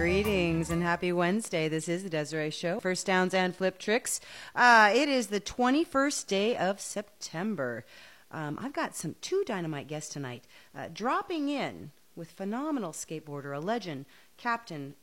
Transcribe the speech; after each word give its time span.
Greetings 0.00 0.70
and 0.70 0.82
happy 0.82 1.12
Wednesday. 1.12 1.68
This 1.68 1.86
is 1.86 2.04
the 2.04 2.08
Desiree 2.08 2.48
Show. 2.48 2.80
First 2.80 3.06
downs 3.06 3.34
and 3.34 3.54
flip 3.54 3.78
tricks. 3.78 4.18
Uh, 4.56 4.90
it 4.94 5.10
is 5.10 5.26
the 5.26 5.42
21st 5.42 6.26
day 6.26 6.56
of 6.56 6.80
September. 6.80 7.84
Um, 8.30 8.58
I've 8.58 8.72
got 8.72 8.96
some 8.96 9.16
two 9.20 9.44
dynamite 9.46 9.88
guests 9.88 10.10
tonight. 10.10 10.44
Uh, 10.74 10.86
dropping 10.90 11.50
in 11.50 11.90
with 12.16 12.30
phenomenal 12.30 12.92
skateboarder, 12.92 13.54
a 13.54 13.60
legend, 13.60 14.06
captain, 14.38 14.94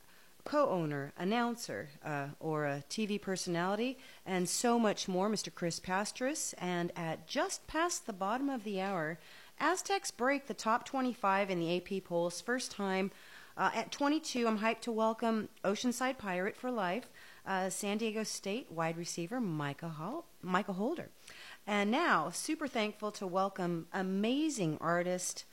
co-owner, 0.46 1.14
announcer, 1.16 1.90
uh, 2.04 2.30
or 2.40 2.66
a 2.66 2.84
TV 2.90 3.22
personality, 3.22 4.00
and 4.26 4.50
so 4.50 4.80
much 4.80 5.08
more, 5.08 5.30
Mr. 5.30 5.54
Chris 5.54 5.80
Pastras. 5.80 6.56
And 6.58 6.92
at 6.96 7.28
just 7.28 7.68
past 7.68 8.08
the 8.08 8.14
bottom 8.14 8.50
of 8.50 8.64
the 8.64 8.82
hour, 8.82 9.20
Aztecs 9.60 10.10
break 10.10 10.48
the 10.48 10.56
top 10.56 10.86
25 10.86 11.52
in 11.52 11.60
the 11.60 11.78
AP 11.78 12.04
polls, 12.04 12.42
first 12.42 12.72
time. 12.72 13.12
Uh, 13.58 13.72
at 13.74 13.92
22, 13.92 14.48
I'm 14.48 14.60
hyped 14.60 14.82
to 14.82 14.92
welcome 14.92 15.50
Oceanside 15.64 16.20
Pirate 16.20 16.56
for 16.56 16.70
life, 16.70 17.10
uh, 17.44 17.72
San 17.72 17.98
Diego 17.98 18.22
State 18.22 18.72
wide 18.72 18.96
receiver 18.96 19.40
Mikah, 19.40 19.96
Hol- 19.96 20.26
Mikah 20.46 20.76
Holder. 20.76 21.10
And 21.66 21.90
now, 21.90 22.30
super 22.30 22.68
thankful 22.68 23.12
to 23.14 23.26
welcome 23.26 23.88
amazing 23.92 24.78
artist, 24.80 25.46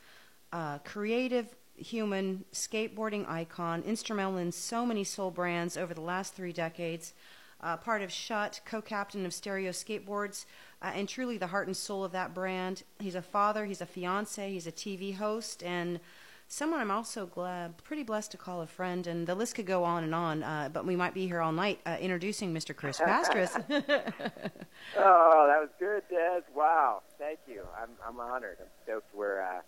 uh, 0.53 0.77
creative 0.79 1.55
human, 1.75 2.45
skateboarding 2.53 3.27
icon, 3.27 3.81
instrumental 3.81 4.37
in 4.37 4.51
so 4.51 4.85
many 4.85 5.03
soul 5.03 5.31
brands 5.31 5.75
over 5.75 5.95
the 5.95 6.01
last 6.01 6.35
three 6.35 6.53
decades, 6.53 7.15
uh, 7.59 7.75
part 7.75 8.03
of 8.03 8.11
Shut, 8.11 8.61
co 8.65 8.83
captain 8.83 9.25
of 9.25 9.33
Stereo 9.33 9.71
Skateboards, 9.71 10.45
uh, 10.79 10.91
and 10.93 11.09
truly 11.09 11.39
the 11.39 11.47
heart 11.47 11.65
and 11.65 11.75
soul 11.75 12.03
of 12.03 12.11
that 12.11 12.35
brand. 12.35 12.83
He's 12.99 13.15
a 13.15 13.23
father, 13.23 13.65
he's 13.65 13.81
a 13.81 13.87
fiance, 13.87 14.51
he's 14.51 14.67
a 14.67 14.71
TV 14.71 15.15
host, 15.15 15.63
and 15.63 15.99
someone 16.47 16.79
I'm 16.79 16.91
also 16.91 17.25
glad, 17.25 17.77
pretty 17.83 18.03
blessed 18.03 18.31
to 18.31 18.37
call 18.37 18.61
a 18.61 18.67
friend, 18.67 19.05
and 19.07 19.27
the 19.27 19.35
list 19.35 19.55
could 19.55 19.65
go 19.65 19.83
on 19.83 20.03
and 20.03 20.13
on, 20.15 20.43
uh, 20.43 20.69
but 20.71 20.85
we 20.85 20.95
might 20.95 21.13
be 21.13 21.27
here 21.27 21.41
all 21.41 21.51
night 21.51 21.79
uh, 21.85 21.97
introducing 21.99 22.53
Mr. 22.53 22.75
Chris 22.75 22.97
Pastras. 22.97 23.55
oh, 23.69 25.47
that 25.47 25.59
was 25.59 25.69
good, 25.79 26.03
Des. 26.09 26.41
Wow, 26.55 27.01
thank 27.17 27.39
you. 27.47 27.63
I'm 27.81 27.89
I'm 28.05 28.19
honored. 28.19 28.57
I'm 28.59 28.67
stoked 28.83 29.13
we're 29.13 29.41
uh, 29.41 29.61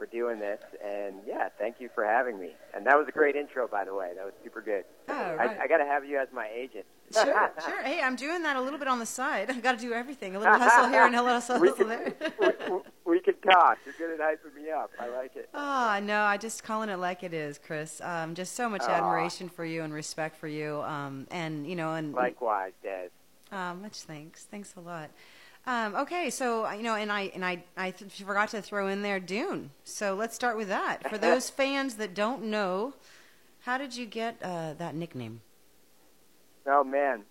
we're 0.00 0.06
doing 0.06 0.40
this, 0.40 0.60
and 0.82 1.16
yeah, 1.26 1.48
thank 1.58 1.76
you 1.78 1.90
for 1.94 2.04
having 2.04 2.40
me. 2.40 2.52
And 2.74 2.86
that 2.86 2.96
was 2.96 3.06
a 3.06 3.12
great 3.12 3.36
intro, 3.36 3.68
by 3.68 3.84
the 3.84 3.94
way. 3.94 4.12
That 4.16 4.24
was 4.24 4.32
super 4.42 4.62
good. 4.62 4.84
Oh, 5.08 5.34
right. 5.34 5.58
I, 5.58 5.64
I 5.64 5.68
got 5.68 5.76
to 5.78 5.84
have 5.84 6.04
you 6.04 6.18
as 6.18 6.28
my 6.32 6.48
agent. 6.52 6.86
sure, 7.12 7.52
sure. 7.64 7.82
Hey, 7.82 8.00
I'm 8.00 8.16
doing 8.16 8.42
that 8.42 8.56
a 8.56 8.60
little 8.60 8.78
bit 8.78 8.88
on 8.88 8.98
the 8.98 9.06
side. 9.06 9.50
I 9.50 9.60
got 9.60 9.78
to 9.78 9.80
do 9.80 9.92
everything. 9.92 10.34
A 10.34 10.38
little 10.38 10.58
hustle 10.58 10.88
here 10.88 11.04
and 11.04 11.14
a 11.14 11.22
little 11.22 11.34
hustle, 11.40 11.58
hustle 11.58 11.86
there. 11.86 12.14
we, 12.40 12.80
we 13.04 13.20
can 13.20 13.34
talk. 13.42 13.78
You're 13.84 13.94
good 13.98 14.18
at 14.18 14.26
hyping 14.26 14.54
me 14.54 14.70
up. 14.70 14.90
I 14.98 15.08
like 15.08 15.36
it. 15.36 15.50
Oh, 15.52 16.00
no, 16.02 16.22
I 16.22 16.38
just 16.38 16.64
calling 16.64 16.88
it 16.88 16.96
like 16.96 17.22
it 17.22 17.34
is, 17.34 17.58
Chris. 17.58 18.00
Um, 18.02 18.34
just 18.34 18.54
so 18.54 18.68
much 18.68 18.82
admiration 18.82 19.48
for 19.48 19.64
you 19.64 19.82
and 19.82 19.92
respect 19.92 20.36
for 20.36 20.48
you. 20.48 20.80
Um, 20.82 21.26
and, 21.30 21.66
you 21.66 21.76
know, 21.76 21.94
and 21.94 22.14
Likewise, 22.14 22.72
Des. 22.82 23.08
Uh, 23.52 23.74
much 23.74 24.02
thanks. 24.02 24.44
Thanks 24.44 24.74
a 24.76 24.80
lot. 24.80 25.10
Um, 25.66 25.94
okay, 25.94 26.30
so 26.30 26.70
you 26.70 26.82
know, 26.82 26.94
and 26.94 27.12
I 27.12 27.30
and 27.34 27.44
I 27.44 27.64
I 27.76 27.90
th- 27.90 28.22
forgot 28.22 28.48
to 28.50 28.62
throw 28.62 28.88
in 28.88 29.02
there 29.02 29.20
Dune. 29.20 29.70
So 29.84 30.14
let's 30.14 30.34
start 30.34 30.56
with 30.56 30.68
that. 30.68 31.08
For 31.08 31.18
those 31.18 31.50
fans 31.50 31.96
that 31.96 32.14
don't 32.14 32.44
know, 32.44 32.94
how 33.60 33.76
did 33.78 33.94
you 33.94 34.06
get 34.06 34.36
uh, 34.42 34.74
that 34.74 34.94
nickname? 34.94 35.42
Oh 36.66 36.82
man, 36.82 37.24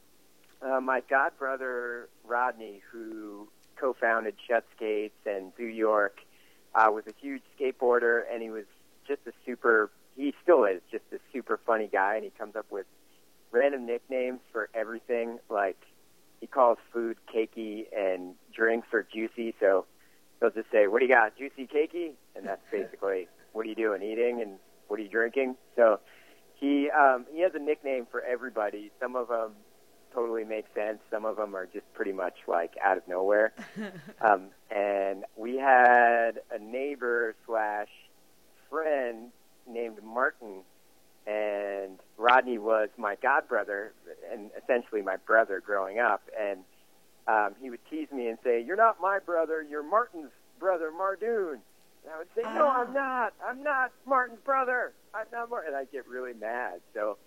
uh, 0.61 0.79
my 0.79 1.01
godbrother 1.01 2.05
Rodney, 2.23 2.81
who 2.91 3.47
co-founded 3.77 4.35
Shut 4.47 4.65
Skates 4.75 5.15
and 5.25 5.51
Zoo 5.57 5.65
York, 5.65 6.19
uh, 6.75 6.89
was 6.91 7.05
a 7.07 7.13
huge 7.19 7.41
skateboarder, 7.59 8.23
and 8.31 8.43
he 8.43 8.49
was 8.49 8.65
just 9.07 9.21
a 9.27 9.31
super. 9.45 9.89
He 10.15 10.33
still 10.43 10.65
is 10.65 10.81
just 10.91 11.05
a 11.13 11.17
super 11.33 11.59
funny 11.65 11.89
guy, 11.91 12.15
and 12.15 12.23
he 12.23 12.31
comes 12.31 12.55
up 12.55 12.65
with 12.69 12.85
random 13.51 13.85
nicknames 13.85 14.41
for 14.51 14.69
everything. 14.75 15.39
Like 15.49 15.79
he 16.39 16.47
calls 16.47 16.77
food 16.93 17.17
cakey 17.33 17.85
and 17.95 18.35
drinks 18.55 18.87
are 18.93 19.03
juicy, 19.13 19.53
so 19.59 19.85
he'll 20.39 20.51
just 20.51 20.71
say, 20.71 20.87
"What 20.87 20.99
do 20.99 21.05
you 21.05 21.13
got? 21.13 21.37
Juicy 21.37 21.67
cakey?" 21.67 22.13
And 22.35 22.45
that's 22.45 22.61
basically 22.71 23.27
what 23.53 23.65
are 23.65 23.69
you 23.69 23.75
doing, 23.75 24.01
eating, 24.01 24.41
and 24.41 24.57
what 24.87 24.99
are 24.99 25.03
you 25.03 25.09
drinking? 25.09 25.55
So 25.75 25.99
he 26.55 26.89
um, 26.89 27.25
he 27.31 27.41
has 27.41 27.53
a 27.55 27.59
nickname 27.59 28.07
for 28.09 28.21
everybody. 28.21 28.91
Some 28.99 29.15
of 29.15 29.27
them 29.27 29.51
totally 30.13 30.43
make 30.43 30.65
sense. 30.75 30.99
Some 31.11 31.25
of 31.25 31.37
them 31.37 31.55
are 31.55 31.65
just 31.65 31.85
pretty 31.93 32.11
much 32.11 32.35
like 32.47 32.73
out 32.83 32.97
of 32.97 33.07
nowhere. 33.07 33.53
um, 34.21 34.49
and 34.71 35.23
we 35.35 35.57
had 35.57 36.41
a 36.51 36.59
neighbor 36.59 37.35
slash 37.45 37.89
friend 38.69 39.31
named 39.67 39.97
Martin, 40.03 40.61
and 41.29 41.99
Rodney 42.17 42.57
was 42.57 42.89
my 42.97 43.15
godbrother 43.15 43.89
and 44.31 44.49
essentially 44.61 45.01
my 45.01 45.17
brother 45.17 45.61
growing 45.63 45.99
up. 45.99 46.23
And 46.39 46.61
um, 47.27 47.55
he 47.61 47.69
would 47.69 47.79
tease 47.89 48.07
me 48.11 48.27
and 48.27 48.37
say, 48.43 48.63
"You're 48.65 48.75
not 48.77 48.97
my 48.99 49.19
brother. 49.19 49.61
You're 49.61 49.83
Martin's 49.83 50.31
brother, 50.59 50.91
Mardoon." 50.91 51.59
And 52.03 52.13
I 52.13 52.17
would 52.17 52.27
say, 52.35 52.41
"No, 52.41 52.65
Ah. 52.67 52.81
I'm 52.81 52.93
not. 52.93 53.33
I'm 53.45 53.61
not 53.63 53.91
Martin's 54.05 54.39
brother. 54.43 54.93
I'm 55.13 55.27
not 55.31 55.49
Martin." 55.49 55.73
And 55.73 55.77
I'd 55.77 55.91
get 55.91 56.07
really 56.07 56.33
mad. 56.33 56.81
So 56.95 57.17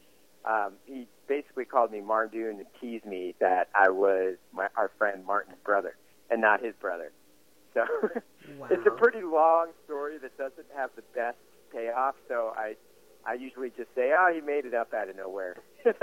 um, 0.44 0.72
he 0.86 1.06
basically 1.28 1.64
called 1.64 1.92
me 1.92 2.00
Mardoon 2.00 2.58
to 2.58 2.64
tease 2.80 3.04
me 3.04 3.34
that 3.38 3.68
I 3.74 3.90
was 3.90 4.36
my, 4.52 4.68
our 4.76 4.90
friend 4.98 5.24
Martin's 5.24 5.58
brother 5.64 5.94
and 6.30 6.40
not 6.40 6.60
his 6.64 6.74
brother. 6.80 7.12
So 7.74 7.84
it's 8.70 8.86
a 8.86 8.90
pretty 8.90 9.22
long 9.22 9.68
story 9.84 10.18
that 10.18 10.36
doesn't 10.36 10.66
have 10.74 10.90
the 10.96 11.02
best 11.14 11.36
payoff. 11.72 12.16
So 12.26 12.52
I, 12.56 12.74
I 13.26 13.34
usually 13.34 13.70
just 13.70 13.94
say, 13.94 14.12
"Oh, 14.16 14.32
he 14.34 14.40
made 14.40 14.64
it 14.64 14.74
up 14.74 14.92
out 14.94 15.08
of 15.08 15.16
nowhere." 15.16 15.56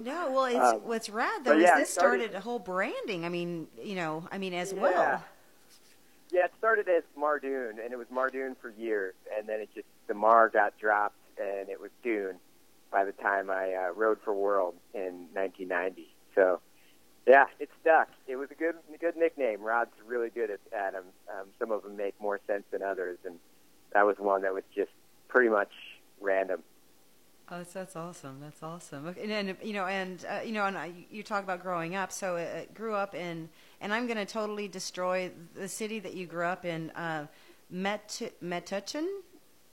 No, 0.00 0.30
well, 0.30 0.44
it's 0.44 0.56
Um, 0.56 0.86
what's 0.86 1.10
rad 1.10 1.44
though 1.44 1.54
is 1.58 1.64
this 1.64 1.90
started- 1.90 2.20
started 2.20 2.34
a 2.36 2.40
whole 2.40 2.60
branding. 2.60 3.24
I 3.24 3.28
mean, 3.28 3.66
you 3.82 3.96
know, 3.96 4.28
I 4.30 4.38
mean 4.38 4.54
as 4.54 4.72
Yeah. 4.72 4.80
well. 4.80 5.24
Yeah, 6.30 6.44
it 6.44 6.52
started 6.58 6.88
as 6.88 7.02
Mardoon, 7.16 7.82
and 7.84 7.92
it 7.92 7.96
was 7.96 8.06
Mardoon 8.08 8.56
for 8.58 8.70
years, 8.70 9.14
and 9.36 9.48
then 9.48 9.58
it 9.60 9.70
just 9.74 9.88
the 10.06 10.14
Mar 10.14 10.48
got 10.50 10.78
dropped, 10.78 11.16
and 11.36 11.68
it 11.68 11.80
was 11.80 11.90
Dune 12.04 12.38
by 12.92 13.04
the 13.04 13.10
time 13.12 13.50
I 13.50 13.74
uh, 13.74 13.90
rode 13.92 14.20
for 14.20 14.32
World 14.32 14.76
in 14.94 15.26
1990. 15.32 16.08
So, 16.36 16.60
yeah, 17.26 17.46
it 17.58 17.68
stuck. 17.80 18.08
It 18.28 18.36
was 18.36 18.50
a 18.52 18.54
good 18.54 18.76
good 19.00 19.16
nickname. 19.16 19.60
Rod's 19.62 19.90
really 20.06 20.30
good 20.30 20.50
at, 20.50 20.60
at 20.72 20.94
'em. 20.94 21.04
Um, 21.28 21.48
some 21.58 21.72
of 21.72 21.82
them 21.82 21.96
make 21.96 22.14
more 22.20 22.38
sense 22.46 22.64
than 22.70 22.82
others, 22.84 23.18
and 23.24 23.40
that 23.94 24.06
was 24.06 24.16
one 24.20 24.42
that 24.42 24.54
was 24.54 24.64
just 24.76 24.92
pretty 25.26 25.48
much 25.48 25.72
random. 26.20 26.62
Oh, 27.50 27.58
that's, 27.58 27.72
that's 27.72 27.96
awesome. 27.96 28.40
That's 28.40 28.62
awesome. 28.62 29.06
And, 29.06 29.32
and 29.32 29.56
you 29.62 29.72
know, 29.72 29.86
and 29.86 30.24
uh, 30.28 30.40
you 30.44 30.52
know, 30.52 30.66
and 30.66 30.76
I, 30.76 30.92
you 31.10 31.22
talk 31.22 31.42
about 31.42 31.62
growing 31.62 31.94
up. 31.94 32.12
So 32.12 32.36
uh, 32.36 32.64
grew 32.74 32.94
up 32.94 33.14
in, 33.14 33.48
and 33.80 33.92
I'm 33.92 34.06
going 34.06 34.18
to 34.18 34.26
totally 34.26 34.68
destroy 34.68 35.30
the 35.54 35.68
city 35.68 35.98
that 36.00 36.14
you 36.14 36.26
grew 36.26 36.44
up 36.44 36.64
in, 36.64 36.90
uh, 36.90 37.26
Met 37.70 38.20
Metuchen, 38.42 39.06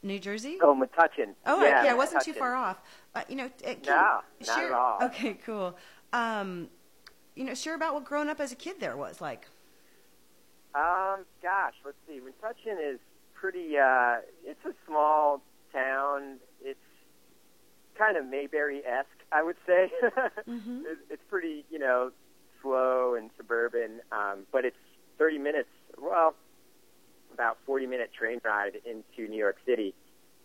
New 0.04 0.20
Jersey. 0.20 0.58
Oh, 0.62 0.76
Metuchen. 0.76 1.34
Oh, 1.46 1.64
yeah, 1.64 1.86
yeah, 1.86 1.92
I 1.92 1.94
wasn't 1.94 2.24
too 2.24 2.34
far 2.34 2.54
off. 2.56 2.82
Uh, 3.14 3.24
you 3.30 3.36
know, 3.36 3.50
uh, 3.66 3.74
No, 3.86 3.96
not 3.96 4.24
share, 4.46 4.68
at 4.68 4.72
all. 4.72 5.00
Okay, 5.04 5.38
cool. 5.46 5.78
Um, 6.12 6.70
you 7.36 7.44
know, 7.46 7.54
share 7.54 7.76
about 7.76 7.94
what 7.94 8.06
growing 8.06 8.30
up 8.30 8.40
as 8.40 8.52
a 8.52 8.56
kid 8.56 8.80
there 8.80 8.98
was 8.98 9.22
like. 9.22 9.48
Um, 10.74 11.26
gosh, 11.42 11.74
let's 11.86 11.98
see. 12.08 12.20
Metuchen 12.20 12.94
is 12.94 13.00
pretty. 13.34 13.78
Uh, 13.78 14.18
it's 14.44 14.66
a 14.66 14.74
small 14.86 15.42
town. 15.76 16.38
It's 16.64 16.80
kind 17.98 18.18
of 18.18 18.26
Mayberry-esque, 18.26 19.08
I 19.32 19.44
would 19.44 19.58
say. 19.68 19.92
Mhm. 20.48 20.84
it's, 21.10 21.22
pretty, 21.30 21.66
you 21.72 21.80
know, 21.80 22.12
slow 22.62 23.16
and 23.16 23.30
suburban. 23.38 24.00
Um, 24.12 24.46
but 24.52 24.64
it's 24.66 24.78
30 25.18 25.38
minutes. 25.40 25.70
Well, 25.98 26.36
about 27.34 27.58
40-minute 27.68 28.12
train 28.18 28.40
ride 28.44 28.78
into 28.86 29.30
New 29.30 29.38
York 29.38 29.58
City, 29.66 29.94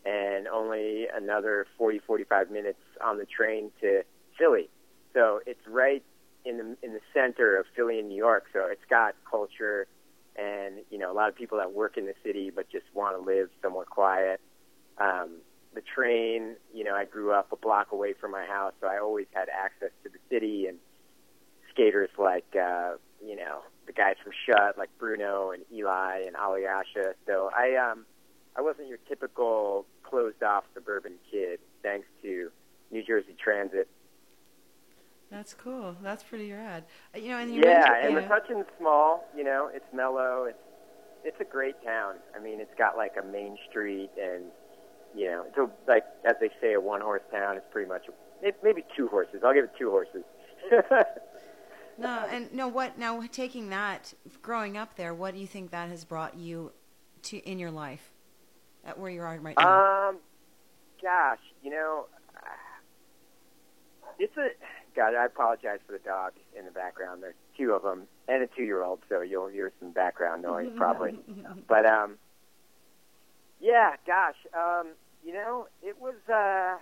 and 0.04 0.48
only 0.48 1.06
another 1.14 1.66
40, 1.78 1.98
45 2.00 2.50
minutes 2.50 2.78
on 3.04 3.18
the 3.18 3.26
train 3.26 3.70
to 3.80 4.02
Philly. 4.38 4.68
So 5.12 5.40
it's 5.46 5.60
right 5.68 6.02
in 6.44 6.56
the 6.56 6.76
in 6.82 6.94
the 6.94 7.00
center 7.12 7.56
of 7.58 7.66
Philly 7.76 7.98
and 7.98 8.08
New 8.08 8.16
York. 8.16 8.44
So 8.52 8.60
it's 8.70 8.84
got 8.88 9.14
culture 9.30 9.86
and 10.36 10.76
you 10.90 10.98
know 10.98 11.12
a 11.12 11.16
lot 11.20 11.28
of 11.28 11.34
people 11.36 11.58
that 11.58 11.72
work 11.72 11.98
in 11.98 12.06
the 12.06 12.14
city 12.24 12.50
but 12.54 12.70
just 12.70 12.86
want 12.94 13.18
to 13.18 13.22
live 13.22 13.50
somewhere 13.60 13.84
quiet. 13.84 14.40
Um, 15.00 15.38
the 15.74 15.80
train, 15.82 16.56
you 16.74 16.84
know, 16.84 16.94
I 16.94 17.04
grew 17.04 17.32
up 17.32 17.52
a 17.52 17.56
block 17.56 17.92
away 17.92 18.12
from 18.20 18.32
my 18.32 18.44
house, 18.44 18.72
so 18.80 18.86
I 18.86 18.98
always 18.98 19.26
had 19.32 19.48
access 19.48 19.90
to 20.02 20.08
the 20.10 20.18
city 20.28 20.66
and 20.66 20.78
skaters 21.70 22.10
like 22.18 22.56
uh, 22.60 22.94
you 23.24 23.36
know 23.36 23.60
the 23.86 23.92
guys 23.92 24.16
from 24.22 24.32
Shut, 24.46 24.76
like 24.76 24.90
Bruno 24.98 25.52
and 25.52 25.62
Eli 25.72 26.22
and 26.26 26.34
Alyasha. 26.36 27.14
So 27.26 27.50
I 27.56 27.76
um, 27.76 28.04
I 28.56 28.60
wasn't 28.60 28.88
your 28.88 28.98
typical 29.08 29.86
closed 30.02 30.42
off 30.42 30.64
suburban 30.74 31.14
kid, 31.30 31.60
thanks 31.82 32.08
to 32.22 32.50
New 32.90 33.04
Jersey 33.04 33.36
Transit. 33.42 33.88
That's 35.30 35.54
cool. 35.54 35.94
That's 36.02 36.24
pretty 36.24 36.50
rad. 36.50 36.84
Uh, 37.14 37.18
you 37.20 37.28
know, 37.28 37.38
and 37.38 37.54
you 37.54 37.62
Yeah, 37.64 37.78
mentioned- 37.88 38.18
and 38.18 38.28
yeah. 38.48 38.62
Small. 38.78 39.28
You 39.36 39.44
know, 39.44 39.70
it's 39.72 39.86
mellow. 39.94 40.44
It's 40.48 40.58
it's 41.22 41.40
a 41.40 41.44
great 41.44 41.76
town. 41.84 42.16
I 42.34 42.40
mean, 42.40 42.60
it's 42.60 42.74
got 42.76 42.96
like 42.96 43.12
a 43.22 43.24
main 43.24 43.56
street, 43.68 44.10
and 44.20 44.44
you 45.14 45.26
know, 45.26 45.44
so 45.54 45.70
like 45.88 46.04
as 46.24 46.34
they 46.40 46.50
say, 46.60 46.74
a 46.74 46.80
one 46.80 47.00
horse 47.00 47.22
town 47.30 47.56
is 47.56 47.62
pretty 47.70 47.88
much 47.88 48.06
maybe 48.62 48.84
two 48.96 49.08
horses. 49.08 49.42
I'll 49.44 49.54
give 49.54 49.64
it 49.64 49.72
two 49.78 49.90
horses. 49.90 50.22
no, 51.98 52.26
and 52.30 52.52
no. 52.52 52.68
What 52.68 52.98
now? 52.98 53.22
Taking 53.32 53.70
that, 53.70 54.14
growing 54.42 54.76
up 54.76 54.96
there, 54.96 55.14
what 55.14 55.34
do 55.34 55.40
you 55.40 55.46
think 55.46 55.70
that 55.70 55.88
has 55.88 56.04
brought 56.04 56.36
you 56.36 56.72
to 57.22 57.38
in 57.38 57.58
your 57.58 57.70
life, 57.70 58.12
at 58.84 58.98
where 58.98 59.10
you 59.10 59.22
are 59.22 59.38
right 59.38 59.56
now? 59.58 60.08
Um, 60.08 60.18
gosh, 61.02 61.38
you 61.62 61.70
know, 61.70 62.06
it's 64.18 64.36
a 64.36 64.48
God. 64.94 65.14
I 65.14 65.24
apologize 65.26 65.78
for 65.86 65.92
the 65.92 65.98
dog 65.98 66.32
in 66.56 66.64
the 66.64 66.70
background. 66.70 67.22
There's 67.22 67.34
two 67.56 67.72
of 67.72 67.82
them 67.82 68.02
and 68.28 68.42
a 68.42 68.46
two-year-old, 68.46 69.00
so 69.08 69.22
you'll 69.22 69.48
hear 69.48 69.72
some 69.80 69.90
background 69.92 70.42
noise 70.42 70.70
probably. 70.76 71.18
but 71.68 71.86
um, 71.86 72.16
yeah, 73.60 73.92
gosh, 74.06 74.36
um, 74.54 74.88
you 75.24 75.34
know, 75.34 75.66
it 75.82 76.00
was 76.00 76.14
uh, 76.28 76.78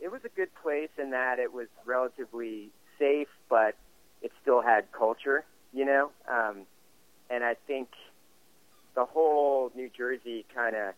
it 0.00 0.10
was 0.10 0.20
a 0.24 0.28
good 0.28 0.50
place 0.62 0.90
in 0.98 1.10
that 1.10 1.38
it 1.38 1.52
was 1.52 1.68
relatively 1.84 2.70
safe, 2.98 3.28
but 3.48 3.74
it 4.22 4.32
still 4.42 4.62
had 4.62 4.90
culture, 4.92 5.44
you 5.72 5.84
know. 5.84 6.10
Um, 6.28 6.62
and 7.30 7.44
I 7.44 7.54
think 7.66 7.88
the 8.94 9.04
whole 9.04 9.70
New 9.74 9.90
Jersey 9.96 10.44
kind 10.54 10.76
of 10.76 10.94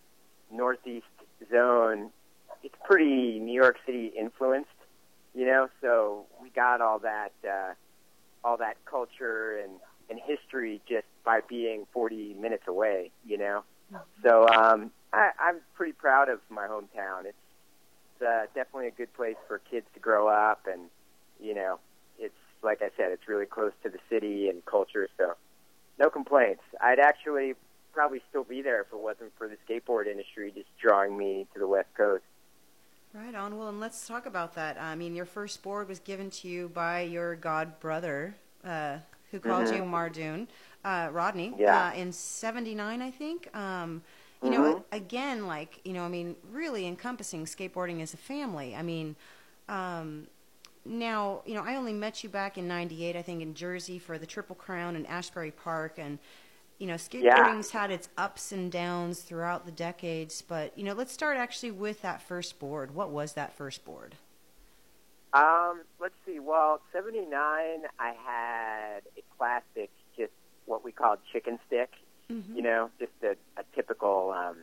northeast 0.50 1.06
zone, 1.50 2.11
it's 2.62 2.75
pretty 2.84 3.38
New 3.40 3.55
York 3.55 3.76
City 3.84 4.12
influenced, 4.19 4.70
you 5.34 5.46
know. 5.46 5.69
So 5.81 6.26
we 6.40 6.50
got 6.50 6.81
all 6.81 7.00
that 7.00 7.32
uh, 7.44 7.75
all 8.44 8.56
that 8.58 8.76
culture 8.84 9.58
and 9.62 9.73
and 10.08 10.20
history 10.25 10.81
just 10.88 11.06
by 11.25 11.40
being 11.49 11.84
40 11.93 12.34
minutes 12.34 12.62
away, 12.69 13.11
you 13.26 13.38
know. 13.38 13.64
So 14.23 14.46
um, 14.49 14.93
I, 15.12 15.31
I'm 15.38 15.56
pretty 15.75 15.93
proud 15.93 16.29
of 16.29 16.41
my 16.50 16.67
hometown. 16.67 17.26
It's 17.26 18.23
uh, 18.23 18.47
definitely 18.55 18.88
a 18.88 18.93
good 18.93 19.12
place 19.14 19.37
for 19.47 19.61
kids 19.70 19.87
to 19.94 20.00
grow 20.00 20.29
up, 20.29 20.67
and 20.70 20.82
you 21.41 21.55
know, 21.55 21.79
it's 22.19 22.35
like 22.62 22.82
I 22.82 22.91
said, 22.97 23.12
it's 23.12 23.29
really 23.29 23.47
close 23.47 23.73
to 23.82 23.88
the 23.88 23.99
city 24.08 24.49
and 24.49 24.64
culture. 24.64 25.08
So 25.19 25.35
no 25.99 26.11
complaints. 26.11 26.62
I'd 26.81 26.99
actually 26.99 27.55
probably 27.93 28.20
still 28.29 28.44
be 28.44 28.62
there 28.62 28.82
if 28.82 28.88
it 28.93 28.99
wasn't 28.99 29.32
for 29.38 29.49
the 29.49 29.56
skateboard 29.67 30.06
industry 30.06 30.53
just 30.55 30.69
drawing 30.79 31.17
me 31.17 31.47
to 31.55 31.59
the 31.59 31.67
West 31.67 31.88
Coast. 31.97 32.25
Right 33.14 33.35
on. 33.35 33.56
Well, 33.56 33.69
and 33.69 33.81
let's 33.81 34.06
talk 34.06 34.26
about 34.26 34.55
that. 34.56 34.79
I 34.79 34.94
mean, 34.94 35.14
your 35.14 35.25
first 35.25 35.62
board 35.62 35.88
was 35.88 36.00
given 36.00 36.29
to 36.31 36.49
you 36.49 36.69
by 36.69 37.00
your 37.00 37.35
god 37.35 37.81
brother, 37.81 38.37
uh, 38.62 38.99
who 39.31 39.41
called 39.41 39.69
mm-hmm. 39.69 39.76
you 39.76 39.82
Mardoon, 39.82 40.47
uh, 40.85 41.09
Rodney, 41.11 41.55
yeah. 41.59 41.88
uh, 41.88 41.94
in 41.94 42.12
'79, 42.12 43.00
I 43.00 43.11
think. 43.11 43.55
Um, 43.56 44.02
you 44.47 44.53
mm-hmm. 44.53 44.63
know, 44.63 44.85
again, 44.93 45.47
like 45.47 45.81
you 45.85 45.93
know, 45.93 46.03
I 46.03 46.09
mean, 46.09 46.37
really 46.51 46.87
encompassing 46.87 47.45
skateboarding 47.45 48.01
as 48.01 48.15
a 48.15 48.17
family. 48.17 48.75
I 48.75 48.83
mean, 48.83 49.17
um, 49.69 50.27
now 50.85 51.43
you 51.45 51.55
know, 51.55 51.63
I 51.63 51.77
only 51.77 51.93
met 51.93 52.23
you 52.23 52.31
back 52.31 52.57
in 52.59 52.69
'98, 52.69 53.17
I 53.17 53.23
think, 53.23 53.43
in 53.43 53.55
Jersey 53.55 53.99
for 53.99 54.19
the 54.19 54.27
Triple 54.27 54.57
Crown 54.57 54.97
in 54.97 55.07
Asbury 55.07 55.51
Park, 55.51 55.99
and 55.99 56.19
you 56.79 56.87
know, 56.87 56.95
skateboarding's 56.95 57.73
yeah. 57.73 57.81
had 57.81 57.91
its 57.91 58.09
ups 58.17 58.53
and 58.53 58.71
downs 58.71 59.23
throughout 59.23 59.67
the 59.67 59.73
decades. 59.73 60.43
But 60.43 60.77
you 60.79 60.85
know, 60.85 60.93
let's 60.93 61.13
start 61.13 61.37
actually 61.37 61.73
with 61.73 62.03
that 62.03 62.23
first 62.23 62.59
board. 62.59 62.95
What 62.95 63.11
was 63.11 63.33
that 63.35 63.53
first 63.57 63.85
board? 63.85 64.15
Um, 65.33 65.83
let's 66.01 66.15
see. 66.25 66.39
Well, 66.39 66.81
'79, 66.93 67.29
I 67.33 68.15
had 68.25 69.01
a 69.17 69.23
plastic, 69.37 69.91
just 70.17 70.33
what 70.67 70.85
we 70.85 70.93
called 70.93 71.19
chicken 71.33 71.59
stick 71.67 71.91
Mm-hmm. 72.31 72.56
You 72.56 72.62
know, 72.62 72.90
just 72.99 73.12
a, 73.23 73.37
a 73.58 73.64
typical, 73.75 74.34
um, 74.37 74.56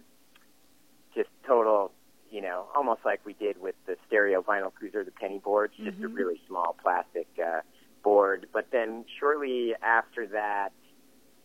just 1.16 1.30
total, 1.48 1.92
you 2.32 2.42
know, 2.42 2.66
almost 2.76 3.02
like 3.06 3.26
we 3.26 3.34
did 3.34 3.62
with 3.62 3.76
the 3.86 3.96
stereo 4.08 4.42
vinyl 4.42 4.74
cruiser, 4.74 5.04
the 5.04 5.12
penny 5.12 5.40
boards, 5.40 5.74
just 5.78 5.98
mm-hmm. 5.98 6.06
a 6.06 6.08
really 6.10 6.42
small 6.48 6.76
plastic 6.82 7.28
uh, 7.44 7.62
board. 8.04 8.48
But 8.52 8.68
then 8.72 9.06
shortly 9.20 9.76
after 9.82 10.28
that, 10.28 10.70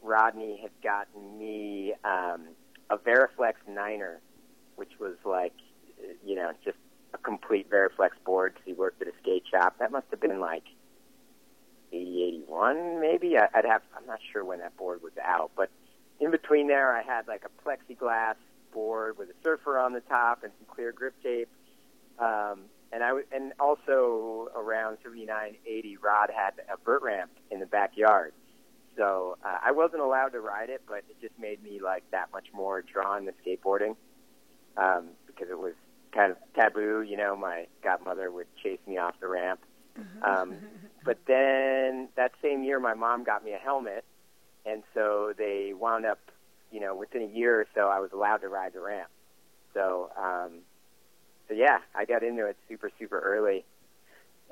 Rodney 0.02 0.58
had 0.60 0.70
gotten 0.82 1.38
me 1.38 1.94
um, 2.04 2.48
a 2.90 2.96
Variflex 2.96 3.54
Niner, 3.68 4.20
which 4.76 4.92
was 4.98 5.16
like, 5.24 5.54
you 6.24 6.34
know, 6.34 6.52
just 6.64 6.78
a 7.14 7.18
complete 7.18 7.70
Variflex 7.70 8.10
board 8.24 8.54
because 8.54 8.66
he 8.66 8.72
worked 8.72 9.02
at 9.02 9.08
a 9.08 9.12
skate 9.22 9.44
shop. 9.50 9.76
That 9.78 9.92
must 9.92 10.06
have 10.10 10.20
been 10.20 10.40
like 10.40 10.64
80, 11.92 12.44
81 12.46 13.00
maybe. 13.00 13.38
I, 13.38 13.48
I'd 13.54 13.64
have, 13.64 13.82
I'm 13.96 14.06
not 14.06 14.20
sure 14.32 14.44
when 14.44 14.60
that 14.60 14.76
board 14.76 15.02
was 15.02 15.12
out, 15.22 15.50
but 15.56 15.70
in 16.20 16.30
between 16.30 16.68
there, 16.68 16.94
I 16.94 17.02
had 17.02 17.28
like 17.28 17.44
a 17.44 17.68
plexiglass 17.68 18.36
board 18.72 19.18
with 19.18 19.28
a 19.30 19.34
surfer 19.42 19.78
on 19.78 19.92
the 19.92 20.00
top 20.00 20.42
and 20.42 20.52
some 20.58 20.74
clear 20.74 20.92
grip 20.92 21.14
tape. 21.22 21.48
Um, 22.18 22.62
and 22.90 23.04
I 23.04 23.20
and 23.32 23.52
also 23.60 24.48
around 24.56 24.98
79, 25.02 25.56
80, 25.66 25.96
Rod 25.98 26.30
had 26.34 26.54
a 26.72 26.76
vert 26.84 27.02
ramp 27.02 27.30
in 27.50 27.60
the 27.60 27.66
backyard. 27.66 28.32
So 28.96 29.36
uh, 29.44 29.58
I 29.64 29.70
wasn't 29.72 30.02
allowed 30.02 30.30
to 30.30 30.40
ride 30.40 30.70
it, 30.70 30.82
but 30.88 31.04
it 31.08 31.20
just 31.20 31.38
made 31.38 31.62
me 31.62 31.80
like 31.80 32.02
that 32.10 32.32
much 32.32 32.46
more 32.52 32.82
drawn 32.82 33.26
to 33.26 33.32
skateboarding 33.44 33.94
um, 34.76 35.10
because 35.26 35.48
it 35.50 35.58
was 35.58 35.74
kind 36.12 36.32
of 36.32 36.38
taboo. 36.54 37.02
You 37.02 37.16
know, 37.16 37.36
my 37.36 37.66
godmother 37.84 38.30
would 38.32 38.46
chase 38.62 38.80
me 38.86 38.98
off 38.98 39.14
the 39.20 39.28
ramp. 39.28 39.60
Um, 40.22 40.56
but 41.04 41.18
then 41.26 42.08
that 42.16 42.32
same 42.42 42.62
year, 42.64 42.80
my 42.80 42.94
mom 42.94 43.24
got 43.24 43.44
me 43.44 43.52
a 43.52 43.58
helmet 43.58 44.04
and 44.68 44.82
so 44.94 45.32
they 45.36 45.72
wound 45.78 46.04
up, 46.04 46.18
you 46.70 46.80
know, 46.80 46.94
within 46.94 47.22
a 47.22 47.26
year 47.26 47.60
or 47.60 47.66
so, 47.74 47.88
I 47.88 48.00
was 48.00 48.10
allowed 48.12 48.38
to 48.38 48.48
ride 48.48 48.72
the 48.72 48.80
ramp. 48.80 49.08
So, 49.74 50.10
um, 50.16 50.60
so 51.48 51.54
yeah, 51.54 51.78
I 51.94 52.04
got 52.04 52.22
into 52.22 52.46
it 52.46 52.56
super, 52.68 52.90
super 52.98 53.18
early, 53.18 53.64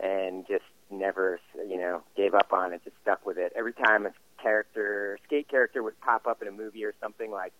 and 0.02 0.46
just 0.46 0.64
never, 0.90 1.40
you 1.68 1.76
know, 1.76 2.02
gave 2.16 2.34
up 2.34 2.52
on 2.52 2.72
it. 2.72 2.82
Just 2.84 2.96
stuck 3.02 3.26
with 3.26 3.38
it. 3.38 3.52
Every 3.56 3.72
time 3.72 4.06
a 4.06 4.12
character, 4.42 5.18
skate 5.26 5.48
character, 5.48 5.82
would 5.82 6.00
pop 6.00 6.26
up 6.26 6.42
in 6.42 6.48
a 6.48 6.52
movie 6.52 6.84
or 6.84 6.94
something 7.00 7.30
like 7.30 7.52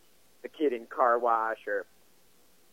the 0.43 0.49
kid 0.49 0.73
in 0.73 0.87
Car 0.87 1.19
Wash 1.19 1.67
or 1.67 1.85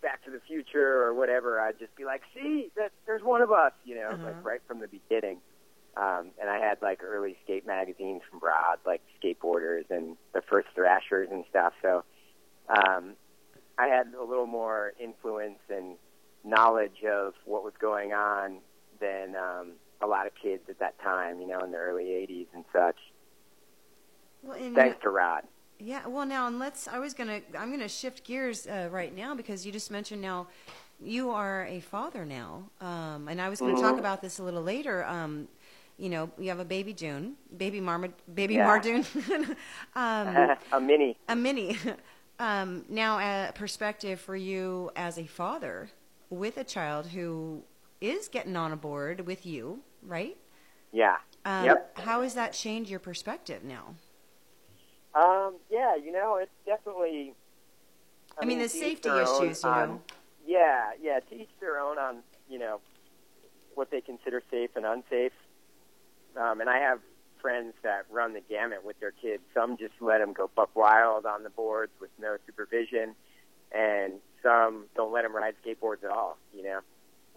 Back 0.02 0.24
to 0.26 0.32
the 0.32 0.42
Future 0.48 1.02
or 1.02 1.14
whatever, 1.14 1.60
I'd 1.60 1.80
just 1.80 1.96
be 1.96 2.06
like, 2.06 2.22
"See, 2.34 2.70
that 2.76 2.92
there's 3.06 3.24
one 3.24 3.42
of 3.42 3.52
us," 3.52 3.72
you 3.86 3.96
know, 3.96 4.10
uh-huh. 4.10 4.24
like 4.24 4.46
right 4.46 4.62
from 4.68 4.80
the 4.80 4.88
beginning. 4.88 5.40
Um, 5.96 6.32
and 6.42 6.50
I 6.50 6.58
had 6.58 6.82
like 6.82 7.04
early 7.04 7.38
skate 7.44 7.68
magazines 7.68 8.22
from 8.30 8.40
Rod, 8.40 8.80
like 8.86 9.02
skateboarders 9.24 9.90
and 9.90 10.18
the 10.34 10.42
first 10.42 10.68
Thrashers 10.74 11.30
and 11.32 11.44
stuff. 11.50 11.74
So 11.82 12.04
um, 12.70 13.14
I 13.78 13.88
had 13.88 14.08
a 14.20 14.24
little 14.24 14.48
more 14.48 14.94
influence 15.00 15.60
and 15.70 15.96
knowledge 16.44 17.04
of 17.10 17.34
what 17.46 17.64
was 17.64 17.74
going 17.80 18.12
on 18.12 18.58
than 19.00 19.36
um, 19.36 19.74
a 20.02 20.08
lot 20.08 20.26
of 20.26 20.34
kids 20.42 20.64
at 20.70 20.80
that 20.80 21.00
time, 21.02 21.40
you 21.40 21.48
know, 21.48 21.60
in 21.60 21.72
the 21.72 21.78
early 21.78 22.06
80s 22.06 22.48
and 22.54 22.66
such. 22.74 22.98
Well, 24.42 24.58
and 24.58 24.76
Thanks 24.76 24.98
to 25.04 25.10
Rod. 25.10 25.44
Yeah, 25.80 26.08
well, 26.08 26.26
now, 26.26 26.48
and 26.48 26.60
let's, 26.60 26.88
I 26.88 27.00
was 27.00 27.14
going 27.14 27.28
to, 27.28 27.58
I'm 27.58 27.70
going 27.70 27.80
to 27.82 27.88
shift 27.88 28.24
gears 28.24 28.68
uh, 28.68 28.90
right 28.92 29.16
now 29.16 29.36
because 29.36 29.66
you 29.66 29.72
just 29.72 29.92
mentioned 29.92 30.22
now 30.22 30.48
you 31.02 31.32
are 31.32 31.66
a 31.66 31.80
father 31.82 32.26
now. 32.26 32.64
Um, 32.80 33.28
and 33.28 33.42
I 33.42 33.50
was 33.50 33.60
going 33.60 33.76
to 33.76 33.82
mm-hmm. 33.82 33.90
talk 33.90 34.00
about 34.00 34.22
this 34.22 34.40
a 34.40 34.44
little 34.44 34.64
later. 34.64 35.04
Um, 35.06 35.48
you 35.98 36.10
know, 36.10 36.30
you 36.38 36.50
have 36.50 36.60
a 36.60 36.66
baby 36.66 36.94
June, 36.94 37.36
baby 37.56 37.80
Marma, 37.80 38.12
baby 38.34 38.56
yeah. 38.56 38.68
Mardoon, 38.68 39.06
um, 39.96 40.58
a 40.72 40.80
mini, 40.80 41.18
a 41.28 41.36
mini. 41.36 41.78
Um, 42.40 42.84
now, 42.90 43.20
a 43.20 43.52
perspective 43.54 44.20
for 44.20 44.36
you 44.36 44.90
as 44.96 45.20
a 45.20 45.26
father 45.26 45.92
with 46.32 46.58
a 46.58 46.64
child 46.64 47.06
who 47.06 47.62
is 48.02 48.28
getting 48.28 48.56
on 48.58 48.72
a 48.72 48.76
board 48.76 49.28
with 49.28 49.46
you, 49.46 49.80
right? 50.02 50.36
Yeah. 50.92 51.18
Um, 51.46 51.66
yep. 51.66 51.98
How 52.00 52.22
has 52.22 52.34
that 52.34 52.54
changed 52.54 52.90
your 52.90 53.00
perspective 53.00 53.64
now? 53.64 53.96
Um, 55.16 55.56
yeah, 55.70 55.96
you 55.96 56.12
know, 56.12 56.38
it's 56.38 56.52
definitely. 56.66 57.34
I, 58.38 58.44
I 58.44 58.46
mean, 58.46 58.58
mean, 58.58 58.64
the 58.64 58.70
safety 58.70 59.10
issues, 59.10 59.64
you 59.64 59.70
know. 59.70 60.02
Yeah, 60.46 60.92
yeah, 61.02 61.20
to 61.20 61.36
each 61.36 61.50
their 61.60 61.80
own 61.80 61.98
on, 61.98 62.24
you 62.50 62.60
know, 62.60 62.82
what 63.76 63.92
they 63.92 64.02
consider 64.02 64.42
safe 64.50 64.72
and 64.76 64.86
unsafe. 64.86 65.32
Um, 66.38 66.62
and 66.62 66.70
I 66.70 66.80
have 66.80 67.00
friends 67.44 67.74
that 67.84 68.06
run 68.10 68.34
the 68.34 68.42
gamut 68.42 68.84
with 68.84 69.00
their 69.00 69.12
kids. 69.12 69.44
Some 69.54 69.78
just 69.78 69.94
let 70.00 70.20
them 70.20 70.34
go 70.34 70.50
buck 70.56 70.76
wild 70.76 71.26
on 71.26 71.44
the 71.44 71.50
boards 71.50 71.92
with 72.00 72.10
no 72.20 72.38
supervision, 72.46 73.16
and 73.72 74.14
some 74.42 74.86
don't 74.96 75.12
let 75.12 75.24
them 75.24 75.36
ride 75.36 75.56
skateboards 75.64 76.04
at 76.04 76.10
all. 76.10 76.38
You 76.56 76.64
know, 76.64 76.80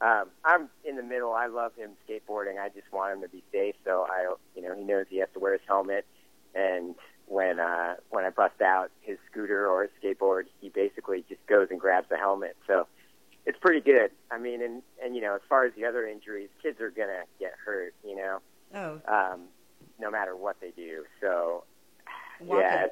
um, 0.01 0.29
I'm 0.45 0.69
in 0.85 0.97
the 0.97 1.03
middle. 1.03 1.33
I 1.33 1.47
love 1.47 1.73
him 1.77 1.91
skateboarding. 2.09 2.59
I 2.61 2.69
just 2.69 2.91
want 2.93 3.15
him 3.15 3.23
to 3.23 3.29
be 3.29 3.43
safe. 3.53 3.75
So 3.85 4.07
I, 4.09 4.33
you 4.55 4.63
know, 4.63 4.75
he 4.75 4.85
knows 4.85 5.07
he 5.11 5.19
has 5.19 5.29
to 5.35 5.41
wear 5.41 5.53
his 5.53 5.63
helmet. 5.67 6.07
And 6.55 6.95
when 7.27 7.59
uh, 7.59 7.97
when 8.11 8.25
I 8.25 8.31
bust 8.31 8.63
out 8.63 8.91
his 9.01 9.19
scooter 9.31 9.67
or 9.69 9.83
his 9.83 9.91
skateboard, 10.01 10.45
he 10.61 10.69
basically 10.69 11.25
just 11.29 11.45
goes 11.47 11.69
and 11.71 11.81
grabs 11.81 12.09
the 12.09 12.17
helmet. 12.17 12.57
So 12.67 12.87
it's 13.45 13.59
pretty 13.59 13.81
good. 13.81 14.13
I 14.31 14.39
mean, 14.39 14.63
and 14.63 14.83
and 15.03 15.17
you 15.17 15.23
know, 15.23 15.35
as 15.35 15.43
far 15.49 15.65
as 15.65 15.73
the 15.77 15.85
other 15.85 16.07
injuries, 16.07 16.49
kids 16.63 16.81
are 16.81 16.91
gonna 16.91 17.25
get 17.41 17.55
hurt. 17.65 17.93
You 18.07 18.17
know. 18.17 18.39
Oh. 18.75 19.01
Um, 19.09 19.49
no 19.99 20.11
matter 20.11 20.37
what 20.37 20.57
they 20.61 20.71
do. 20.71 21.05
So, 21.21 21.65
Walk 22.41 22.61
yeah, 22.61 22.87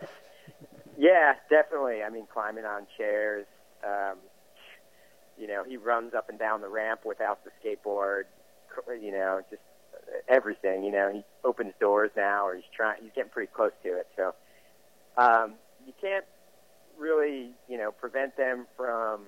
yeah, 0.98 1.32
definitely. 1.50 2.02
I 2.02 2.10
mean, 2.10 2.26
climbing 2.32 2.64
on 2.64 2.86
chairs. 2.96 3.46
Um, 3.84 4.18
you 5.38 5.46
know, 5.46 5.64
he 5.64 5.76
runs 5.76 6.14
up 6.14 6.28
and 6.28 6.38
down 6.38 6.60
the 6.60 6.68
ramp 6.68 7.00
without 7.04 7.40
the 7.44 7.50
skateboard. 7.60 8.22
You 8.88 9.12
know, 9.12 9.40
just 9.50 9.62
everything. 10.28 10.84
You 10.84 10.92
know, 10.92 11.10
he 11.12 11.24
opens 11.44 11.74
doors 11.80 12.10
now, 12.16 12.46
or 12.46 12.54
he's 12.54 12.64
trying. 12.74 13.02
He's 13.02 13.12
getting 13.14 13.30
pretty 13.30 13.50
close 13.54 13.72
to 13.82 13.98
it. 13.98 14.06
So 14.16 14.34
um, 15.18 15.54
you 15.86 15.92
can't 16.00 16.24
really, 16.98 17.50
you 17.68 17.78
know, 17.78 17.90
prevent 17.90 18.36
them 18.36 18.66
from 18.76 19.22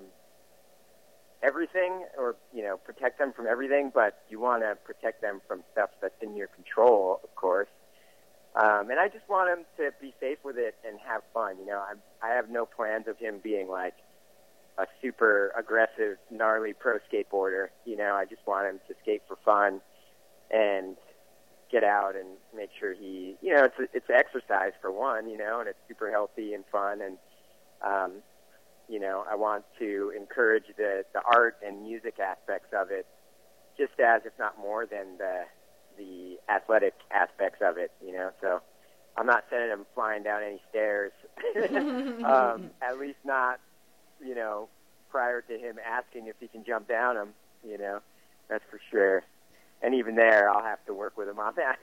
everything, 1.42 2.04
or 2.18 2.36
you 2.54 2.62
know, 2.62 2.76
protect 2.76 3.18
them 3.18 3.32
from 3.32 3.46
everything. 3.46 3.90
But 3.94 4.18
you 4.28 4.40
want 4.40 4.62
to 4.62 4.76
protect 4.84 5.22
them 5.22 5.40
from 5.46 5.62
stuff 5.72 5.90
that's 6.00 6.20
in 6.22 6.36
your 6.36 6.48
control, 6.48 7.20
of 7.22 7.34
course. 7.34 7.68
Um, 8.54 8.90
and 8.90 8.98
I 8.98 9.08
just 9.08 9.28
want 9.28 9.50
him 9.50 9.66
to 9.76 9.90
be 10.00 10.14
safe 10.18 10.38
with 10.42 10.56
it 10.56 10.74
and 10.86 10.98
have 11.06 11.22
fun. 11.34 11.58
You 11.58 11.66
know, 11.66 11.78
I 11.78 11.94
I 12.26 12.34
have 12.34 12.48
no 12.48 12.66
plans 12.66 13.06
of 13.08 13.18
him 13.18 13.40
being 13.42 13.68
like 13.68 13.94
a 14.78 14.86
super 15.02 15.52
aggressive, 15.56 16.18
gnarly 16.30 16.72
pro 16.72 16.98
skateboarder. 17.10 17.68
You 17.84 17.96
know, 17.96 18.14
I 18.14 18.24
just 18.24 18.46
want 18.46 18.68
him 18.68 18.80
to 18.88 18.94
skate 19.02 19.22
for 19.28 19.36
fun 19.44 19.80
and 20.50 20.96
get 21.70 21.82
out 21.82 22.14
and 22.16 22.28
make 22.54 22.70
sure 22.78 22.94
he, 22.94 23.36
you 23.40 23.54
know, 23.54 23.64
it's 23.64 23.78
a, 23.78 23.88
it's 23.92 24.10
exercise 24.10 24.72
for 24.80 24.90
one, 24.92 25.28
you 25.28 25.36
know, 25.36 25.60
and 25.60 25.68
it's 25.68 25.78
super 25.88 26.10
healthy 26.10 26.54
and 26.54 26.64
fun, 26.70 27.00
and 27.00 27.18
um, 27.82 28.12
you 28.88 29.00
know, 29.00 29.24
I 29.28 29.34
want 29.34 29.64
to 29.78 30.12
encourage 30.16 30.64
the 30.76 31.04
the 31.12 31.20
art 31.24 31.56
and 31.64 31.82
music 31.82 32.18
aspects 32.18 32.68
of 32.72 32.90
it, 32.90 33.06
just 33.76 33.98
as 34.00 34.22
if 34.24 34.32
not 34.38 34.58
more 34.58 34.86
than 34.86 35.18
the 35.18 35.44
the 35.98 36.36
athletic 36.52 36.94
aspects 37.10 37.60
of 37.62 37.78
it, 37.78 37.90
you 38.04 38.12
know. 38.12 38.30
So 38.40 38.60
I'm 39.16 39.26
not 39.26 39.44
sending 39.50 39.70
him 39.70 39.86
flying 39.94 40.22
down 40.22 40.42
any 40.42 40.60
stairs, 40.70 41.12
um, 42.24 42.70
at 42.82 42.98
least 42.98 43.18
not, 43.24 43.60
you 44.24 44.34
know, 44.34 44.68
prior 45.10 45.40
to 45.42 45.58
him 45.58 45.76
asking 45.84 46.26
if 46.26 46.36
he 46.38 46.48
can 46.48 46.64
jump 46.64 46.88
down 46.88 47.14
them, 47.14 47.28
you 47.66 47.78
know, 47.78 48.00
that's 48.48 48.64
for 48.70 48.80
sure 48.90 49.22
and 49.86 49.94
even 49.94 50.16
there, 50.16 50.50
I'll 50.50 50.64
have 50.64 50.84
to 50.86 50.94
work 50.94 51.16
with 51.16 51.28
him 51.28 51.38
on 51.38 51.54
that. 51.54 51.78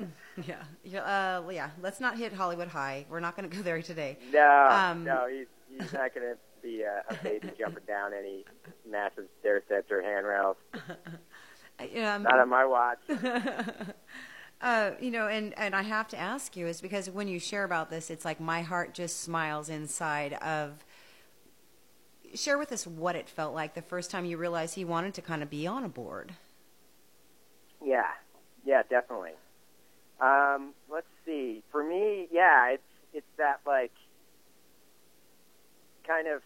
yeah, 0.48 0.64
yeah, 0.82 1.38
uh, 1.44 1.48
yeah. 1.48 1.70
Let's 1.80 2.00
not 2.00 2.18
hit 2.18 2.32
Hollywood 2.32 2.66
High. 2.66 3.06
We're 3.08 3.20
not 3.20 3.36
going 3.36 3.48
to 3.48 3.56
go 3.56 3.62
there 3.62 3.80
today. 3.80 4.18
No, 4.32 4.68
um, 4.68 5.04
no, 5.04 5.28
he's 5.30 5.46
he's 5.70 5.92
not 5.92 6.12
going 6.12 6.26
to 6.26 6.36
be 6.60 6.82
a, 6.82 7.04
a 7.08 7.14
baby 7.22 7.52
jumping 7.56 7.84
down 7.86 8.10
any 8.12 8.44
massive 8.90 9.26
stair 9.38 9.62
sets 9.68 9.90
or 9.90 10.02
handrails. 10.02 10.56
Um, 11.78 12.22
not 12.22 12.38
on 12.38 12.48
my 12.48 12.64
watch. 12.64 12.98
Uh, 14.62 14.92
you 14.98 15.10
know, 15.10 15.28
and, 15.28 15.52
and 15.58 15.76
I 15.76 15.82
have 15.82 16.08
to 16.08 16.18
ask 16.18 16.56
you 16.56 16.66
is 16.66 16.80
because 16.80 17.10
when 17.10 17.28
you 17.28 17.38
share 17.38 17.62
about 17.62 17.90
this, 17.90 18.08
it's 18.08 18.24
like 18.24 18.40
my 18.40 18.62
heart 18.62 18.94
just 18.94 19.20
smiles 19.20 19.68
inside 19.68 20.32
of. 20.32 20.82
Share 22.34 22.56
with 22.56 22.72
us 22.72 22.86
what 22.86 23.16
it 23.16 23.28
felt 23.28 23.54
like 23.54 23.74
the 23.74 23.82
first 23.82 24.10
time 24.10 24.24
you 24.24 24.38
realized 24.38 24.74
he 24.74 24.84
wanted 24.86 25.12
to 25.12 25.20
kind 25.20 25.42
of 25.42 25.50
be 25.50 25.66
on 25.66 25.84
a 25.84 25.90
board. 25.90 26.32
Yeah, 27.86 28.10
yeah, 28.64 28.82
definitely. 28.90 29.34
Um, 30.20 30.74
let's 30.90 31.06
see. 31.24 31.62
For 31.70 31.84
me, 31.84 32.26
yeah, 32.32 32.70
it's 32.70 32.82
it's 33.14 33.26
that 33.38 33.60
like 33.64 33.92
kind 36.04 36.26
of 36.26 36.42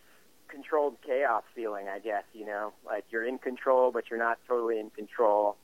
controlled 0.48 0.96
chaos 1.06 1.44
feeling, 1.54 1.88
I 1.88 1.98
guess. 1.98 2.24
You 2.34 2.44
know, 2.44 2.74
like 2.84 3.04
you're 3.10 3.26
in 3.26 3.38
control, 3.38 3.90
but 3.90 4.10
you're 4.10 4.18
not 4.18 4.38
totally 4.46 4.78
in 4.78 4.90
control. 4.90 5.56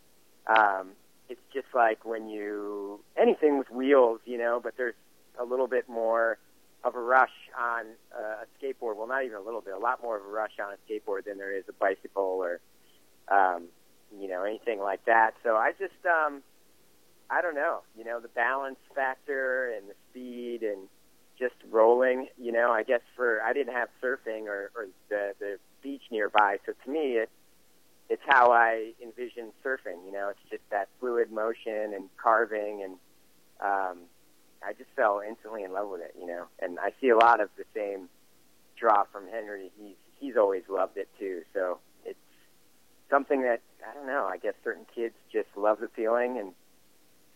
Um, 0.47 0.92
it's 1.28 1.42
just 1.52 1.66
like 1.75 2.06
when 2.06 2.30
you 2.30 3.00
anything 3.14 3.59
with 3.59 3.71
wheels, 3.71 4.21
you 4.25 4.38
know, 4.38 4.59
but 4.62 4.78
there's 4.78 4.95
a 5.38 5.45
little 5.45 5.66
bit 5.66 5.90
more 5.90 6.38
of 6.85 6.95
a 6.95 7.00
rush 7.00 7.37
on 7.59 7.85
uh, 8.18 8.45
a 8.45 8.47
skateboard. 8.64 8.97
Well, 8.97 9.09
not 9.09 9.25
even 9.25 9.37
a 9.37 9.42
little 9.42 9.61
bit, 9.61 9.75
a 9.75 9.78
lot 9.78 10.02
more 10.02 10.16
of 10.16 10.25
a 10.25 10.28
rush 10.28 10.52
on 10.59 10.73
a 10.73 10.90
skateboard 10.90 11.25
than 11.26 11.37
there 11.37 11.54
is 11.54 11.64
a 11.68 11.73
bicycle 11.75 12.40
or 12.42 12.61
um, 13.28 13.64
you 14.19 14.29
know, 14.29 14.45
anything 14.45 14.81
like 14.81 15.05
that. 15.07 15.33
So 15.43 15.57
I 15.57 15.73
just, 15.79 16.05
um, 16.07 16.43
I 17.31 17.43
don't 17.43 17.55
know, 17.55 17.81
you 17.97 18.05
know, 18.05 18.21
the 18.21 18.29
balance 18.29 18.79
factor 18.95 19.73
and 19.73 19.89
the 19.89 19.95
speed 20.11 20.63
and 20.63 20.89
just 21.39 21.55
rolling, 21.71 22.29
you 22.39 22.53
know, 22.53 22.71
I 22.71 22.83
guess 22.83 23.01
for, 23.15 23.43
I 23.43 23.53
didn't 23.53 23.75
have 23.75 23.89
surfing 24.03 24.47
or, 24.47 24.71
or 24.75 24.87
the, 25.09 25.33
the 25.39 25.59
beach 25.83 26.03
nearby. 26.11 26.59
So 26.65 26.73
to 26.85 26.91
me, 26.91 27.17
it, 27.19 27.31
it's 28.09 28.23
how 28.27 28.53
I 28.53 28.93
envision 29.03 29.53
surfing, 29.65 30.07
you 30.07 30.13
know, 30.13 30.29
it's 30.31 30.51
just 30.51 30.63
that 30.71 30.89
fluid 31.01 31.33
motion 31.33 31.93
and 31.95 32.09
carving 32.17 32.83
and, 32.83 32.95
um, 33.61 34.05
I 34.65 34.73
just 34.73 34.91
fell 34.97 35.21
instantly 35.27 35.63
in 35.63 35.73
love 35.73 35.89
with 35.91 36.01
it, 36.01 36.15
you 36.19 36.27
know, 36.27 36.47
and 36.61 36.79
I 36.79 36.93
see 37.01 37.09
a 37.11 37.17
lot 37.17 37.41
of 37.41 37.51
the 37.57 37.65
same 37.75 38.09
draw 38.77 39.05
from 39.13 39.29
Henry. 39.29 39.71
He's, 39.79 39.97
he's 40.19 40.37
always 40.37 40.63
loved 40.69 40.97
it 40.97 41.09
too. 41.19 41.43
So 41.53 41.79
something 43.11 43.43
that 43.43 43.61
I 43.89 43.95
don't 43.95 44.07
know. 44.07 44.29
I 44.31 44.39
guess 44.39 44.55
certain 44.65 44.87
kids 44.95 45.15
just 45.33 45.49
love 45.57 45.81
the 45.81 45.89
feeling, 45.89 46.39
and 46.39 46.53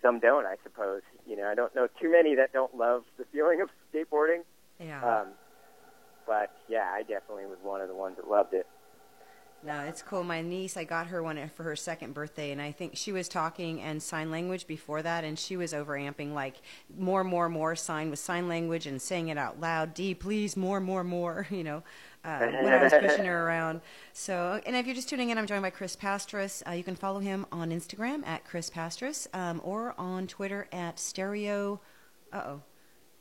some 0.03 0.21
don't. 0.21 0.47
I 0.47 0.57
suppose. 0.62 1.03
You 1.27 1.37
know, 1.37 1.47
I 1.47 1.55
don't 1.55 1.75
know 1.75 1.89
too 2.00 2.11
many 2.11 2.35
that 2.37 2.53
don't 2.53 2.77
love 2.77 3.05
the 3.19 3.25
feeling 3.33 3.61
of 3.61 3.69
skateboarding. 3.93 4.43
Yeah. 4.79 5.21
Um, 5.21 5.29
but 6.27 6.50
yeah, 6.69 6.91
I 6.93 7.03
definitely 7.03 7.47
was 7.47 7.59
one 7.62 7.81
of 7.81 7.89
the 7.89 7.95
ones 7.95 8.17
that 8.17 8.29
loved 8.29 8.55
it. 8.55 8.67
No, 9.62 9.81
it's 9.81 10.00
cool. 10.00 10.25
My 10.25 10.41
niece, 10.41 10.79
I 10.79 10.85
got 10.85 11.09
her 11.09 11.23
one 11.23 11.50
for 11.55 11.65
her 11.65 11.77
second 11.77 12.15
birthday, 12.15 12.50
and 12.50 12.62
I 12.62 12.73
think 12.73 12.97
she 12.97 13.12
was 13.12 13.29
talking 13.29 13.83
and 13.83 14.03
sign 14.03 14.31
language 14.31 14.67
before 14.67 15.03
that, 15.03 15.23
and 15.23 15.39
she 15.39 15.55
was 15.59 15.75
overamping 15.75 16.33
like 16.33 16.55
more, 16.97 17.23
more, 17.23 17.50
more 17.50 17.77
sign 17.77 18.09
with 18.09 18.19
sign 18.19 18.49
language 18.49 18.87
and 18.87 19.03
saying 19.03 19.29
it 19.29 19.37
out 19.37 19.61
loud. 19.61 19.93
D, 19.93 20.15
please, 20.15 20.57
more, 20.57 20.81
more, 20.81 21.05
more. 21.05 21.47
You 21.61 21.65
know, 21.65 21.83
uh, 22.25 22.39
when 22.62 22.73
I 22.73 22.83
was 22.83 22.93
pushing 22.93 23.25
her 23.25 23.47
around. 23.47 23.81
So, 24.12 24.61
and 24.67 24.77
if 24.77 24.87
you're 24.87 24.95
just 24.95 25.09
tuning 25.09 25.31
in, 25.31 25.39
I'm 25.39 25.47
joined 25.47 25.62
by 25.62 25.71
Chris 25.71 25.97
Pastras. 25.97 26.62
Uh, 26.67 26.73
you 26.73 26.85
can 26.85 26.97
follow 26.97 27.21
him 27.21 27.47
on 27.53 27.71
Instagram 27.71 28.27
at 28.27 28.45
Chris 28.45 28.71
Pastras 28.71 29.29
um, 29.33 29.61
or 29.65 29.95
on 29.99 30.27
Twitter 30.27 30.69
at 30.73 30.99
Stereo. 30.99 31.81
Uh 32.33 32.43
oh. 32.47 32.62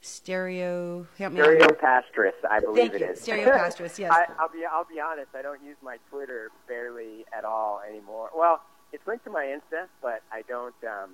Stereo. 0.02 1.08
Help 1.18 1.34
me 1.34 1.42
Stereo. 1.42 1.74
Pastras, 1.74 2.34
I 2.50 2.60
believe 2.62 2.92
Thank 2.92 2.94
it 2.94 3.02
you. 3.02 3.08
is. 3.08 3.22
Stereo 3.22 3.52
Pastras, 3.58 4.00
yes. 4.00 4.12
I, 4.12 4.26
I'll 4.40 4.50
be 4.50 4.64
I'll 4.70 4.86
be 4.86 5.00
honest. 5.00 5.30
I 5.36 5.42
don't 5.42 5.64
use 5.64 5.76
my 5.82 5.98
Twitter 6.10 6.50
barely 6.68 7.26
at 7.38 7.44
all 7.44 7.82
anymore. 7.88 8.30
Well, 8.36 8.62
it's 8.94 9.06
linked 9.08 9.26
to 9.26 9.32
my 9.32 9.46
Insta, 9.46 9.88
but 10.02 10.24
I 10.32 10.44
don't 10.48 10.76
um, 10.84 11.12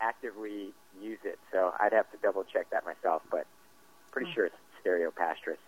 actively 0.00 0.72
use 1.00 1.18
it. 1.24 1.38
So 1.52 1.72
I'd 1.78 1.92
have 1.92 2.10
to 2.12 2.18
double 2.22 2.44
check 2.44 2.70
that 2.70 2.84
myself. 2.84 3.22
But 3.30 3.46
pretty 4.12 4.30
oh. 4.30 4.34
sure 4.34 4.46
it's 4.46 4.56
Stereo 4.80 5.10
Pastras. 5.10 5.58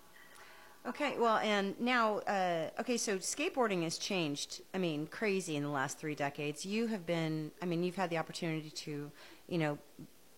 Okay, 0.87 1.15
well, 1.19 1.39
and 1.39 1.79
now, 1.81 2.19
uh, 2.19 2.69
okay, 2.79 2.99
so 2.99 3.17
skateboarding 3.17 3.85
has 3.85 3.97
changed. 3.97 4.61
I 4.75 4.79
mean, 4.79 5.07
crazy 5.07 5.57
in 5.57 5.63
the 5.63 5.71
last 5.71 5.99
three 5.99 6.15
decades. 6.15 6.67
You 6.67 6.89
have 6.89 7.07
been, 7.07 7.53
I 7.63 7.65
mean, 7.65 7.83
you've 7.83 7.97
had 7.97 8.11
the 8.11 8.19
opportunity 8.19 8.69
to, 8.69 9.11
you 9.49 9.59
know, 9.59 9.79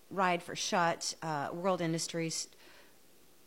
ride 0.08 0.42
for 0.42 0.54
Shut, 0.54 1.14
uh, 1.20 1.48
World 1.52 1.80
Industries, 1.80 2.46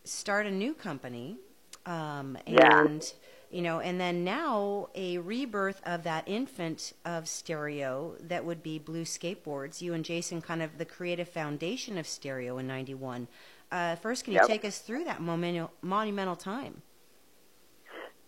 start 0.04 0.46
a 0.46 0.52
new 0.52 0.74
company, 0.74 1.38
um, 1.86 2.38
and 2.46 3.02
yeah. 3.02 3.56
you 3.58 3.62
know, 3.62 3.80
and 3.80 4.00
then 4.00 4.26
now 4.26 4.90
a 4.94 5.20
rebirth 5.20 5.82
of 5.86 6.04
that 6.04 6.28
infant 6.28 6.92
of 7.06 7.30
stereo 7.30 8.16
that 8.20 8.44
would 8.44 8.62
be 8.62 8.78
Blue 8.78 9.04
Skateboards. 9.04 9.82
You 9.82 9.94
and 9.94 10.04
Jason, 10.04 10.42
kind 10.42 10.62
of 10.62 10.78
the 10.78 10.86
creative 10.86 11.30
foundation 11.30 11.98
of 11.98 12.06
stereo 12.06 12.58
in 12.58 12.68
'91. 12.68 13.30
Uh, 13.72 13.96
first, 13.96 14.26
can 14.26 14.34
you 14.34 14.40
yep. 14.40 14.48
take 14.48 14.66
us 14.66 14.80
through 14.80 15.06
that 15.06 15.22
monumental, 15.22 15.72
monumental 15.82 16.36
time? 16.36 16.82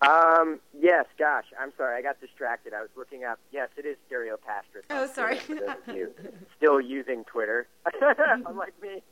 Um, 0.02 0.60
yes, 0.80 1.06
gosh, 1.20 1.46
I'm 1.60 1.72
sorry, 1.78 1.98
I 1.98 2.02
got 2.02 2.20
distracted. 2.20 2.74
I 2.74 2.82
was 2.82 2.90
looking 2.96 3.24
up. 3.24 3.40
Yes, 3.52 3.70
it 3.78 3.86
is 3.86 3.98
Stereo 4.08 4.38
Pastras. 4.38 4.84
Oh, 4.90 5.08
sorry. 5.08 5.40
still 6.58 6.82
using 6.82 7.24
Twitter, 7.26 7.68
unlike 8.48 8.74
me. 8.82 9.04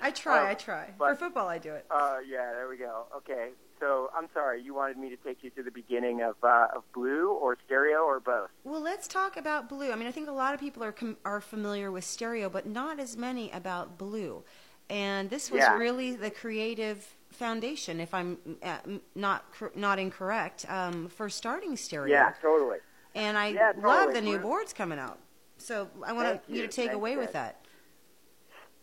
I 0.00 0.10
try, 0.10 0.42
um, 0.42 0.46
I 0.46 0.54
try. 0.54 0.90
But, 0.98 1.14
For 1.14 1.26
football, 1.26 1.48
I 1.48 1.58
do 1.58 1.72
it. 1.72 1.86
Uh, 1.90 2.18
yeah, 2.28 2.52
there 2.52 2.68
we 2.68 2.76
go. 2.76 3.06
Okay, 3.16 3.50
so 3.80 4.10
I'm 4.16 4.28
sorry, 4.32 4.62
you 4.62 4.74
wanted 4.74 4.98
me 4.98 5.08
to 5.08 5.16
take 5.16 5.38
you 5.42 5.50
to 5.50 5.62
the 5.62 5.70
beginning 5.70 6.22
of 6.22 6.36
uh, 6.44 6.68
of 6.76 6.84
Blue 6.92 7.30
or 7.32 7.56
Stereo 7.66 7.98
or 7.98 8.20
both? 8.20 8.50
Well, 8.62 8.82
let's 8.82 9.08
talk 9.08 9.36
about 9.36 9.68
Blue. 9.68 9.90
I 9.90 9.96
mean, 9.96 10.06
I 10.06 10.12
think 10.12 10.28
a 10.28 10.32
lot 10.32 10.54
of 10.54 10.60
people 10.60 10.84
are 10.84 10.92
com- 10.92 11.16
are 11.24 11.40
familiar 11.40 11.90
with 11.90 12.04
Stereo, 12.04 12.48
but 12.48 12.66
not 12.66 13.00
as 13.00 13.16
many 13.16 13.50
about 13.50 13.98
Blue. 13.98 14.44
And 14.90 15.30
this 15.30 15.50
was 15.50 15.60
yeah. 15.60 15.76
really 15.76 16.14
the 16.14 16.30
creative 16.30 17.16
foundation, 17.34 18.00
if 18.00 18.14
I'm 18.14 18.38
uh, 18.62 18.78
not 19.14 19.44
not 19.74 19.98
incorrect, 19.98 20.64
um, 20.68 21.08
for 21.08 21.28
starting 21.28 21.76
stereo. 21.76 22.12
Yeah, 22.12 22.32
totally. 22.40 22.78
And 23.14 23.36
I 23.36 23.48
yeah, 23.48 23.72
totally. 23.72 23.84
love 23.84 24.14
the 24.14 24.20
new 24.20 24.38
boards 24.38 24.72
coming 24.72 24.98
out. 24.98 25.18
So 25.58 25.88
I 26.04 26.12
want 26.12 26.40
you. 26.48 26.56
you 26.56 26.62
to 26.62 26.68
take 26.68 26.86
Thank 26.86 26.96
away 26.96 27.12
you. 27.12 27.18
with 27.18 27.32
that. 27.32 27.64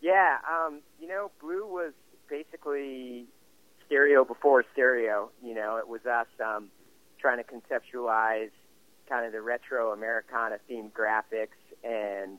Yeah, 0.01 0.37
um, 0.49 0.81
you 0.99 1.07
know, 1.07 1.31
Blue 1.39 1.65
was 1.65 1.93
basically 2.29 3.25
stereo 3.85 4.23
before 4.23 4.63
stereo. 4.73 5.29
You 5.43 5.53
know, 5.53 5.77
it 5.77 5.87
was 5.87 6.05
us 6.05 6.27
um, 6.43 6.69
trying 7.19 7.37
to 7.37 7.43
conceptualize 7.43 8.49
kind 9.07 9.25
of 9.25 9.33
the 9.33 9.41
retro 9.41 9.91
Americana 9.91 10.57
themed 10.69 10.91
graphics 10.91 11.59
and 11.83 12.37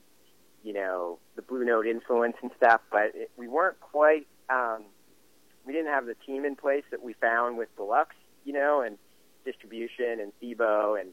you 0.63 0.73
know 0.73 1.19
the 1.35 1.41
Blue 1.41 1.63
Note 1.63 1.85
influence 1.85 2.35
and 2.41 2.51
stuff, 2.57 2.81
but 2.91 3.11
it, 3.13 3.31
we 3.37 3.47
weren't 3.47 3.79
quite 3.79 4.27
um, 4.49 4.85
we 5.65 5.73
didn't 5.73 5.91
have 5.91 6.05
the 6.05 6.15
team 6.25 6.45
in 6.45 6.55
place 6.55 6.83
that 6.91 7.01
we 7.01 7.13
found 7.13 7.57
with 7.57 7.73
Deluxe, 7.75 8.15
you 8.45 8.53
know, 8.53 8.81
and 8.81 8.97
Distribution 9.45 10.19
and 10.19 10.31
Thiebaud 10.41 10.99
and 10.99 11.11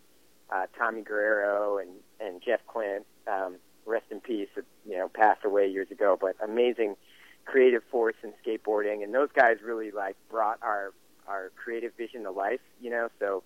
uh, 0.50 0.66
Tommy 0.78 1.02
Guerrero 1.02 1.78
and 1.78 1.90
and 2.20 2.42
Jeff 2.44 2.60
Klindt. 2.66 3.04
Um, 3.26 3.56
rest 3.86 4.06
in 4.10 4.20
peace. 4.20 4.48
You 4.88 4.98
know, 4.98 5.08
passed 5.08 5.44
away 5.44 5.68
years 5.68 5.90
ago, 5.90 6.16
but 6.20 6.36
amazing 6.42 6.96
creative 7.44 7.82
force 7.90 8.14
in 8.22 8.32
skateboarding, 8.44 9.02
and 9.02 9.14
those 9.14 9.30
guys 9.34 9.56
really 9.64 9.90
like 9.90 10.16
brought 10.30 10.58
our 10.62 10.92
our 11.26 11.50
creative 11.56 11.92
vision 11.96 12.24
to 12.24 12.30
life. 12.30 12.60
You 12.80 12.90
know, 12.90 13.08
so 13.18 13.42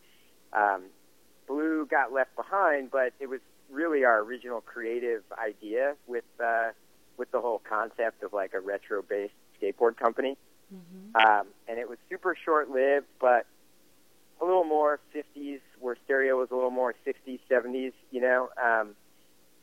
um, 0.52 0.84
Blue 1.46 1.86
got 1.86 2.12
left 2.12 2.34
behind, 2.36 2.90
but 2.90 3.12
it 3.20 3.28
was 3.28 3.40
really 3.70 4.04
our 4.04 4.20
original 4.20 4.60
creative 4.60 5.22
idea 5.38 5.94
with 6.06 6.24
uh, 6.42 6.70
with 7.16 7.30
the 7.30 7.40
whole 7.40 7.62
concept 7.68 8.22
of 8.22 8.32
like 8.32 8.54
a 8.54 8.60
retro 8.60 9.02
based 9.02 9.34
skateboard 9.60 9.96
company. 9.96 10.36
Mm-hmm. 10.72 11.16
Um, 11.16 11.46
and 11.68 11.78
it 11.78 11.88
was 11.88 11.98
super 12.08 12.36
short 12.44 12.70
lived, 12.70 13.06
but 13.20 13.46
a 14.40 14.44
little 14.44 14.64
more 14.64 15.00
50s, 15.14 15.60
where 15.80 15.96
stereo 16.04 16.38
was 16.38 16.50
a 16.50 16.54
little 16.54 16.70
more 16.70 16.94
60s, 17.06 17.40
70s, 17.50 17.92
you 18.10 18.20
know. 18.20 18.48
Um, 18.62 18.94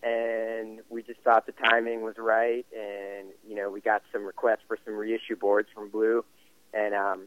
and 0.03 0.79
we 0.89 1.03
just 1.03 1.19
thought 1.21 1.45
the 1.45 1.51
timing 1.51 2.01
was 2.01 2.15
right, 2.17 2.65
and 2.75 3.27
you 3.47 3.55
know, 3.55 3.69
we 3.69 3.81
got 3.81 4.01
some 4.11 4.25
requests 4.25 4.61
for 4.67 4.77
some 4.83 4.95
reissue 4.95 5.35
boards 5.35 5.69
from 5.73 5.89
Blue, 5.89 6.25
and 6.73 6.95
um, 6.95 7.25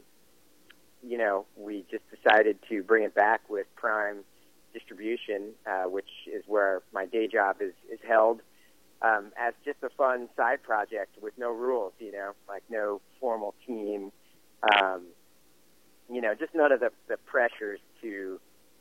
you 1.07 1.17
know, 1.17 1.47
we 1.57 1.85
just 1.91 2.03
decided 2.11 2.59
to 2.69 2.83
bring 2.83 3.05
it 3.05 3.15
back 3.15 3.49
with 3.49 3.67
Prime 3.77 4.25
Distribution, 4.73 5.51
uh, 5.67 5.85
which 5.85 6.09
is 6.27 6.43
where 6.49 6.83
my 6.93 7.07
day 7.07 7.29
job 7.29 7.57
is 7.61 7.75
is 7.93 8.01
held 8.07 8.41
um, 9.05 9.33
as 9.37 9.53
just 9.65 9.77
a 9.83 9.91
fun 9.91 10.29
side 10.37 10.63
project 10.63 11.17
with 11.21 11.35
no 11.37 11.51
rules, 11.51 11.93
you 11.99 12.11
know, 12.11 12.33
like 12.49 12.63
no 12.71 13.03
formal 13.21 13.55
team, 13.67 14.11
um, 14.63 15.03
you 16.11 16.23
know, 16.23 16.35
just 16.35 16.55
none 16.55 16.73
of 16.73 16.81
the, 16.81 16.91
the 17.09 17.19
pressures 17.19 17.81
to 18.01 18.41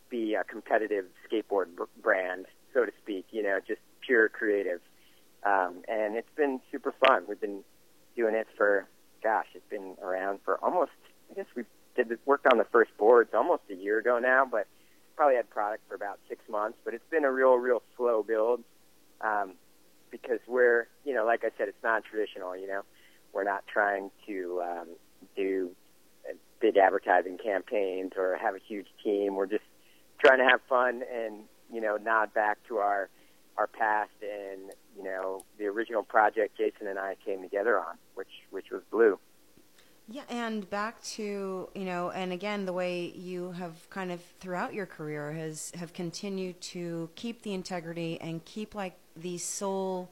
be 0.10 0.36
a 0.36 0.44
competitive 0.46 1.06
skateboard 1.28 1.68
brand, 2.02 2.46
so 2.74 2.86
to 2.86 2.92
speak, 3.02 3.26
you 3.32 3.44
know, 3.44 3.60
just 3.68 3.82
pure 4.06 4.30
creative. 4.30 4.80
Um, 5.44 5.84
and 5.90 6.16
it's 6.16 6.34
been 6.38 6.62
super 6.72 6.94
fun. 7.06 7.26
We've 7.28 7.42
been 7.42 7.64
doing 8.16 8.36
it 8.36 8.48
for, 8.56 8.88
gosh, 9.22 9.48
it's 9.54 9.70
been 9.70 9.96
around 10.02 10.40
for 10.46 10.58
almost, 10.64 10.92
I 11.32 11.34
guess 11.34 11.48
we 11.56 11.64
did 11.96 12.08
the, 12.08 12.18
worked 12.26 12.48
on 12.48 12.58
the 12.58 12.68
first 12.72 12.92
boards 12.98 13.32
almost 13.34 13.64
a 13.70 13.76
year 13.76 14.00
ago 14.00 14.20
now, 14.20 14.46
but 14.50 14.68
probably 15.18 15.36
had 15.36 15.50
product 15.50 15.84
for 15.90 15.96
about 15.96 16.20
six 16.30 16.42
months. 16.50 16.78
But 16.86 16.94
it's 16.94 17.10
been 17.12 17.26
a 17.26 17.32
real, 17.32 17.56
real 17.56 17.82
slow 17.98 18.24
build. 18.24 18.64
Um, 19.20 19.56
because 20.14 20.40
we're, 20.48 20.88
you 21.04 21.14
know, 21.16 21.26
like 21.26 21.44
I 21.44 21.50
said, 21.58 21.68
it's 21.68 21.84
non-traditional. 21.84 22.56
You 22.56 22.68
know, 22.68 22.82
we're 23.34 23.44
not 23.44 23.66
trying 23.68 24.12
to 24.28 24.62
um, 24.64 24.88
do 25.36 25.72
big 26.62 26.78
advertising 26.78 27.38
campaigns 27.38 28.12
or 28.16 28.38
have 28.38 28.56
a 28.56 28.60
huge 28.60 28.88
team. 29.04 29.36
We're 29.36 29.48
just 29.48 29.66
trying 30.24 30.38
to 30.38 30.46
have 30.46 30.62
fun 30.70 31.04
and 31.14 31.44
you 31.72 31.82
know 31.82 31.98
nod 31.98 32.34
back 32.34 32.58
to 32.68 32.78
our 32.78 33.10
our 33.58 33.68
past 33.68 34.12
and 34.22 34.72
you 34.96 35.04
know 35.04 35.44
the 35.58 35.66
original 35.66 36.04
project 36.04 36.58
Jason 36.58 36.88
and 36.88 37.00
I 37.00 37.18
came 37.26 37.42
together 37.42 37.78
on, 37.78 37.98
which 38.16 38.30
which 38.52 38.68
was 38.72 38.82
Blue. 38.92 39.20
Yeah, 40.10 40.24
and 40.30 40.70
back 40.70 41.02
to 41.16 41.70
you 41.74 41.86
know, 41.86 42.12
and 42.12 42.34
again, 42.34 42.66
the 42.66 42.74
way 42.74 43.14
you 43.16 43.52
have 43.54 43.90
kind 43.90 44.12
of 44.12 44.22
throughout 44.40 44.74
your 44.74 44.86
career 44.86 45.32
has 45.32 45.72
have 45.76 45.94
continued 45.94 46.60
to 46.62 47.10
keep 47.16 47.42
the 47.44 47.54
integrity 47.54 48.20
and 48.20 48.44
keep 48.44 48.76
like 48.76 48.96
these 49.16 49.44
soul 49.44 50.10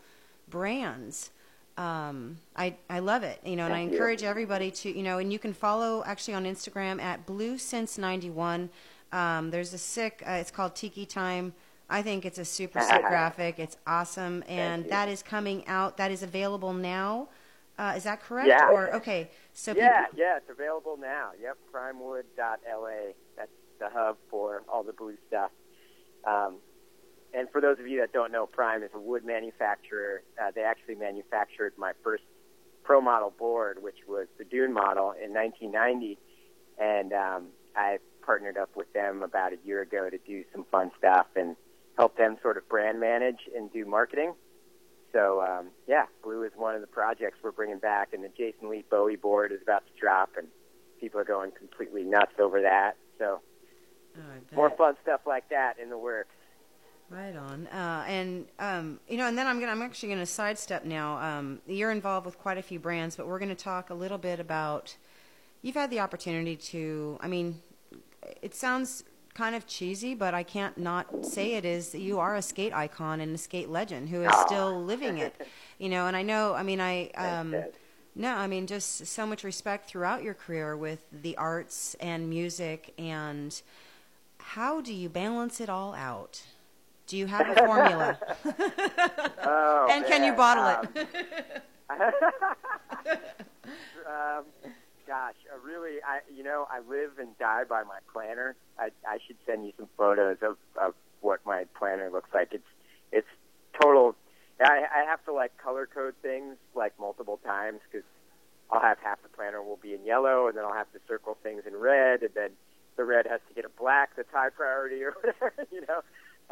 brands. 0.49 1.31
Um, 1.77 2.37
I 2.55 2.75
I 2.89 2.99
love 2.99 3.23
it, 3.23 3.41
you 3.43 3.55
know, 3.57 3.65
and 3.65 3.73
Thank 3.73 3.91
I 3.91 3.93
encourage 3.93 4.21
you. 4.21 4.29
everybody 4.29 4.71
to 4.71 4.95
you 4.95 5.03
know, 5.03 5.17
and 5.17 5.31
you 5.31 5.39
can 5.39 5.53
follow 5.53 6.03
actually 6.05 6.35
on 6.35 6.45
Instagram 6.45 7.01
at 7.01 7.25
Blue 7.25 7.57
Since 7.57 7.97
ninety 7.97 8.29
one. 8.29 8.69
Um, 9.11 9.51
there's 9.51 9.73
a 9.73 9.77
sick. 9.77 10.23
Uh, 10.25 10.31
it's 10.33 10.51
called 10.51 10.73
Tiki 10.73 11.05
Time. 11.05 11.53
I 11.89 12.01
think 12.01 12.25
it's 12.25 12.37
a 12.37 12.45
super 12.45 12.79
sick 12.89 13.01
graphic. 13.01 13.59
It's 13.59 13.75
awesome, 13.85 14.43
and 14.47 14.85
that 14.89 15.09
is 15.09 15.21
coming 15.21 15.67
out. 15.67 15.97
That 15.97 16.11
is 16.11 16.23
available 16.23 16.71
now. 16.73 17.27
Uh, 17.77 17.93
is 17.97 18.03
that 18.03 18.21
correct? 18.21 18.47
Yeah. 18.47 18.69
Or 18.69 18.93
okay, 18.95 19.29
so 19.53 19.73
yeah, 19.75 20.05
people... 20.05 20.19
yeah, 20.19 20.37
it's 20.37 20.49
available 20.49 20.97
now. 20.97 21.31
Yep, 21.41 21.57
primewood.la. 21.71 23.13
That's 23.37 23.51
the 23.79 23.89
hub 23.91 24.17
for 24.29 24.63
all 24.71 24.83
the 24.83 24.93
blue 24.93 25.17
stuff. 25.27 25.51
Um, 26.25 26.57
and 27.33 27.49
for 27.49 27.61
those 27.61 27.79
of 27.79 27.87
you 27.87 28.01
that 28.01 28.11
don't 28.11 28.31
know, 28.31 28.45
Prime 28.45 28.83
is 28.83 28.89
a 28.93 28.99
wood 28.99 29.25
manufacturer. 29.25 30.21
Uh, 30.41 30.51
they 30.53 30.61
actually 30.61 30.95
manufactured 30.95 31.73
my 31.77 31.93
first 32.03 32.23
pro 32.83 32.99
model 32.99 33.33
board, 33.37 33.81
which 33.81 33.99
was 34.07 34.27
the 34.37 34.43
Dune 34.43 34.73
model 34.73 35.11
in 35.11 35.33
1990, 35.33 36.17
and 36.77 37.13
um, 37.13 37.47
I 37.75 37.99
partnered 38.21 38.57
up 38.57 38.75
with 38.75 38.91
them 38.93 39.23
about 39.23 39.53
a 39.53 39.57
year 39.65 39.81
ago 39.81 40.09
to 40.09 40.17
do 40.17 40.43
some 40.51 40.65
fun 40.71 40.91
stuff 40.97 41.27
and 41.35 41.55
help 41.97 42.17
them 42.17 42.37
sort 42.41 42.57
of 42.57 42.67
brand 42.67 42.99
manage 42.99 43.39
and 43.55 43.71
do 43.71 43.85
marketing. 43.85 44.33
So 45.13 45.41
um, 45.41 45.67
yeah, 45.87 46.05
Blue 46.23 46.43
is 46.43 46.51
one 46.55 46.75
of 46.75 46.81
the 46.81 46.87
projects 46.87 47.37
we're 47.43 47.51
bringing 47.51 47.79
back, 47.79 48.13
and 48.13 48.23
the 48.23 48.29
Jason 48.29 48.69
Lee 48.69 48.83
Bowie 48.89 49.15
board 49.15 49.51
is 49.51 49.61
about 49.61 49.85
to 49.85 49.99
drop, 49.99 50.29
and 50.37 50.47
people 50.99 51.19
are 51.19 51.25
going 51.25 51.51
completely 51.51 52.03
nuts 52.03 52.33
over 52.39 52.61
that. 52.61 52.93
So 53.17 53.41
oh, 54.17 54.21
more 54.55 54.69
fun 54.69 54.95
stuff 55.01 55.21
like 55.25 55.49
that 55.49 55.79
in 55.79 55.89
the 55.89 55.97
works. 55.97 56.29
Right 57.09 57.35
on, 57.35 57.67
uh, 57.67 58.05
and 58.07 58.45
um, 58.57 58.99
you 59.09 59.17
know, 59.17 59.27
and 59.27 59.37
then 59.37 59.45
I'm 59.45 59.59
gonna, 59.59 59.73
I'm 59.73 59.81
actually 59.81 60.09
going 60.09 60.19
to 60.19 60.25
sidestep 60.25 60.85
now. 60.85 61.17
Um, 61.17 61.59
you're 61.67 61.91
involved 61.91 62.25
with 62.25 62.37
quite 62.37 62.57
a 62.57 62.61
few 62.61 62.79
brands, 62.79 63.17
but 63.17 63.27
we're 63.27 63.39
going 63.39 63.49
to 63.49 63.63
talk 63.63 63.89
a 63.89 63.93
little 63.93 64.17
bit 64.17 64.39
about. 64.39 64.95
You've 65.61 65.75
had 65.75 65.89
the 65.89 65.99
opportunity 65.99 66.55
to. 66.55 67.17
I 67.19 67.27
mean, 67.27 67.61
it 68.41 68.55
sounds 68.55 69.03
kind 69.33 69.55
of 69.55 69.65
cheesy, 69.67 70.13
but 70.13 70.33
I 70.33 70.43
can't 70.43 70.77
not 70.77 71.25
say 71.25 71.53
it 71.53 71.65
is. 71.65 71.95
You 71.95 72.19
are 72.19 72.35
a 72.35 72.41
skate 72.41 72.73
icon 72.73 73.21
and 73.21 73.35
a 73.35 73.37
skate 73.37 73.69
legend 73.69 74.09
who 74.09 74.23
is 74.23 74.33
still 74.45 74.83
living 74.83 75.17
it. 75.17 75.35
You 75.79 75.89
know, 75.89 76.05
and 76.05 76.15
I 76.15 76.21
know. 76.21 76.53
I 76.53 76.61
mean, 76.61 76.79
I. 76.79 77.09
Um, 77.15 77.55
no, 78.13 78.35
I 78.35 78.45
mean 78.45 78.67
just 78.67 79.07
so 79.07 79.25
much 79.25 79.43
respect 79.43 79.89
throughout 79.89 80.21
your 80.21 80.35
career 80.35 80.77
with 80.77 81.05
the 81.11 81.35
arts 81.37 81.95
and 81.99 82.29
music 82.29 82.93
and 82.99 83.59
how 84.37 84.81
do 84.81 84.93
you 84.93 85.07
balance 85.07 85.61
it 85.61 85.69
all 85.69 85.93
out? 85.93 86.43
Do 87.07 87.17
you 87.17 87.25
have 87.27 87.49
a 87.49 87.55
formula? 87.65 88.19
oh, 89.43 89.87
and 89.89 90.05
can 90.05 90.23
you 90.23 90.33
bottle 90.33 90.63
um, 90.63 90.87
it? 90.95 91.63
um, 94.05 94.43
gosh, 95.11 95.35
uh, 95.53 95.59
really, 95.59 95.97
I 96.07 96.19
you 96.33 96.41
know 96.41 96.65
I 96.71 96.79
live 96.79 97.19
and 97.19 97.37
die 97.37 97.65
by 97.67 97.83
my 97.83 97.99
planner. 98.13 98.55
I 98.79 98.91
I 99.05 99.17
should 99.27 99.35
send 99.45 99.65
you 99.65 99.73
some 99.77 99.89
photos 99.97 100.37
of 100.41 100.55
of 100.81 100.93
what 101.19 101.41
my 101.45 101.65
planner 101.77 102.09
looks 102.09 102.29
like. 102.33 102.53
It's 102.53 102.71
it's 103.11 103.27
total. 103.81 104.15
I 104.61 104.85
I 104.87 105.03
have 105.09 105.23
to 105.25 105.33
like 105.33 105.57
color 105.57 105.85
code 105.85 106.15
things 106.21 106.55
like 106.75 106.93
multiple 106.97 107.41
times 107.43 107.81
because 107.91 108.07
I'll 108.71 108.79
have 108.79 108.99
half 109.03 109.21
the 109.21 109.27
planner 109.27 109.61
will 109.61 109.79
be 109.83 109.93
in 109.93 110.05
yellow, 110.05 110.47
and 110.47 110.55
then 110.55 110.63
I'll 110.63 110.73
have 110.73 110.91
to 110.93 110.99
circle 111.09 111.37
things 111.43 111.63
in 111.67 111.75
red, 111.75 112.21
and 112.21 112.33
then 112.33 112.51
the 112.95 113.03
red 113.03 113.27
has 113.27 113.41
to 113.49 113.53
get 113.53 113.65
a 113.65 113.73
black 113.77 114.15
that's 114.15 114.31
high 114.31 114.49
priority 114.49 115.03
or 115.03 115.11
whatever, 115.21 115.53
you 115.71 115.81
know. 115.81 116.01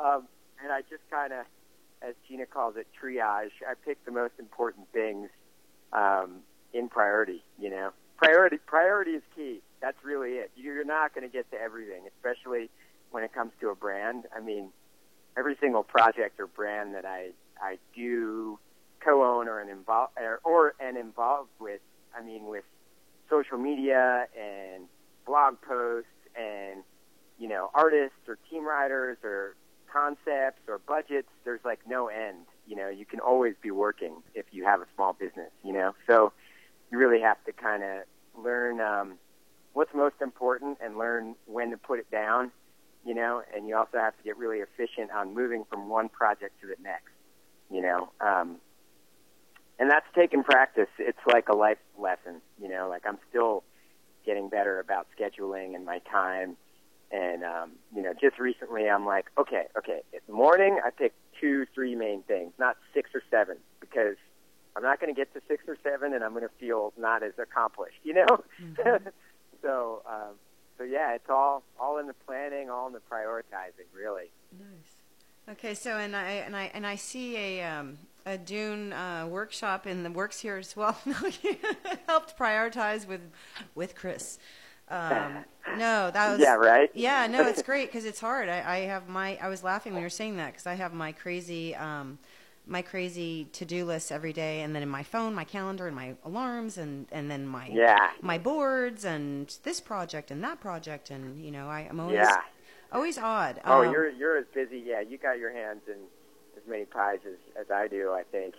Um, 0.04 0.28
and 0.62 0.74
I 0.74 0.82
just 0.82 1.04
kind 1.10 1.32
of, 1.32 1.45
as 2.02 2.15
Gina 2.28 2.45
calls 2.45 2.76
it, 2.76 2.88
triage. 3.02 3.56
I 3.65 3.76
pick 3.86 4.04
the 4.04 4.12
most 4.12 4.34
important 4.38 4.91
things 4.91 5.30
um, 5.93 6.41
in 6.74 6.89
priority. 6.89 7.41
You 7.58 7.69
know, 7.69 7.91
priority 8.20 8.58
priority 8.66 9.12
is 9.12 9.24
key. 9.36 9.62
That's 9.82 9.98
really 10.04 10.32
it. 10.32 10.52
You're 10.56 10.84
not 10.84 11.16
going 11.16 11.28
to 11.28 11.32
get 11.32 11.50
to 11.52 11.58
everything, 11.60 12.04
especially 12.18 12.70
when 13.12 13.24
it 13.24 13.34
comes 13.34 13.52
to 13.62 13.70
a 13.70 13.76
brand. 13.76 14.26
I 14.36 14.42
mean, 14.42 14.70
every 15.38 15.56
single 15.60 15.84
project 15.84 16.40
or 16.40 16.48
brand 16.48 16.96
that 16.96 17.06
I 17.06 17.30
I 17.62 17.78
do 17.96 18.60
co-own 19.00 19.48
or 19.48 19.62
an 19.62 19.70
involved 19.70 20.14
or, 20.18 20.40
or 20.44 20.74
and 20.80 20.98
involved 20.98 21.50
with. 21.60 21.82
I 22.18 22.24
mean, 22.24 22.46
with 22.46 22.64
social 23.30 23.58
media 23.58 24.26
and 24.38 24.86
blog 25.26 25.62
posts 25.62 26.10
and 26.36 26.84
you 27.38 27.48
know 27.48 27.70
artists 27.74 28.28
or 28.28 28.38
team 28.50 28.66
writers 28.68 29.18
or 29.24 29.56
concepts 29.92 30.62
or 30.68 30.80
budgets, 30.80 31.30
there's 31.46 31.64
like 31.64 31.80
no 31.88 32.08
end. 32.08 32.46
You 32.68 32.76
know, 32.76 32.90
you 32.90 33.06
can 33.06 33.20
always 33.20 33.56
be 33.62 33.72
working 33.72 34.22
if 34.36 34.46
you 34.52 34.66
have 34.66 34.82
a 34.82 34.86
small 34.96 35.14
business, 35.14 35.52
you 35.64 35.74
know. 35.74 35.96
So 36.08 36.34
you 36.91 36.97
really 36.97 37.21
have 37.21 37.43
to 37.45 37.52
kind 37.52 37.84
of 37.84 38.43
learn 38.43 38.82
um, 38.82 39.13
what's 39.73 39.93
most 39.93 40.15
important 40.21 40.78
and 40.84 40.97
learn 40.97 41.36
when 41.45 41.71
to 41.71 41.78
put 41.78 41.99
it 41.99 42.10
down, 42.12 42.52
you 43.06 43.13
know, 43.13 43.41
and 43.56 43.67
you 43.67 43.75
also 43.75 43.97
have 43.97 44.15
to 44.17 44.23
get 44.23 44.38
really 44.38 44.60
efficient 44.60 45.12
on 45.12 45.34
moving 45.34 45.65
from 45.69 45.89
one 45.89 46.10
project 46.10 46.60
to 46.62 46.67
the 46.67 46.75
next, 46.82 47.12
you 47.69 47.82
know. 47.82 48.10
Um, 48.21 48.58
and 49.80 49.89
that's 49.89 50.06
taken 50.13 50.43
practice. 50.43 50.89
It's 50.97 51.19
like 51.25 51.47
a 51.49 51.56
life 51.56 51.78
lesson, 51.97 52.41
you 52.62 52.67
know, 52.69 52.88
like 52.89 53.04
I'm 53.08 53.17
still 53.30 53.63
getting 54.25 54.49
better 54.49 54.80
about 54.80 55.08
scheduling 55.17 55.75
and 55.75 55.86
my 55.86 55.99
time 56.12 56.58
and 57.12 57.43
um, 57.43 57.71
you 57.95 58.02
know, 58.02 58.13
just 58.13 58.38
recently, 58.39 58.88
I'm 58.88 59.06
like, 59.06 59.25
okay, 59.38 59.63
okay. 59.78 60.02
The 60.28 60.34
morning, 60.34 60.80
I 60.84 60.91
pick 60.91 61.13
two, 61.39 61.65
three 61.73 61.95
main 61.95 62.21
things, 62.23 62.54
not 62.60 62.78
six 62.93 63.10
or 63.15 63.23
seven, 63.32 63.58
because 63.80 64.15
I'm 64.76 64.84
not 64.84 65.00
going 65.00 65.14
to 65.14 65.20
get 65.20 65.34
to 65.34 65.42
six 65.48 65.64
or 65.68 65.78
seven, 65.84 66.14
and 66.14 66.24
I'm 66.24 66.32
going 66.32 66.44
to 66.44 66.54
feel 66.60 66.94
not 66.98 67.24
as 67.24 67.34
accomplished, 67.38 68.00
you 68.04 68.14
know. 68.14 68.44
Mm-hmm. 68.62 69.08
so, 69.62 70.02
um, 70.08 70.36
so 70.78 70.84
yeah, 70.84 71.14
it's 71.14 71.30
all 71.30 71.64
all 71.80 71.98
in 71.98 72.08
the 72.08 72.16
planning, 72.26 72.70
all 72.70 72.88
in 72.88 72.94
the 72.94 73.02
prioritizing, 73.12 73.88
really. 73.94 74.32
Nice. 74.58 75.58
Okay, 75.58 75.74
so 75.74 75.98
and 75.98 76.16
I 76.16 76.32
and 76.32 76.56
I 76.56 76.72
and 76.74 76.86
I 76.86 76.96
see 76.96 77.36
a 77.36 77.64
um, 77.64 77.98
a 78.26 78.38
Dune 78.38 78.94
uh, 78.94 79.28
workshop 79.28 79.88
in 79.88 80.04
the 80.04 80.12
works 80.12 80.40
here 80.40 80.58
as 80.58 80.76
well. 80.76 80.98
Helped 82.08 82.38
prioritize 82.38 83.08
with 83.08 83.22
with 83.76 83.96
Chris. 83.96 84.38
Um, 84.90 85.46
no, 85.78 86.12
that 86.12 86.32
was 86.32 86.40
yeah, 86.40 86.56
right. 86.56 86.90
Yeah, 86.94 87.28
no, 87.28 87.48
it's 87.48 87.64
great 87.64 87.88
because 87.88 88.06
it's 88.06 88.20
hard. 88.20 88.50
I, 88.50 88.64
I 88.66 88.78
have 88.82 89.08
my 89.08 89.38
I 89.42 89.48
was 89.50 89.64
laughing 89.64 89.94
when 89.94 90.02
you 90.02 90.06
were 90.06 90.12
saying 90.12 90.38
that 90.38 90.52
because 90.52 90.68
I 90.68 90.76
have 90.76 90.94
my 90.94 91.12
crazy. 91.12 91.76
Um, 91.76 92.20
my 92.70 92.84
crazy 92.84 93.46
to-do 93.52 93.84
list 93.84 94.12
every 94.12 94.32
day 94.32 94.62
and 94.62 94.76
then 94.76 94.84
in 94.84 94.90
my 94.90 95.02
phone 95.02 95.34
my 95.34 95.44
calendar 95.44 95.88
and 95.88 95.96
my 95.96 96.16
alarms 96.24 96.78
and 96.78 97.08
and 97.12 97.30
then 97.30 97.46
my 97.46 97.68
yeah. 97.68 98.12
my 98.22 98.38
boards 98.38 99.04
and 99.04 99.58
this 99.64 99.82
project 99.82 100.30
and 100.30 100.44
that 100.44 100.60
project 100.60 101.10
and 101.10 101.44
you 101.44 101.52
know 101.52 101.68
I, 101.68 101.82
am 101.90 102.00
always 102.00 102.16
yeah. 102.16 102.42
always 102.92 103.18
odd 103.18 103.60
oh 103.66 103.84
um, 103.84 103.92
you're 103.92 104.10
you're 104.10 104.38
as 104.38 104.46
busy 104.54 104.84
yeah 104.86 105.02
you 105.02 105.18
got 105.18 105.40
your 105.40 105.52
hands 105.52 105.82
in 105.88 105.98
as 106.56 106.68
many 106.68 106.86
pies 106.86 107.20
as, 107.26 107.38
as 107.60 107.72
I 107.72 107.88
do 107.88 108.12
I 108.12 108.24
think 108.24 108.54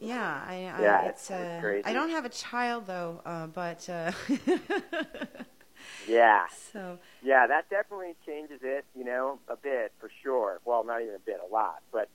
yeah 0.00 0.42
I, 0.46 0.54
I 0.54 0.82
yeah, 0.82 1.02
it's, 1.02 1.30
it's 1.30 1.30
uh, 1.30 1.58
crazy. 1.60 1.84
I 1.84 1.92
don't 1.92 2.10
have 2.10 2.24
a 2.24 2.30
child 2.30 2.86
though 2.86 3.20
uh, 3.26 3.46
but 3.48 3.88
uh, 3.90 4.12
yeah 6.08 6.46
so 6.72 6.98
yeah 7.22 7.46
that 7.46 7.68
definitely 7.68 8.14
changes 8.24 8.60
it 8.62 8.86
you 8.96 9.04
know 9.04 9.38
a 9.48 9.56
bit 9.56 9.92
for 10.00 10.10
sure 10.22 10.60
well 10.64 10.82
not 10.82 11.02
even 11.02 11.14
a 11.14 11.20
bit 11.26 11.40
a 11.46 11.52
lot 11.52 11.82
but 11.92 12.08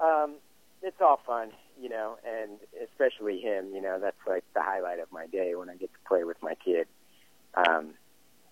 um, 0.00 0.36
it's 0.82 1.00
all 1.00 1.20
fun, 1.26 1.50
you 1.80 1.88
know, 1.88 2.16
and 2.26 2.58
especially 2.82 3.40
him, 3.40 3.74
you 3.74 3.80
know, 3.80 3.98
that's 4.00 4.16
like 4.26 4.44
the 4.54 4.62
highlight 4.62 5.00
of 5.00 5.10
my 5.10 5.26
day 5.26 5.54
when 5.54 5.70
I 5.70 5.76
get 5.76 5.92
to 5.92 5.98
play 6.08 6.24
with 6.24 6.36
my 6.42 6.54
kid. 6.54 6.86
Um, 7.54 7.94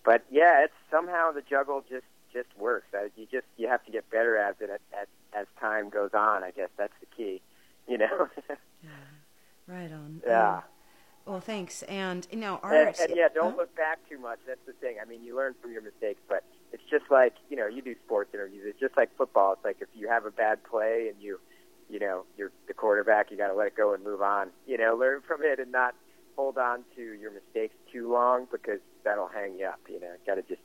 but 0.04 0.24
yeah, 0.30 0.64
it's 0.64 0.74
somehow 0.90 1.32
the 1.32 1.42
juggle 1.42 1.84
just 1.88 2.04
just 2.32 2.48
works. 2.58 2.86
You 3.16 3.26
just 3.30 3.46
you 3.56 3.68
have 3.68 3.84
to 3.84 3.92
get 3.92 4.10
better 4.10 4.36
at 4.36 4.56
it 4.60 4.70
at, 4.70 4.80
at, 4.98 5.08
as 5.38 5.46
time 5.60 5.90
goes 5.90 6.10
on. 6.14 6.42
I 6.42 6.50
guess 6.50 6.70
that's 6.76 6.94
the 7.00 7.06
key, 7.16 7.42
you 7.88 7.98
know. 7.98 8.28
yeah, 8.48 8.90
right 9.66 9.92
on. 9.92 10.22
Yeah. 10.26 10.56
Um, 10.56 10.62
well, 11.26 11.40
thanks. 11.40 11.82
And 11.82 12.26
you 12.30 12.38
know, 12.38 12.58
art. 12.62 12.98
And, 13.00 13.10
and 13.10 13.18
yeah, 13.18 13.28
don't 13.32 13.52
huh? 13.52 13.58
look 13.58 13.76
back 13.76 13.98
too 14.08 14.18
much. 14.18 14.38
That's 14.46 14.64
the 14.66 14.72
thing. 14.72 14.96
I 15.00 15.04
mean, 15.04 15.22
you 15.22 15.36
learn 15.36 15.54
from 15.60 15.72
your 15.72 15.82
mistakes, 15.82 16.20
but 16.28 16.44
it's 16.72 16.82
just 16.90 17.04
like 17.10 17.34
you 17.48 17.56
know, 17.56 17.66
you 17.66 17.82
do 17.82 17.94
sports 18.04 18.30
interviews. 18.34 18.64
It's 18.66 18.80
just 18.80 18.96
like 18.96 19.16
football. 19.16 19.52
It's 19.52 19.64
like 19.64 19.78
if 19.80 19.88
you 19.94 20.08
have 20.08 20.24
a 20.26 20.30
bad 20.30 20.64
play 20.64 21.08
and 21.12 21.22
you, 21.22 21.38
you 21.88 21.98
know, 21.98 22.24
you're 22.36 22.52
the 22.66 22.74
quarterback, 22.74 23.30
you 23.30 23.36
got 23.36 23.48
to 23.48 23.54
let 23.54 23.68
it 23.68 23.76
go 23.76 23.94
and 23.94 24.02
move 24.02 24.22
on. 24.22 24.50
You 24.66 24.78
know, 24.78 24.96
learn 24.96 25.20
from 25.26 25.42
it 25.42 25.58
and 25.58 25.70
not 25.70 25.94
hold 26.36 26.58
on 26.58 26.84
to 26.96 27.02
your 27.02 27.30
mistakes 27.30 27.74
too 27.92 28.10
long 28.10 28.46
because 28.50 28.80
that'll 29.04 29.28
hang 29.28 29.58
you 29.58 29.66
up. 29.66 29.80
You 29.88 30.00
know, 30.00 30.12
got 30.26 30.36
to 30.36 30.42
just 30.42 30.62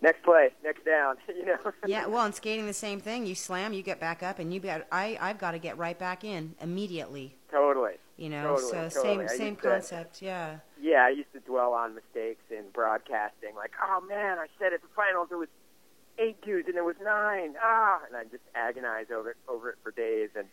next 0.00 0.22
play, 0.22 0.50
next 0.64 0.84
down. 0.84 1.16
You 1.28 1.44
know. 1.44 1.72
yeah, 1.86 2.06
well, 2.06 2.24
and 2.24 2.34
skating 2.34 2.66
the 2.66 2.72
same 2.72 3.00
thing. 3.00 3.26
You 3.26 3.34
slam, 3.34 3.72
you 3.74 3.82
get 3.82 4.00
back 4.00 4.22
up, 4.22 4.38
and 4.38 4.52
you 4.52 4.60
got. 4.60 4.86
I 4.90 5.18
I've 5.20 5.38
got 5.38 5.50
to 5.52 5.58
get 5.58 5.76
right 5.76 5.98
back 5.98 6.24
in 6.24 6.54
immediately. 6.62 7.36
Totally. 7.56 7.92
You 8.18 8.28
know, 8.28 8.54
Totally, 8.56 8.70
so 8.90 9.00
totally. 9.02 9.28
Same 9.28 9.38
same 9.38 9.48
used 9.54 9.62
to- 9.62 9.68
concept. 9.70 10.20
Yeah. 10.22 10.58
Yeah, 10.80 11.06
I 11.06 11.08
used 11.10 11.32
to 11.32 11.40
dwell 11.40 11.72
on 11.72 11.94
mistakes 11.94 12.42
in 12.50 12.64
broadcasting, 12.74 13.54
like, 13.56 13.72
oh 13.82 14.02
man, 14.06 14.38
I 14.38 14.46
said 14.58 14.72
at 14.74 14.82
the 14.82 14.88
finals 14.94 15.28
it 15.30 15.36
was 15.36 15.48
eight 16.18 16.40
dudes 16.42 16.68
and 16.68 16.76
it 16.76 16.84
was 16.84 16.96
nine. 17.02 17.54
Ah, 17.62 18.00
and 18.06 18.14
I 18.16 18.24
just 18.24 18.42
agonize 18.54 19.06
over 19.10 19.30
it 19.30 19.36
over 19.48 19.70
it 19.70 19.76
for 19.82 19.90
days. 19.90 20.30
And 20.36 20.46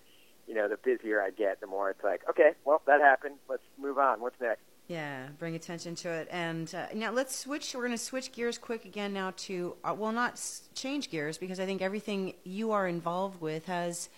you 0.47 0.53
know, 0.53 0.67
the 0.69 0.77
busier 0.77 1.21
I 1.21 1.29
get, 1.31 1.59
the 1.61 1.67
more 1.67 1.89
it's 1.89 2.03
like, 2.03 2.21
okay, 2.29 2.51
well, 2.65 2.81
that 2.85 3.01
happened. 3.01 3.35
Let's 3.49 3.63
move 3.77 3.97
on. 3.97 4.21
What's 4.21 4.39
next? 4.41 4.61
Yeah, 4.87 5.27
bring 5.39 5.55
attention 5.55 5.95
to 5.95 6.09
it. 6.09 6.27
And 6.31 6.73
uh, 6.75 6.87
now 6.93 7.11
let's 7.11 7.33
switch. 7.35 7.73
We're 7.73 7.81
going 7.85 7.91
to 7.93 7.97
switch 7.97 8.33
gears 8.33 8.57
quick 8.57 8.83
again 8.83 9.13
now 9.13 9.31
to, 9.37 9.75
uh, 9.85 9.95
well, 9.97 10.11
not 10.11 10.33
s- 10.33 10.67
change 10.75 11.09
gears 11.09 11.37
because 11.37 11.61
I 11.61 11.65
think 11.65 11.81
everything 11.81 12.33
you 12.43 12.71
are 12.73 12.85
involved 12.87 13.39
with 13.41 13.65
has 13.67 14.09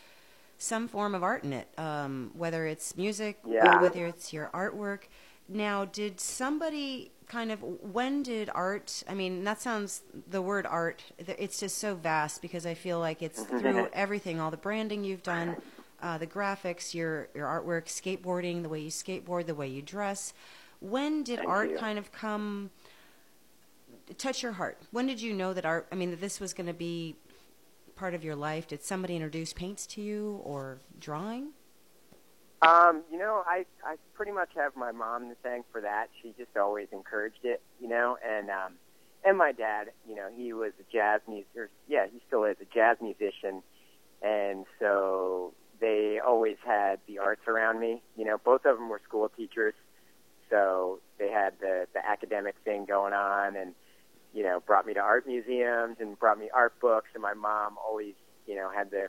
some 0.57 0.87
form 0.87 1.13
of 1.15 1.23
art 1.23 1.43
in 1.43 1.53
it, 1.53 1.67
um, 1.77 2.31
whether 2.33 2.65
it's 2.65 2.95
music 2.95 3.39
Yeah. 3.45 3.77
or 3.77 3.81
whether 3.81 4.05
it's 4.05 4.31
your 4.33 4.49
artwork. 4.53 5.03
Now, 5.47 5.85
did 5.85 6.19
somebody 6.19 7.11
kind 7.27 7.51
of, 7.51 7.61
when 7.61 8.23
did 8.23 8.49
art, 8.53 9.03
I 9.07 9.13
mean, 9.13 9.43
that 9.43 9.61
sounds, 9.61 10.01
the 10.27 10.41
word 10.41 10.65
art, 10.65 11.03
it's 11.17 11.59
just 11.59 11.77
so 11.77 11.95
vast 11.95 12.41
because 12.41 12.65
I 12.65 12.73
feel 12.73 12.99
like 12.99 13.21
it's 13.21 13.43
through 13.43 13.89
everything, 13.93 14.39
all 14.39 14.49
the 14.51 14.57
branding 14.57 15.03
you've 15.03 15.23
done, 15.23 15.57
uh, 16.01 16.17
the 16.17 16.27
graphics, 16.27 16.93
your, 16.93 17.29
your 17.35 17.47
artwork, 17.47 17.85
skateboarding, 17.85 18.63
the 18.63 18.69
way 18.69 18.79
you 18.79 18.89
skateboard, 18.91 19.45
the 19.47 19.55
way 19.55 19.67
you 19.67 19.81
dress. 19.81 20.33
When 20.79 21.23
did 21.23 21.37
Thank 21.39 21.49
art 21.49 21.69
you. 21.71 21.77
kind 21.77 21.97
of 21.97 22.11
come 22.11 22.69
touch 24.17 24.43
your 24.43 24.53
heart? 24.53 24.77
When 24.91 25.07
did 25.07 25.21
you 25.21 25.33
know 25.33 25.53
that 25.53 25.65
art? 25.65 25.87
I 25.91 25.95
mean, 25.95 26.11
that 26.11 26.21
this 26.21 26.39
was 26.39 26.53
going 26.53 26.67
to 26.67 26.73
be 26.73 27.15
part 27.95 28.13
of 28.13 28.23
your 28.23 28.35
life. 28.35 28.67
Did 28.67 28.83
somebody 28.83 29.15
introduce 29.15 29.53
paints 29.53 29.87
to 29.87 30.01
you 30.01 30.41
or 30.43 30.79
drawing? 30.99 31.49
Um, 32.61 33.03
you 33.11 33.19
know, 33.19 33.43
I 33.45 33.65
I 33.85 33.95
pretty 34.13 34.31
much 34.31 34.49
have 34.55 34.75
my 34.75 34.91
mom 34.91 35.29
to 35.29 35.35
thank 35.43 35.65
for 35.71 35.81
that. 35.81 36.07
She 36.21 36.33
just 36.37 36.55
always 36.57 36.87
encouraged 36.91 37.43
it, 37.43 37.61
you 37.79 37.87
know, 37.87 38.17
and 38.25 38.49
um, 38.49 38.73
and 39.23 39.37
my 39.37 39.51
dad, 39.51 39.91
you 40.07 40.15
know, 40.15 40.29
he 40.35 40.53
was 40.53 40.71
a 40.79 40.91
jazz 40.91 41.21
musician. 41.27 41.69
Yeah, 41.87 42.05
he 42.11 42.21
still 42.27 42.45
is 42.45 42.57
a 42.61 42.65
jazz 42.73 42.97
musician, 43.01 43.61
and 44.21 44.65
so 44.79 45.53
they 45.79 46.19
always 46.25 46.57
had 46.65 46.99
the 47.07 47.19
arts 47.19 47.41
around 47.47 47.79
me. 47.79 48.01
You 48.15 48.25
know, 48.25 48.37
both 48.43 48.65
of 48.65 48.77
them 48.77 48.89
were 48.89 49.01
school 49.03 49.29
teachers, 49.35 49.73
so 50.49 51.01
they 51.19 51.29
had 51.29 51.53
the 51.59 51.87
the 51.93 52.07
academic 52.07 52.55
thing 52.63 52.85
going 52.85 53.13
on, 53.13 53.55
and 53.55 53.73
you 54.35 54.43
know, 54.43 54.59
brought 54.59 54.85
me 54.85 54.93
to 54.93 54.99
art 54.99 55.25
museums 55.25 55.95
and 55.99 56.19
brought 56.19 56.37
me 56.37 56.49
art 56.53 56.77
books. 56.81 57.07
And 57.13 57.23
my 57.23 57.33
mom 57.33 57.77
always, 57.77 58.13
you 58.45 58.55
know, 58.55 58.69
had 58.69 58.91
the 58.91 59.07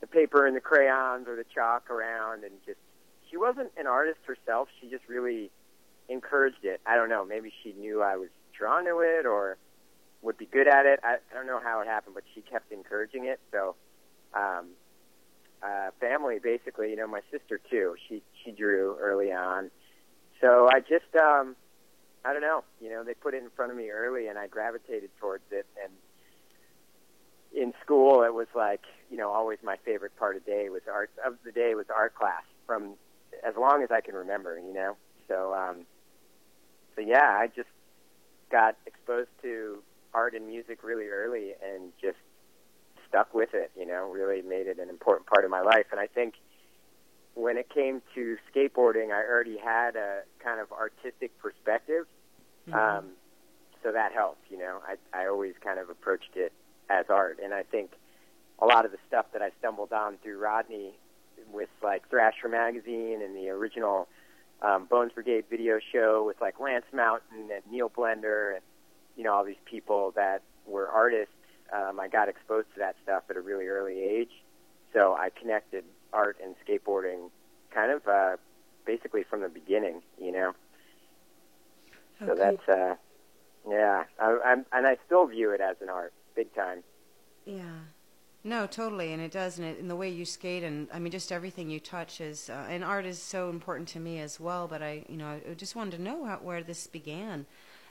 the 0.00 0.06
paper 0.06 0.46
and 0.46 0.54
the 0.56 0.60
crayons 0.60 1.26
or 1.26 1.34
the 1.34 1.44
chalk 1.52 1.90
around, 1.90 2.44
and 2.44 2.52
just 2.64 2.78
she 3.28 3.36
wasn't 3.36 3.72
an 3.76 3.88
artist 3.88 4.20
herself. 4.24 4.68
She 4.80 4.88
just 4.88 5.02
really 5.08 5.50
encouraged 6.08 6.64
it. 6.64 6.80
I 6.86 6.94
don't 6.94 7.08
know. 7.08 7.24
Maybe 7.24 7.52
she 7.62 7.72
knew 7.72 8.02
I 8.02 8.16
was 8.16 8.28
drawn 8.56 8.84
to 8.84 9.00
it 9.00 9.26
or 9.26 9.58
would 10.22 10.38
be 10.38 10.46
good 10.46 10.68
at 10.68 10.86
it. 10.86 11.00
I, 11.02 11.16
I 11.30 11.34
don't 11.34 11.46
know 11.46 11.60
how 11.62 11.80
it 11.80 11.86
happened, 11.86 12.14
but 12.14 12.24
she 12.34 12.40
kept 12.40 12.72
encouraging 12.72 13.26
it. 13.26 13.40
So, 13.52 13.74
um, 14.32 14.70
uh, 15.62 15.90
family 16.00 16.38
basically, 16.42 16.90
you 16.90 16.96
know, 16.96 17.08
my 17.08 17.20
sister 17.32 17.60
too. 17.68 17.96
She 18.08 18.22
she 18.44 18.52
drew 18.52 18.96
early 19.00 19.32
on. 19.32 19.72
So 20.40 20.68
I 20.72 20.78
just 20.78 21.12
um, 21.20 21.56
I 22.24 22.32
don't 22.32 22.42
know. 22.42 22.64
You 22.80 22.90
know, 22.90 23.04
they 23.04 23.14
put 23.14 23.34
it 23.34 23.42
in 23.42 23.50
front 23.50 23.70
of 23.70 23.78
me 23.78 23.90
early, 23.90 24.28
and 24.28 24.38
I 24.38 24.46
gravitated 24.46 25.10
towards 25.20 25.44
it. 25.50 25.66
And 25.82 25.92
in 27.52 27.72
school, 27.82 28.22
it 28.22 28.34
was 28.34 28.48
like 28.54 28.82
you 29.10 29.16
know, 29.16 29.30
always 29.30 29.58
my 29.62 29.76
favorite 29.84 30.16
part 30.16 30.36
of 30.36 30.44
day 30.44 30.68
was 30.68 30.82
art 30.92 31.10
of 31.24 31.36
the 31.44 31.52
day 31.52 31.74
was 31.74 31.86
art 31.94 32.14
class 32.14 32.42
from 32.66 32.94
as 33.46 33.54
long 33.56 33.82
as 33.82 33.90
I 33.90 34.00
can 34.00 34.14
remember. 34.14 34.58
You 34.58 34.74
know, 34.74 34.96
so 35.28 35.54
um, 35.54 35.86
so 36.94 37.00
yeah, 37.00 37.36
I 37.38 37.48
just 37.54 37.68
got 38.50 38.76
exposed 38.86 39.30
to 39.42 39.78
art 40.14 40.34
and 40.34 40.46
music 40.46 40.82
really 40.82 41.06
early, 41.06 41.52
and 41.62 41.92
just 42.00 42.18
stuck 43.08 43.32
with 43.34 43.54
it. 43.54 43.70
You 43.78 43.86
know, 43.86 44.10
really 44.10 44.42
made 44.42 44.66
it 44.66 44.78
an 44.78 44.88
important 44.88 45.26
part 45.26 45.44
of 45.44 45.50
my 45.50 45.62
life. 45.62 45.86
And 45.90 46.00
I 46.00 46.06
think 46.06 46.34
when 47.38 47.56
it 47.56 47.68
came 47.70 48.02
to 48.16 48.36
skateboarding, 48.52 49.12
I 49.12 49.22
already 49.24 49.58
had 49.58 49.94
a 49.94 50.22
kind 50.42 50.60
of 50.60 50.72
artistic 50.72 51.38
perspective. 51.38 52.06
Um, 52.72 53.10
so 53.82 53.92
that 53.92 54.12
helped, 54.12 54.42
you 54.50 54.58
know. 54.58 54.80
I 54.86 54.96
I 55.18 55.28
always 55.28 55.54
kind 55.62 55.78
of 55.78 55.88
approached 55.88 56.34
it 56.34 56.52
as 56.90 57.06
art, 57.08 57.38
and 57.42 57.54
I 57.54 57.62
think 57.62 57.92
a 58.58 58.66
lot 58.66 58.84
of 58.84 58.90
the 58.90 58.98
stuff 59.06 59.26
that 59.32 59.40
I 59.40 59.50
stumbled 59.60 59.92
on 59.92 60.18
through 60.22 60.38
Rodney, 60.38 60.94
with 61.52 61.68
like 61.82 62.08
Thrasher 62.10 62.48
magazine 62.48 63.22
and 63.22 63.36
the 63.36 63.50
original 63.50 64.08
um, 64.60 64.86
Bones 64.86 65.12
Brigade 65.12 65.44
video 65.48 65.78
show 65.92 66.24
with 66.26 66.40
like 66.40 66.58
Lance 66.58 66.86
Mountain 66.92 67.50
and 67.54 67.62
Neil 67.70 67.88
Blender 67.88 68.54
and 68.54 68.62
you 69.16 69.22
know 69.22 69.32
all 69.32 69.44
these 69.44 69.62
people 69.64 70.12
that 70.16 70.42
were 70.66 70.88
artists. 70.88 71.32
Um, 71.72 72.00
I 72.00 72.08
got 72.08 72.28
exposed 72.28 72.66
to 72.74 72.80
that 72.80 72.96
stuff 73.04 73.22
at 73.30 73.36
a 73.36 73.40
really 73.40 73.68
early 73.68 74.00
age, 74.00 74.32
so 74.92 75.14
I 75.14 75.30
connected 75.30 75.84
art 76.12 76.36
and 76.42 76.54
skateboarding 76.66 77.30
kind 77.70 77.92
of 77.92 78.06
uh, 78.06 78.36
basically 78.86 79.22
from 79.22 79.40
the 79.40 79.48
beginning, 79.48 80.02
you 80.20 80.32
know. 80.32 80.52
Okay. 82.20 82.26
So 82.26 82.34
that's 82.34 82.68
uh, 82.68 82.94
yeah, 83.68 84.04
I, 84.18 84.38
I'm 84.44 84.66
and 84.72 84.86
I 84.86 84.96
still 85.06 85.26
view 85.26 85.50
it 85.50 85.60
as 85.60 85.76
an 85.80 85.88
art, 85.88 86.12
big 86.34 86.54
time. 86.54 86.82
Yeah. 87.44 87.78
No, 88.44 88.66
totally, 88.66 89.12
and 89.12 89.20
it 89.20 89.32
does, 89.32 89.58
and, 89.58 89.66
it, 89.66 89.80
and 89.80 89.90
the 89.90 89.96
way 89.96 90.08
you 90.08 90.24
skate, 90.24 90.62
and 90.62 90.86
I 90.92 91.00
mean, 91.00 91.10
just 91.10 91.32
everything 91.32 91.68
you 91.68 91.80
touch 91.80 92.20
is, 92.20 92.48
uh, 92.48 92.66
and 92.68 92.84
art 92.84 93.04
is 93.04 93.20
so 93.20 93.50
important 93.50 93.88
to 93.90 94.00
me 94.00 94.20
as 94.20 94.38
well. 94.38 94.68
But 94.68 94.80
I, 94.80 95.04
you 95.08 95.16
know, 95.16 95.40
I 95.48 95.54
just 95.54 95.74
wanted 95.74 95.96
to 95.96 96.02
know 96.02 96.24
how, 96.24 96.36
where 96.36 96.62
this 96.62 96.86
began. 96.86 97.46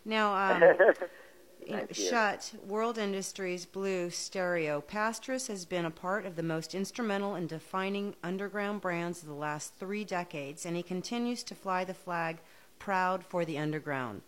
Now, 0.05 0.55
um, 0.55 0.63
Thank 1.67 1.97
you. 1.97 2.09
Shut 2.09 2.53
World 2.65 2.97
Industries 2.97 3.65
Blue 3.65 4.09
Stereo. 4.09 4.81
Pastras 4.81 5.47
has 5.47 5.65
been 5.65 5.85
a 5.85 5.91
part 5.91 6.25
of 6.25 6.35
the 6.35 6.43
most 6.43 6.73
instrumental 6.73 7.35
in 7.35 7.47
defining 7.47 8.15
underground 8.23 8.81
brands 8.81 9.21
of 9.21 9.27
the 9.27 9.33
last 9.33 9.73
three 9.75 10.05
decades, 10.05 10.65
and 10.65 10.75
he 10.75 10.83
continues 10.83 11.43
to 11.43 11.55
fly 11.55 11.83
the 11.83 11.93
flag 11.93 12.37
proud 12.79 13.23
for 13.23 13.43
the 13.43 13.57
underground. 13.57 14.21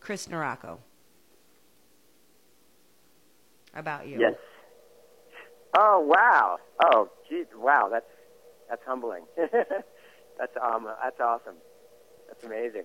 Chris 0.00 0.26
Nieratko. 0.28 0.78
about 3.74 4.06
you. 4.06 4.18
Yes. 4.20 4.34
Oh 5.76 6.00
wow. 6.00 6.58
Oh 6.82 7.08
geez. 7.28 7.46
Wow. 7.56 7.88
That's 7.90 8.06
that's 8.68 8.82
humbling. 8.86 9.24
that's 9.36 10.56
um. 10.62 10.86
That's 11.02 11.20
awesome. 11.20 11.56
That's 12.28 12.44
amazing. 12.44 12.84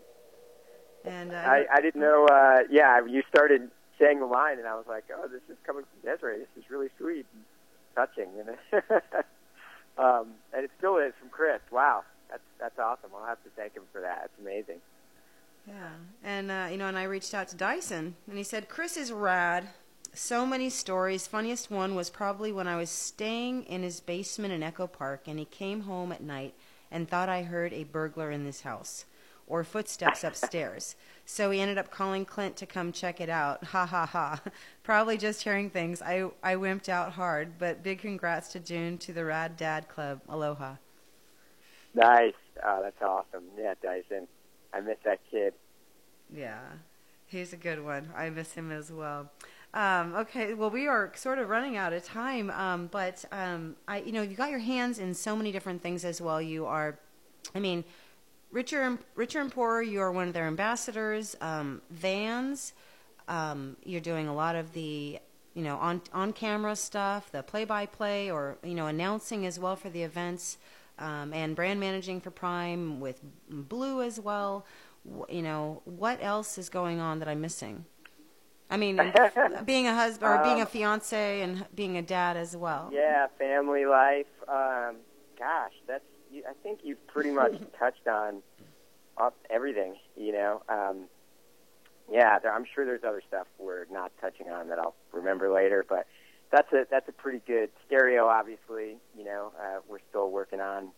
And 1.06 1.32
uh, 1.32 1.36
I 1.36 1.66
I 1.72 1.82
didn't 1.82 2.02
know. 2.02 2.26
Uh, 2.26 2.60
yeah, 2.72 3.02
you 3.06 3.22
started 3.30 3.70
saying 4.00 4.20
the 4.20 4.26
line, 4.26 4.58
and 4.58 4.68
I 4.68 4.76
was 4.76 4.86
like, 4.88 5.06
oh, 5.16 5.28
this 5.28 5.42
is 5.50 5.58
coming 5.66 5.84
from 5.84 6.10
Desiree. 6.10 6.40
This 6.40 6.64
is 6.64 6.72
really 6.72 6.90
sweet 6.98 7.26
and 7.34 7.44
touching. 7.96 8.30
Know. 8.36 8.80
um, 9.98 10.28
and 10.54 10.64
it 10.64 10.72
still 10.78 10.98
is 10.98 11.14
from 11.20 11.30
Chris. 11.30 11.62
Wow. 11.72 12.04
That's 12.30 12.44
that's 12.60 12.80
awesome. 12.80 13.10
I'll 13.16 13.26
have 13.26 13.44
to 13.44 13.50
thank 13.56 13.74
him 13.74 13.84
for 13.92 14.02
that. 14.02 14.26
It's 14.26 14.40
amazing. 14.40 14.82
Yeah, 15.68 15.90
and 16.24 16.52
uh, 16.52 16.68
you 16.72 16.78
know, 16.78 16.88
and 16.88 16.98
I 16.98 17.04
reached 17.04 17.34
out 17.34 17.48
to 17.50 17.56
Dyson, 17.56 18.16
and 18.28 18.38
he 18.38 18.44
said 18.44 18.70
Chris 18.70 18.98
is 18.98 19.12
rad. 19.12 19.70
So 20.14 20.46
many 20.46 20.70
stories. 20.72 21.28
Funniest 21.28 21.70
one 21.70 21.94
was 21.94 22.10
probably 22.10 22.52
when 22.52 22.68
I 22.68 22.78
was 22.78 22.90
staying 22.90 23.64
in 23.66 23.84
his 23.84 24.00
basement 24.00 24.54
in 24.54 24.64
Echo 24.64 24.88
Park, 24.88 25.28
and 25.28 25.38
he 25.38 25.46
came 25.46 25.82
home 25.82 26.12
at 26.12 26.22
night 26.22 26.56
and 26.90 27.08
thought 27.08 27.30
I 27.30 27.44
heard 27.44 27.74
a 27.74 27.84
burglar 27.84 28.32
in 28.32 28.44
this 28.44 28.62
house 28.62 29.06
or 29.46 29.64
footsteps 29.64 30.24
upstairs. 30.24 30.96
So 31.32 31.52
we 31.52 31.60
ended 31.60 31.78
up 31.78 31.92
calling 31.92 32.26
Clint 32.26 32.58
to 32.58 32.66
come 32.66 32.92
check 32.92 33.22
it 33.22 33.30
out. 33.30 33.64
Ha 33.66 33.86
ha 33.86 34.08
ha. 34.08 34.42
Probably 34.84 35.16
just 35.16 35.44
hearing 35.44 35.70
things. 35.70 36.02
I 36.02 36.28
I 36.42 36.56
wimped 36.56 36.90
out 36.90 37.12
hard, 37.12 37.60
but 37.60 37.84
big 37.84 38.00
congrats 38.00 38.52
to 38.54 38.60
June 38.60 38.98
to 38.98 39.14
the 39.14 39.24
Rad 39.24 39.56
Dad 39.56 39.88
Club. 39.90 40.22
Aloha. 40.28 40.78
Nice. 41.94 42.34
Oh, 42.66 42.82
that's 42.82 43.00
awesome. 43.04 43.44
Yeah, 43.56 43.76
Dyson. 43.80 44.28
I 44.74 44.82
miss 44.82 44.98
that 45.06 45.20
kid. 45.30 45.54
Yeah, 46.36 46.62
he's 47.28 47.54
a 47.54 47.58
good 47.58 47.86
one. 47.86 48.10
I 48.18 48.32
miss 48.32 48.54
him 48.54 48.72
as 48.72 48.92
well. 48.92 49.30
Um, 49.76 50.16
okay, 50.16 50.56
well, 50.56 50.72
we 50.72 50.88
are 50.88 51.12
sort 51.16 51.38
of 51.38 51.48
running 51.48 51.78
out 51.78 51.94
of 51.94 52.04
time, 52.04 52.50
um, 52.50 52.88
but 52.92 53.24
um, 53.32 53.76
I, 53.88 54.00
you 54.00 54.14
know, 54.14 54.24
you 54.24 54.36
got 54.36 54.50
your 54.50 54.60
hands 54.60 54.98
in 54.98 55.14
so 55.14 55.36
many 55.36 55.52
different 55.52 55.84
things 55.84 56.04
as 56.04 56.20
well. 56.20 56.42
You 56.42 56.66
are, 56.66 56.98
I 57.54 57.60
mean, 57.60 57.84
richer 58.52 58.82
and 58.82 59.00
richer 59.16 59.40
and 59.40 59.52
poorer. 59.52 59.82
You 59.82 60.02
are 60.02 60.12
one 60.12 60.28
of 60.28 60.34
their 60.34 60.48
ambassadors. 60.48 61.36
Um, 61.42 61.82
Vans, 61.90 62.74
um, 63.28 63.78
you're 63.84 64.02
doing 64.02 64.28
a 64.28 64.34
lot 64.34 64.56
of 64.56 64.74
the, 64.74 65.20
you 65.54 65.64
know, 65.64 65.78
on 65.78 66.02
on 66.14 66.34
camera 66.34 66.76
stuff, 66.76 67.32
the 67.32 67.44
play 67.44 67.66
by 67.66 67.86
play, 67.86 68.32
or 68.32 68.58
you 68.64 68.76
know, 68.76 68.88
announcing 68.88 69.46
as 69.46 69.60
well 69.60 69.76
for 69.76 69.90
the 69.90 70.04
events 70.04 70.58
um, 71.00 71.34
and 71.34 71.56
brand 71.56 71.80
managing 71.80 72.22
for 72.22 72.32
Prime 72.32 73.00
with 73.00 73.22
Blue 73.50 74.02
as 74.02 74.20
well. 74.20 74.66
You 75.30 75.42
know, 75.42 75.82
what 75.86 76.20
else 76.22 76.58
is 76.58 76.70
going 76.70 77.00
on 77.00 77.20
that 77.20 77.28
I'm 77.28 77.42
missing? 77.42 77.86
I 78.70 78.78
mean, 78.78 78.98
being 79.66 79.88
a 79.88 79.96
husband 79.96 80.32
or 80.32 80.44
being 80.44 80.60
a 80.60 80.64
um, 80.64 80.68
fiance 80.68 81.42
and 81.42 81.66
being 81.74 81.98
a 81.98 82.02
dad 82.02 82.38
as 82.38 82.56
well. 82.56 82.90
Yeah, 82.94 83.28
family 83.38 83.86
life. 83.86 84.28
Um, 84.48 84.98
gosh, 85.38 85.74
that's. 85.88 86.04
I 86.48 86.54
think 86.64 86.80
you've 86.84 87.06
pretty 87.08 87.32
much 87.32 87.54
touched 87.80 88.08
on 88.08 88.42
everything. 89.50 89.96
You 90.16 90.34
know, 90.34 90.62
um, 90.70 91.06
yeah, 92.12 92.40
there, 92.40 92.54
I'm 92.54 92.66
sure 92.74 92.86
there's 92.86 93.04
other 93.04 93.22
stuff 93.28 93.48
we're 93.58 93.86
not 93.92 94.12
touching 94.22 94.50
on 94.50 94.70
that 94.70 94.80
I'll 94.80 94.96
remember 95.12 95.52
later, 95.52 95.86
but 95.88 96.08
that's 96.52 96.72
a 96.74 96.86
that's 96.90 97.08
a 97.08 97.12
pretty 97.12 97.42
good 97.46 97.70
stereo. 97.86 98.28
Obviously, 98.28 98.98
you 99.18 99.24
know, 99.24 99.52
uh, 99.60 99.80
we're 99.88 100.00
still 100.10 100.32
working 100.32 100.60
on 100.60 100.90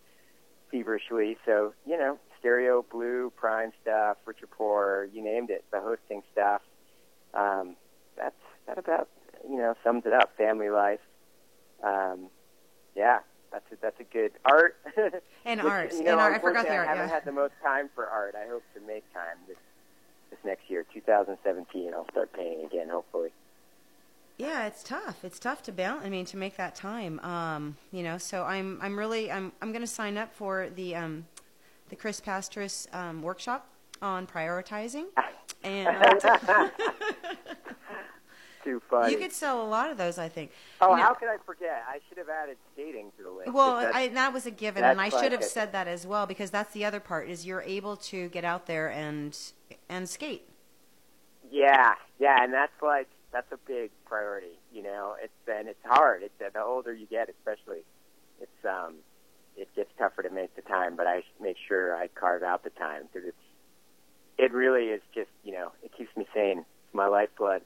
feverishly. 0.70 1.38
So 1.46 1.74
you 1.86 1.98
know, 1.98 2.20
stereo, 2.40 2.86
blue, 2.90 3.32
prime 3.36 3.72
stuff, 3.82 4.18
Richer 4.26 4.48
Poorer, 4.48 5.06
you 5.06 5.24
named 5.24 5.50
it, 5.50 5.66
the 5.72 5.82
hosting 5.82 6.24
stuff. 6.32 6.62
Um, 7.34 7.76
that's 8.18 8.36
that 8.68 8.78
about 8.78 9.10
you 9.50 9.58
know 9.58 9.76
sums 9.84 10.04
it 10.06 10.14
up. 10.14 10.36
Family 10.38 10.70
life. 10.70 11.00
Um, 11.84 12.30
yeah, 12.96 13.20
that's 13.52 13.72
a, 13.72 13.76
that's 13.82 14.00
a 14.00 14.04
good 14.04 14.32
art. 14.46 14.78
and 15.46 15.62
Which, 15.62 15.72
art, 15.72 15.94
you 15.94 16.04
know, 16.04 16.12
and 16.12 16.22
art. 16.22 16.34
I 16.34 16.40
forgot 16.40 16.66
the 16.66 16.76
art. 16.76 16.88
I 16.88 16.92
haven't 16.92 17.10
yeah. 17.10 17.14
had 17.14 17.26
the 17.26 17.32
most 17.32 17.54
time 17.64 17.90
for 17.94 18.08
art. 18.08 18.36
I 18.36 18.48
hope 18.50 18.64
to 18.76 18.82
make 18.82 19.04
time 19.14 19.38
this 19.48 19.58
this 20.30 20.40
next 20.46 20.70
year, 20.70 20.86
2017. 20.94 21.94
I'll 21.94 22.08
start 22.12 22.32
painting 22.34 22.66
again, 22.66 22.88
hopefully. 22.90 23.30
Yeah, 24.38 24.66
it's 24.66 24.82
tough. 24.82 25.24
It's 25.24 25.38
tough 25.38 25.62
to 25.64 25.72
balance. 25.72 26.06
I 26.06 26.10
mean, 26.10 26.26
to 26.26 26.38
make 26.38 26.58
that 26.58 26.74
time. 26.74 27.20
Um, 27.20 27.78
you 27.92 28.02
know, 28.02 28.18
so 28.18 28.44
I'm 28.44 28.80
I'm 28.82 28.98
really 28.98 29.32
I'm 29.32 29.52
I'm 29.62 29.72
going 29.72 29.82
to 29.82 29.88
sign 29.88 30.18
up 30.18 30.34
for 30.34 30.70
the 30.74 30.96
um, 30.96 31.26
the 31.90 31.96
Chris 31.96 32.20
Pastras 32.20 32.88
um, 32.94 33.22
workshop 33.22 33.68
on 34.02 34.28
prioritizing. 34.28 35.06
And 35.64 35.90
too 38.64 38.82
funny. 38.90 39.12
You 39.12 39.18
could 39.18 39.32
sell 39.32 39.62
a 39.62 39.68
lot 39.68 39.92
of 39.92 39.98
those, 39.98 40.18
I 40.18 40.30
think. 40.30 40.52
Oh, 40.80 40.96
know, 40.96 41.02
how 41.02 41.14
could 41.14 41.30
I 41.30 41.38
forget? 41.46 41.84
I 41.88 42.00
should 42.08 42.18
have 42.18 42.30
added 42.30 42.58
skating 42.74 43.12
to 43.18 43.24
the 43.24 43.30
list. 43.30 43.54
Well, 43.54 43.90
I, 43.94 44.08
that 44.10 44.34
was 44.34 44.46
a 44.46 44.52
given, 44.52 44.84
and 44.84 45.00
I 45.00 45.10
should 45.10 45.32
have 45.32 45.44
said 45.44 45.72
that 45.74 45.88
as 45.88 46.06
well 46.06 46.26
because 46.26 46.52
that's 46.52 46.74
the 46.74 46.86
other 46.86 47.00
part 47.00 47.30
is 47.30 47.46
you're 47.46 47.62
able 47.62 47.98
to 47.98 48.30
get 48.30 48.46
out 48.46 48.66
there 48.68 48.90
and 48.90 49.38
and 49.90 50.08
skate. 50.08 50.48
Yeah, 51.52 51.96
yeah, 52.20 52.44
and 52.44 52.54
that's 52.54 52.72
like 52.82 53.08
that's 53.32 53.52
a 53.52 53.58
big 53.68 53.92
priority. 54.06 54.60
You 54.74 54.84
know, 54.84 55.16
it's 55.22 55.34
and 55.48 55.68
it's 55.68 55.84
hard. 55.84 56.24
It's 56.24 56.34
the 56.40 56.62
older 56.62 56.94
you 56.94 57.06
get, 57.06 57.30
especially, 57.30 57.84
it's 58.40 58.66
um, 58.66 58.96
it 59.58 59.68
gets 59.76 59.90
tougher 59.98 60.24
to 60.24 60.30
make 60.30 60.56
the 60.56 60.62
time. 60.62 60.96
But 60.96 61.08
I 61.08 61.24
make 61.42 61.58
sure 61.68 61.96
I 61.96 62.08
carve 62.08 62.44
out 62.44 62.64
the 62.64 62.70
time 62.72 63.04
because 63.12 63.28
it's 63.28 63.38
it 64.38 64.54
really 64.54 64.86
is 64.86 65.02
just 65.14 65.30
you 65.44 65.52
know 65.52 65.72
it 65.84 65.92
keeps 65.98 66.16
me 66.16 66.26
sane. 66.34 66.60
It's 66.60 66.94
my 66.94 67.08
lifeblood. 67.08 67.62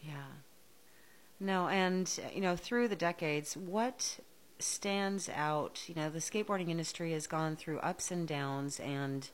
Yeah. 0.00 0.24
No, 1.40 1.68
and 1.68 2.10
you 2.34 2.40
know 2.40 2.56
through 2.56 2.88
the 2.88 2.96
decades, 2.96 3.56
what 3.56 4.18
stands 4.58 5.28
out? 5.28 5.82
You 5.86 5.94
know, 5.94 6.10
the 6.10 6.18
skateboarding 6.18 6.68
industry 6.68 7.12
has 7.12 7.26
gone 7.26 7.56
through 7.56 7.78
ups 7.78 8.10
and 8.10 8.26
downs, 8.26 8.80
and 8.80 9.28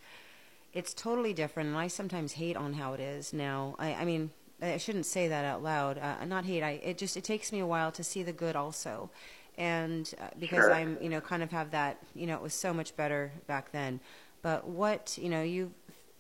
it's 0.73 0.93
totally 0.93 1.33
different. 1.33 1.71
And 1.71 1.79
I 1.79 1.89
sometimes 1.89 2.33
hate 2.33 2.57
on 2.57 2.75
how 2.75 2.93
it 2.93 3.01
is 3.01 3.33
now. 3.33 3.75
I, 3.79 3.95
I 3.95 4.05
mean, 4.05 4.31
I 4.61 4.77
shouldn't 4.77 5.07
say 5.07 5.29
that 5.29 5.45
out 5.45 5.63
loud. 5.63 5.99
Uh, 5.99 6.25
not 6.25 6.45
hate. 6.45 6.63
I 6.63 6.81
it 6.83 6.99
just 6.99 7.17
it 7.17 7.25
takes 7.25 7.53
me 7.53 7.61
a 7.61 7.67
while 7.67 7.91
to 7.93 8.05
see 8.05 8.23
the 8.23 8.33
good 8.33 8.57
also, 8.57 9.11
and 9.57 10.13
uh, 10.21 10.29
because 10.39 10.65
sure. 10.65 10.75
I'm 10.75 10.99
you 11.01 11.09
know 11.09 11.21
kind 11.21 11.43
of 11.43 11.51
have 11.53 11.71
that 11.71 11.99
you 12.15 12.27
know 12.27 12.35
it 12.35 12.43
was 12.43 12.55
so 12.55 12.73
much 12.75 12.97
better 12.97 13.33
back 13.47 13.73
then. 13.73 14.01
But 14.43 14.69
what 14.69 15.17
you 15.21 15.31
know 15.31 15.43
you 15.43 15.73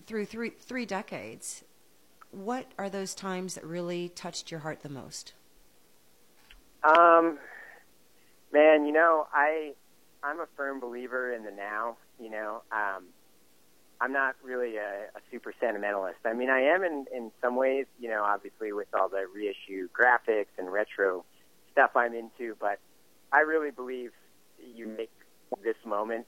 through 0.07 0.27
three 0.27 0.51
three 0.51 0.87
decades, 0.87 1.63
what 2.35 2.67
are 2.79 2.91
those 2.91 3.15
times 3.15 3.55
that 3.55 3.65
really 3.65 4.09
touched 4.09 4.51
your 4.51 4.61
heart 4.61 4.83
the 4.83 4.89
most? 4.89 5.35
Um, 6.83 7.39
man, 8.53 8.85
you 8.85 8.93
know 8.93 9.27
I 9.33 9.75
I'm 10.23 10.41
a 10.41 10.47
firm 10.57 10.81
believer 10.81 11.33
in 11.33 11.45
the 11.45 11.51
now. 11.51 11.97
You 12.19 12.31
know, 12.31 12.63
um, 12.73 13.05
I'm 14.01 14.13
not 14.13 14.37
really 14.43 14.77
a, 14.77 15.09
a 15.15 15.21
super 15.31 15.53
sentimentalist. 15.61 16.19
I 16.25 16.33
mean, 16.33 16.51
I 16.51 16.61
am 16.61 16.83
in 16.83 17.07
in 17.15 17.31
some 17.43 17.57
ways, 17.57 17.87
you 18.01 18.09
know, 18.09 18.23
obviously 18.25 18.73
with 18.73 18.89
all 18.99 19.09
the 19.09 19.25
reissue 19.33 19.89
graphics 19.89 20.53
and 20.59 20.73
retro 20.73 21.25
stuff 21.73 21.91
I'm 21.95 22.15
into, 22.15 22.57
but 22.61 22.79
I 23.33 23.41
really 23.41 23.71
believe 23.71 24.13
you 24.59 24.87
make 24.87 25.11
this 25.63 25.77
moment 25.85 26.27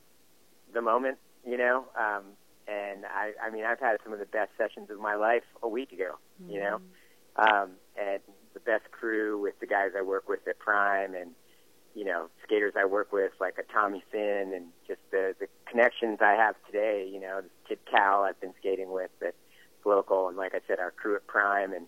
the 0.72 0.82
moment, 0.82 1.18
you 1.46 1.56
know. 1.56 1.84
Um, 1.98 2.24
and 2.68 3.04
I, 3.06 3.32
I 3.42 3.50
mean, 3.50 3.64
I've 3.64 3.80
had 3.80 3.98
some 4.02 4.12
of 4.12 4.18
the 4.18 4.26
best 4.26 4.50
sessions 4.58 4.90
of 4.90 5.00
my 5.00 5.14
life 5.14 5.44
a 5.62 5.68
week 5.68 5.92
ago, 5.92 6.18
mm-hmm. 6.42 6.52
you 6.52 6.60
know, 6.60 6.80
um, 7.36 7.70
and 8.00 8.20
the 8.54 8.60
best 8.60 8.90
crew 8.90 9.40
with 9.40 9.58
the 9.60 9.66
guys 9.66 9.90
I 9.96 10.02
work 10.02 10.28
with 10.28 10.46
at 10.48 10.58
Prime 10.58 11.14
and 11.14 11.32
you 11.96 12.04
know, 12.04 12.28
skaters 12.44 12.74
I 12.78 12.84
work 12.84 13.10
with, 13.10 13.32
like 13.40 13.56
a 13.58 13.72
Tommy 13.72 14.04
Finn, 14.12 14.52
and 14.54 14.66
just 14.86 15.00
the 15.10 15.34
the 15.40 15.46
connections 15.64 16.18
I 16.20 16.34
have 16.34 16.54
today. 16.66 17.08
You 17.10 17.18
know, 17.18 17.40
this 17.40 17.50
kid 17.66 17.78
Cal 17.90 18.22
I've 18.22 18.38
been 18.38 18.52
skating 18.60 18.92
with 18.92 19.10
that's 19.18 19.34
local, 19.86 20.28
and 20.28 20.36
like 20.36 20.54
I 20.54 20.60
said, 20.68 20.78
our 20.78 20.90
crew 20.90 21.16
at 21.16 21.26
Prime, 21.26 21.72
and 21.72 21.86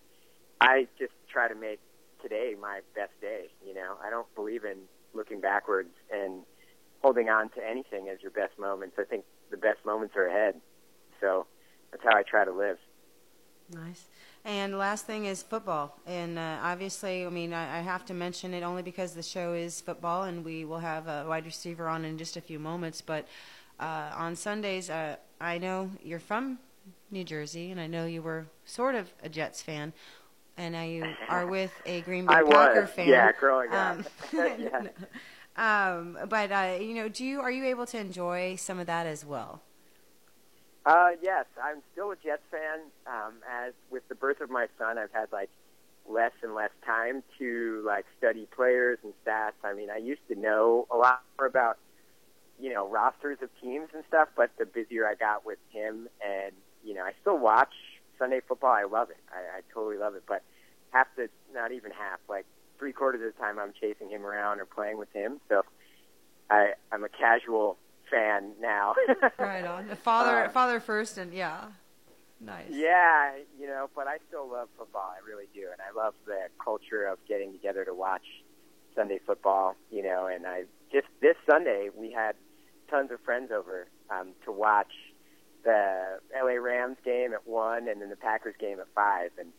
I 0.59 0.87
just 0.97 1.13
try 1.31 1.47
to 1.47 1.53
make 1.53 1.79
today 2.23 2.55
my 2.59 2.79
best 2.95 3.11
day. 3.21 3.49
You 3.63 3.75
know, 3.75 3.97
I 4.03 4.09
don't 4.09 4.33
believe 4.33 4.65
in 4.65 4.77
looking 5.13 5.41
backwards 5.41 5.93
and 6.11 6.41
holding 7.03 7.29
on 7.29 7.49
to 7.49 7.61
anything 7.63 8.09
as 8.09 8.19
your 8.23 8.31
best 8.31 8.57
moments. 8.57 8.95
I 8.97 9.03
think 9.03 9.25
the 9.51 9.57
best 9.57 9.85
moments 9.85 10.15
are 10.17 10.25
ahead. 10.25 10.59
So 11.21 11.45
that's 11.91 12.03
how 12.03 12.15
I 12.15 12.23
try 12.23 12.45
to 12.45 12.51
live. 12.51 12.77
Nice. 13.71 14.07
And 14.45 14.77
last 14.77 15.05
thing 15.05 15.25
is 15.25 15.43
football. 15.43 15.99
And 16.07 16.39
uh, 16.39 16.57
obviously, 16.63 17.25
I 17.25 17.29
mean, 17.29 17.53
I, 17.53 17.79
I, 17.79 17.81
have 17.81 18.05
to 18.05 18.13
mention 18.13 18.53
it 18.53 18.63
only 18.63 18.81
because 18.81 19.13
the 19.13 19.21
show 19.21 19.53
is 19.53 19.81
football, 19.81 20.23
and 20.23 20.43
we 20.43 20.65
will 20.65 20.79
have 20.79 21.07
a 21.07 21.25
wide 21.27 21.45
receiver 21.45 21.87
on 21.87 22.05
in 22.05 22.17
just 22.17 22.37
a 22.37 22.41
few 22.41 22.57
moments. 22.57 23.01
But 23.01 23.27
uh, 23.79 24.11
on 24.15 24.35
Sundays, 24.35 24.89
uh, 24.89 25.17
I 25.39 25.57
know 25.57 25.91
you're 26.03 26.19
from 26.19 26.59
New 27.11 27.23
Jersey, 27.23 27.71
and 27.71 27.79
I 27.79 27.87
know 27.87 28.05
you 28.05 28.21
were 28.21 28.47
sort 28.65 28.95
of 28.95 29.11
a 29.21 29.29
Jets 29.29 29.61
fan. 29.61 29.93
And 30.57 30.73
now 30.73 30.83
you 30.83 31.05
are 31.29 31.45
with 31.45 31.71
a 31.85 32.01
Green 32.01 32.25
Bay 32.25 32.35
I 32.35 32.43
Packer 32.43 32.81
was. 32.81 32.89
fan. 32.89 33.07
Yeah, 33.07 33.31
growing 33.33 33.71
um, 33.71 34.05
up. 34.37 34.87
um, 35.57 36.17
but 36.27 36.51
uh, 36.51 36.77
you 36.79 36.95
know, 36.95 37.09
do 37.09 37.23
you 37.23 37.41
are 37.41 37.51
you 37.51 37.65
able 37.65 37.85
to 37.87 37.99
enjoy 37.99 38.55
some 38.55 38.79
of 38.79 38.87
that 38.87 39.05
as 39.05 39.25
well? 39.25 39.61
Uh, 40.89 41.11
yes, 41.21 41.45
I'm 41.63 41.83
still 41.93 42.09
a 42.09 42.15
Jets 42.15 42.41
fan. 42.49 42.79
Um, 43.05 43.35
as 43.47 43.73
with 43.91 44.01
the 44.09 44.15
birth 44.15 44.41
of 44.41 44.49
my 44.49 44.65
son, 44.79 44.97
I've 44.97 45.11
had 45.11 45.31
like 45.31 45.51
less 46.09 46.31
and 46.41 46.55
less 46.55 46.71
time 46.83 47.21
to 47.37 47.83
like 47.85 48.05
study 48.17 48.47
players 48.55 48.97
and 49.03 49.13
stats. 49.23 49.53
I 49.63 49.73
mean, 49.73 49.91
I 49.91 49.97
used 49.97 50.27
to 50.29 50.35
know 50.35 50.87
a 50.89 50.97
lot 50.97 51.21
more 51.37 51.45
about 51.45 51.77
you 52.59 52.73
know 52.73 52.89
rosters 52.89 53.37
of 53.43 53.49
teams 53.61 53.89
and 53.93 54.03
stuff, 54.07 54.29
but 54.35 54.49
the 54.57 54.65
busier 54.65 55.07
I 55.07 55.13
got 55.13 55.45
with 55.45 55.59
him, 55.69 56.09
and 56.25 56.53
you 56.83 56.95
know, 56.95 57.03
I 57.03 57.11
still 57.21 57.37
watch 57.37 57.73
Sunday 58.17 58.41
football. 58.47 58.71
I 58.71 58.85
love 58.85 59.11
it. 59.11 59.21
I, 59.31 59.59
I 59.59 59.61
totally 59.71 59.97
love 59.97 60.15
it, 60.15 60.23
but 60.27 60.41
half 60.89 61.05
the 61.15 61.29
not 61.53 61.71
even 61.71 61.91
half, 61.91 62.19
like 62.27 62.47
three 62.79 62.93
quarters 62.93 63.21
of 63.21 63.31
the 63.35 63.39
time, 63.39 63.59
I'm 63.59 63.73
chasing 63.79 64.09
him 64.09 64.25
around 64.25 64.59
or 64.59 64.65
playing 64.65 64.97
with 64.97 65.13
him. 65.13 65.39
So 65.49 65.61
I 66.49 66.71
I'm 66.91 67.03
a 67.03 67.09
casual 67.09 67.77
fan 68.09 68.53
now. 68.59 68.95
right 69.39 69.65
on. 69.65 69.87
Father, 69.97 70.45
uh, 70.45 70.49
father 70.49 70.79
first, 70.79 71.17
and 71.17 71.33
yeah, 71.33 71.65
nice. 72.39 72.65
Yeah, 72.69 73.33
you 73.59 73.67
know, 73.67 73.89
but 73.95 74.07
I 74.07 74.17
still 74.27 74.49
love 74.49 74.69
football. 74.77 75.13
I 75.15 75.25
really 75.27 75.47
do, 75.53 75.67
and 75.71 75.81
I 75.81 75.97
love 75.97 76.13
the 76.25 76.47
culture 76.63 77.05
of 77.05 77.19
getting 77.27 77.51
together 77.51 77.85
to 77.85 77.93
watch 77.93 78.25
Sunday 78.95 79.19
football. 79.25 79.75
You 79.91 80.03
know, 80.03 80.27
and 80.27 80.45
I 80.45 80.63
just 80.91 81.07
this 81.21 81.35
Sunday 81.49 81.89
we 81.95 82.11
had 82.11 82.35
tons 82.89 83.11
of 83.11 83.19
friends 83.21 83.51
over 83.51 83.87
um, 84.09 84.29
to 84.45 84.51
watch 84.51 84.91
the 85.63 86.19
LA 86.35 86.53
Rams 86.53 86.97
game 87.03 87.33
at 87.33 87.47
one, 87.47 87.87
and 87.87 88.01
then 88.01 88.09
the 88.09 88.15
Packers 88.15 88.55
game 88.59 88.79
at 88.79 88.87
five, 88.95 89.31
and 89.37 89.49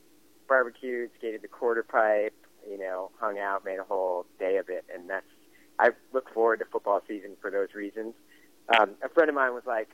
barbecued, 0.48 1.10
skated 1.18 1.42
the 1.42 1.48
quarter 1.48 1.82
pipe, 1.82 2.34
you 2.68 2.78
know, 2.78 3.10
hung 3.20 3.38
out, 3.38 3.64
made 3.64 3.78
a 3.78 3.84
whole 3.84 4.26
day 4.38 4.56
of 4.56 4.68
it, 4.68 4.84
and 4.92 5.08
that's 5.08 5.26
I 5.78 5.90
look 6.12 6.32
forward 6.34 6.58
to 6.58 6.66
football 6.66 7.00
season 7.08 7.36
for 7.40 7.50
those 7.50 7.68
reasons 7.74 8.14
um, 8.78 8.90
a 9.02 9.08
friend 9.08 9.28
of 9.28 9.34
mine 9.34 9.52
was 9.52 9.64
like, 9.66 9.88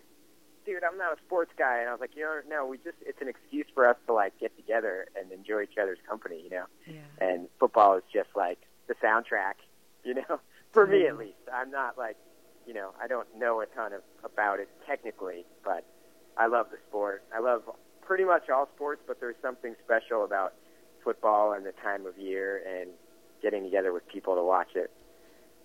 dude, 0.65 0.83
I'm 0.83 0.99
not 0.99 1.12
a 1.12 1.21
sports 1.25 1.53
guy. 1.57 1.79
And 1.81 1.89
I 1.89 1.93
was 1.93 2.01
like, 2.01 2.17
you 2.17 2.23
know, 2.23 2.41
no, 2.49 2.67
we 2.67 2.79
just, 2.79 2.99
it's 3.01 3.21
an 3.23 3.29
excuse 3.29 3.67
for 3.75 3.89
us 3.89 3.97
to 4.07 4.12
like 4.12 4.39
get 4.39 4.57
together 4.57 5.07
and 5.19 5.31
enjoy 5.33 5.62
each 5.62 5.79
other's 5.81 5.99
company, 6.09 6.43
you 6.43 6.51
know? 6.51 6.65
Yeah. 6.87 7.01
And 7.21 7.49
football 7.59 7.97
is 7.97 8.03
just 8.12 8.29
like 8.35 8.59
the 8.89 8.95
soundtrack, 8.95 9.55
you 10.05 10.15
know, 10.15 10.41
for 10.73 10.87
me 10.87 11.07
at 11.07 11.17
least. 11.17 11.39
I'm 11.53 11.71
not 11.71 11.97
like, 11.97 12.17
you 12.67 12.75
know, 12.75 12.91
I 13.01 13.07
don't 13.07 13.29
know 13.39 13.61
a 13.61 13.67
ton 13.67 13.93
of, 13.93 14.03
about 14.25 14.59
it 14.59 14.69
technically, 14.87 15.47
but 15.65 15.85
I 16.37 16.49
love 16.49 16.67
the 16.71 16.79
sport. 16.89 17.23
I 17.35 17.41
love 17.41 17.62
pretty 18.03 18.25
much 18.25 18.51
all 18.51 18.69
sports, 18.75 19.03
but 19.07 19.21
there's 19.21 19.37
something 19.41 19.75
special 19.85 20.25
about 20.25 20.55
football 21.05 21.53
and 21.53 21.65
the 21.65 21.73
time 21.83 22.07
of 22.07 22.19
year 22.19 22.62
and 22.67 22.91
getting 23.41 23.62
together 23.62 23.93
with 23.93 24.07
people 24.09 24.35
to 24.35 24.43
watch 24.43 24.75
it. 24.75 24.91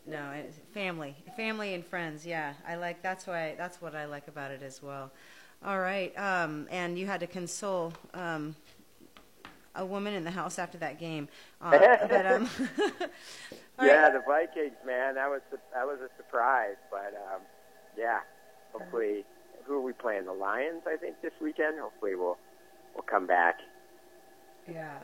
No, 0.05 0.31
family, 0.73 1.15
family 1.37 1.73
and 1.73 1.85
friends. 1.85 2.25
Yeah, 2.25 2.53
I 2.67 2.75
like. 2.75 3.01
That's 3.01 3.27
why. 3.27 3.55
That's 3.57 3.81
what 3.81 3.95
I 3.95 4.05
like 4.05 4.27
about 4.27 4.51
it 4.51 4.63
as 4.63 4.81
well. 4.81 5.11
All 5.63 5.79
right. 5.79 6.17
Um, 6.17 6.67
and 6.71 6.97
you 6.97 7.05
had 7.05 7.19
to 7.19 7.27
console 7.27 7.93
um, 8.15 8.55
a 9.75 9.85
woman 9.85 10.13
in 10.13 10.23
the 10.23 10.31
house 10.31 10.57
after 10.57 10.77
that 10.79 10.99
game. 10.99 11.27
Uh, 11.61 11.71
but, 12.09 12.25
um, 12.25 12.49
yeah, 13.79 14.07
right. 14.07 14.13
the 14.13 14.23
Vikings, 14.25 14.77
man. 14.85 15.15
That 15.15 15.29
was 15.29 15.41
that 15.73 15.85
was 15.85 15.99
a 15.99 16.09
surprise. 16.17 16.77
But 16.89 17.13
um, 17.31 17.41
yeah, 17.97 18.19
hopefully, 18.73 19.23
who 19.65 19.75
are 19.75 19.81
we 19.81 19.93
playing? 19.93 20.25
The 20.25 20.33
Lions, 20.33 20.81
I 20.87 20.97
think, 20.97 21.21
this 21.21 21.33
weekend. 21.39 21.79
Hopefully, 21.79 22.15
we'll 22.15 22.37
we'll 22.95 23.03
come 23.03 23.27
back. 23.27 23.59
Yeah. 24.67 24.97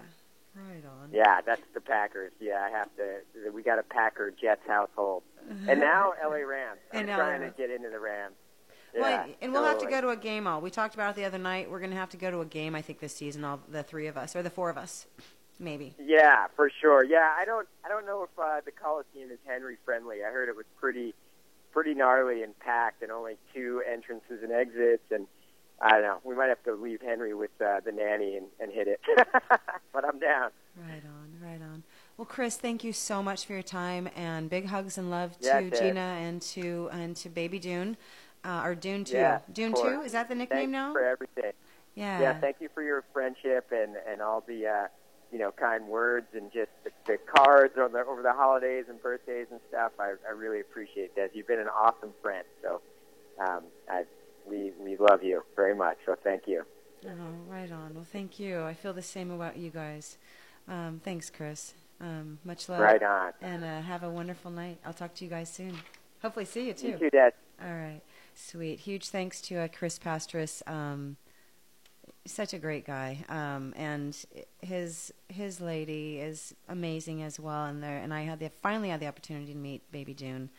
Right 0.55 0.83
on. 0.85 1.09
Yeah, 1.11 1.41
that's 1.45 1.61
the 1.73 1.81
Packers. 1.81 2.31
Yeah, 2.39 2.65
I 2.65 2.69
have 2.69 2.89
to. 2.97 3.51
We 3.51 3.61
got 3.61 3.77
a 3.79 3.83
Packer 3.83 4.31
Jets 4.31 4.65
household, 4.67 5.23
and 5.67 5.79
now 5.79 6.13
LA 6.23 6.37
Rams. 6.37 6.79
I'm 6.91 7.01
and 7.01 7.09
trying 7.09 7.41
LA. 7.41 7.47
to 7.49 7.53
get 7.55 7.69
into 7.69 7.89
the 7.89 7.99
Rams. 7.99 8.35
Yeah, 8.95 9.01
well, 9.01 9.25
and 9.41 9.51
we'll 9.51 9.61
totally. 9.61 9.85
have 9.85 9.91
to 9.91 9.95
go 9.95 10.01
to 10.01 10.09
a 10.09 10.21
game. 10.21 10.47
All 10.47 10.61
we 10.61 10.71
talked 10.71 10.95
about 10.95 11.11
it 11.11 11.15
the 11.17 11.25
other 11.25 11.37
night. 11.37 11.69
We're 11.69 11.79
going 11.79 11.91
to 11.91 11.97
have 11.97 12.09
to 12.11 12.17
go 12.17 12.31
to 12.31 12.41
a 12.41 12.45
game. 12.45 12.73
I 12.73 12.81
think 12.81 12.99
this 12.99 13.15
season, 13.15 13.43
all 13.43 13.59
the 13.69 13.83
three 13.83 14.07
of 14.07 14.17
us 14.17 14.35
or 14.35 14.41
the 14.41 14.49
four 14.49 14.69
of 14.69 14.77
us, 14.77 15.05
maybe. 15.59 15.93
Yeah, 15.99 16.47
for 16.55 16.71
sure. 16.81 17.03
Yeah, 17.03 17.29
I 17.37 17.45
don't. 17.45 17.67
I 17.85 17.89
don't 17.89 18.05
know 18.05 18.23
if 18.23 18.29
uh, 18.39 18.61
the 18.65 18.71
Coliseum 18.71 19.29
is 19.29 19.39
Henry 19.45 19.77
friendly. 19.85 20.23
I 20.27 20.31
heard 20.31 20.49
it 20.49 20.55
was 20.55 20.65
pretty, 20.79 21.13
pretty 21.71 21.93
gnarly 21.93 22.41
and 22.41 22.57
packed, 22.59 23.03
and 23.03 23.11
only 23.11 23.35
two 23.53 23.83
entrances 23.87 24.41
and 24.41 24.51
exits, 24.51 25.03
and 25.11 25.27
I 25.79 25.91
don't 25.91 26.01
know. 26.01 26.17
We 26.23 26.35
might 26.35 26.49
have 26.49 26.63
to 26.63 26.73
leave 26.73 27.01
Henry 27.01 27.33
with 27.33 27.51
uh, 27.61 27.81
the 27.85 27.91
nanny 27.91 28.35
and, 28.35 28.47
and 28.59 28.71
hit 28.71 28.87
it. 28.87 28.99
but 29.93 30.05
I'm 30.05 30.19
down. 30.19 30.49
Right 30.75 31.03
on, 31.05 31.37
right 31.41 31.61
on. 31.61 31.83
Well, 32.17 32.25
Chris, 32.25 32.57
thank 32.57 32.83
you 32.83 32.93
so 32.93 33.21
much 33.21 33.45
for 33.45 33.53
your 33.53 33.61
time 33.61 34.09
and 34.15 34.49
big 34.49 34.67
hugs 34.67 34.97
and 34.97 35.11
love 35.11 35.37
yeah, 35.39 35.59
to 35.59 35.69
Gina 35.69 35.99
and 35.99 36.41
to 36.41 36.89
and 36.91 37.15
to 37.17 37.29
Baby 37.29 37.59
Dune, 37.59 37.95
uh, 38.43 38.61
or 38.63 38.73
Dune 38.73 39.03
Two. 39.03 39.17
Yeah, 39.17 39.39
Dune 39.53 39.73
Two 39.73 40.01
is 40.01 40.13
that 40.13 40.29
the 40.29 40.35
nickname 40.35 40.59
Thanks 40.59 40.71
now? 40.71 40.93
for 40.93 41.03
everything. 41.03 41.51
Yeah. 41.93 42.21
Yeah. 42.21 42.39
Thank 42.39 42.57
you 42.59 42.69
for 42.73 42.81
your 42.81 43.03
friendship 43.13 43.71
and 43.71 43.95
and 44.09 44.21
all 44.21 44.43
the 44.47 44.65
uh, 44.67 44.87
you 45.31 45.37
know 45.37 45.51
kind 45.51 45.87
words 45.87 46.27
and 46.33 46.51
just 46.51 46.71
the, 46.83 46.91
the 47.05 47.17
cards 47.17 47.73
over 47.77 47.89
the, 47.89 48.05
over 48.05 48.21
the 48.23 48.33
holidays 48.33 48.85
and 48.89 49.01
birthdays 49.01 49.47
and 49.51 49.59
stuff. 49.69 49.91
I, 49.99 50.13
I 50.27 50.31
really 50.31 50.59
appreciate 50.59 51.15
that. 51.15 51.35
You've 51.35 51.47
been 51.47 51.59
an 51.59 51.69
awesome 51.69 52.13
friend. 52.21 52.45
So 52.63 52.81
um, 53.39 53.63
I 53.89 54.05
we 54.49 54.71
we 54.79 54.97
love 54.97 55.23
you 55.23 55.43
very 55.55 55.75
much. 55.75 55.97
So 56.05 56.15
thank 56.23 56.47
you. 56.47 56.63
Oh, 57.05 57.09
right 57.47 57.71
on. 57.71 57.93
Well, 57.93 58.05
thank 58.11 58.39
you. 58.39 58.63
I 58.63 58.73
feel 58.73 58.93
the 58.93 59.01
same 59.01 59.31
about 59.31 59.57
you 59.57 59.69
guys. 59.69 60.17
Um, 60.67 60.99
thanks, 61.03 61.29
Chris. 61.29 61.73
Um, 62.01 62.39
much 62.43 62.69
love. 62.69 62.79
Right 62.79 63.01
on. 63.01 63.33
And 63.41 63.63
uh, 63.63 63.81
have 63.81 64.03
a 64.03 64.09
wonderful 64.09 64.51
night. 64.51 64.79
I'll 64.85 64.93
talk 64.93 65.13
to 65.15 65.23
you 65.23 65.29
guys 65.29 65.51
soon. 65.51 65.77
Hopefully, 66.21 66.45
see 66.45 66.67
you 66.67 66.73
too. 66.73 66.89
You 66.89 66.97
too, 66.97 67.09
Dad. 67.09 67.33
All 67.61 67.73
right. 67.73 68.01
Sweet. 68.33 68.79
Huge 68.79 69.09
thanks 69.09 69.41
to 69.41 69.57
uh, 69.57 69.67
Chris 69.67 69.97
Pastras. 69.97 70.61
Um, 70.67 71.17
such 72.25 72.53
a 72.53 72.59
great 72.59 72.85
guy, 72.85 73.23
um, 73.29 73.73
and 73.77 74.17
his 74.61 75.13
his 75.29 75.61
lady 75.61 76.19
is 76.19 76.53
amazing 76.67 77.23
as 77.23 77.39
well. 77.39 77.65
And 77.65 77.81
there, 77.81 77.97
and 77.97 78.13
I 78.13 78.21
had 78.21 78.39
the 78.39 78.49
finally 78.49 78.89
had 78.89 78.99
the 78.99 79.07
opportunity 79.07 79.53
to 79.53 79.57
meet 79.57 79.89
Baby 79.91 80.13
June 80.13 80.49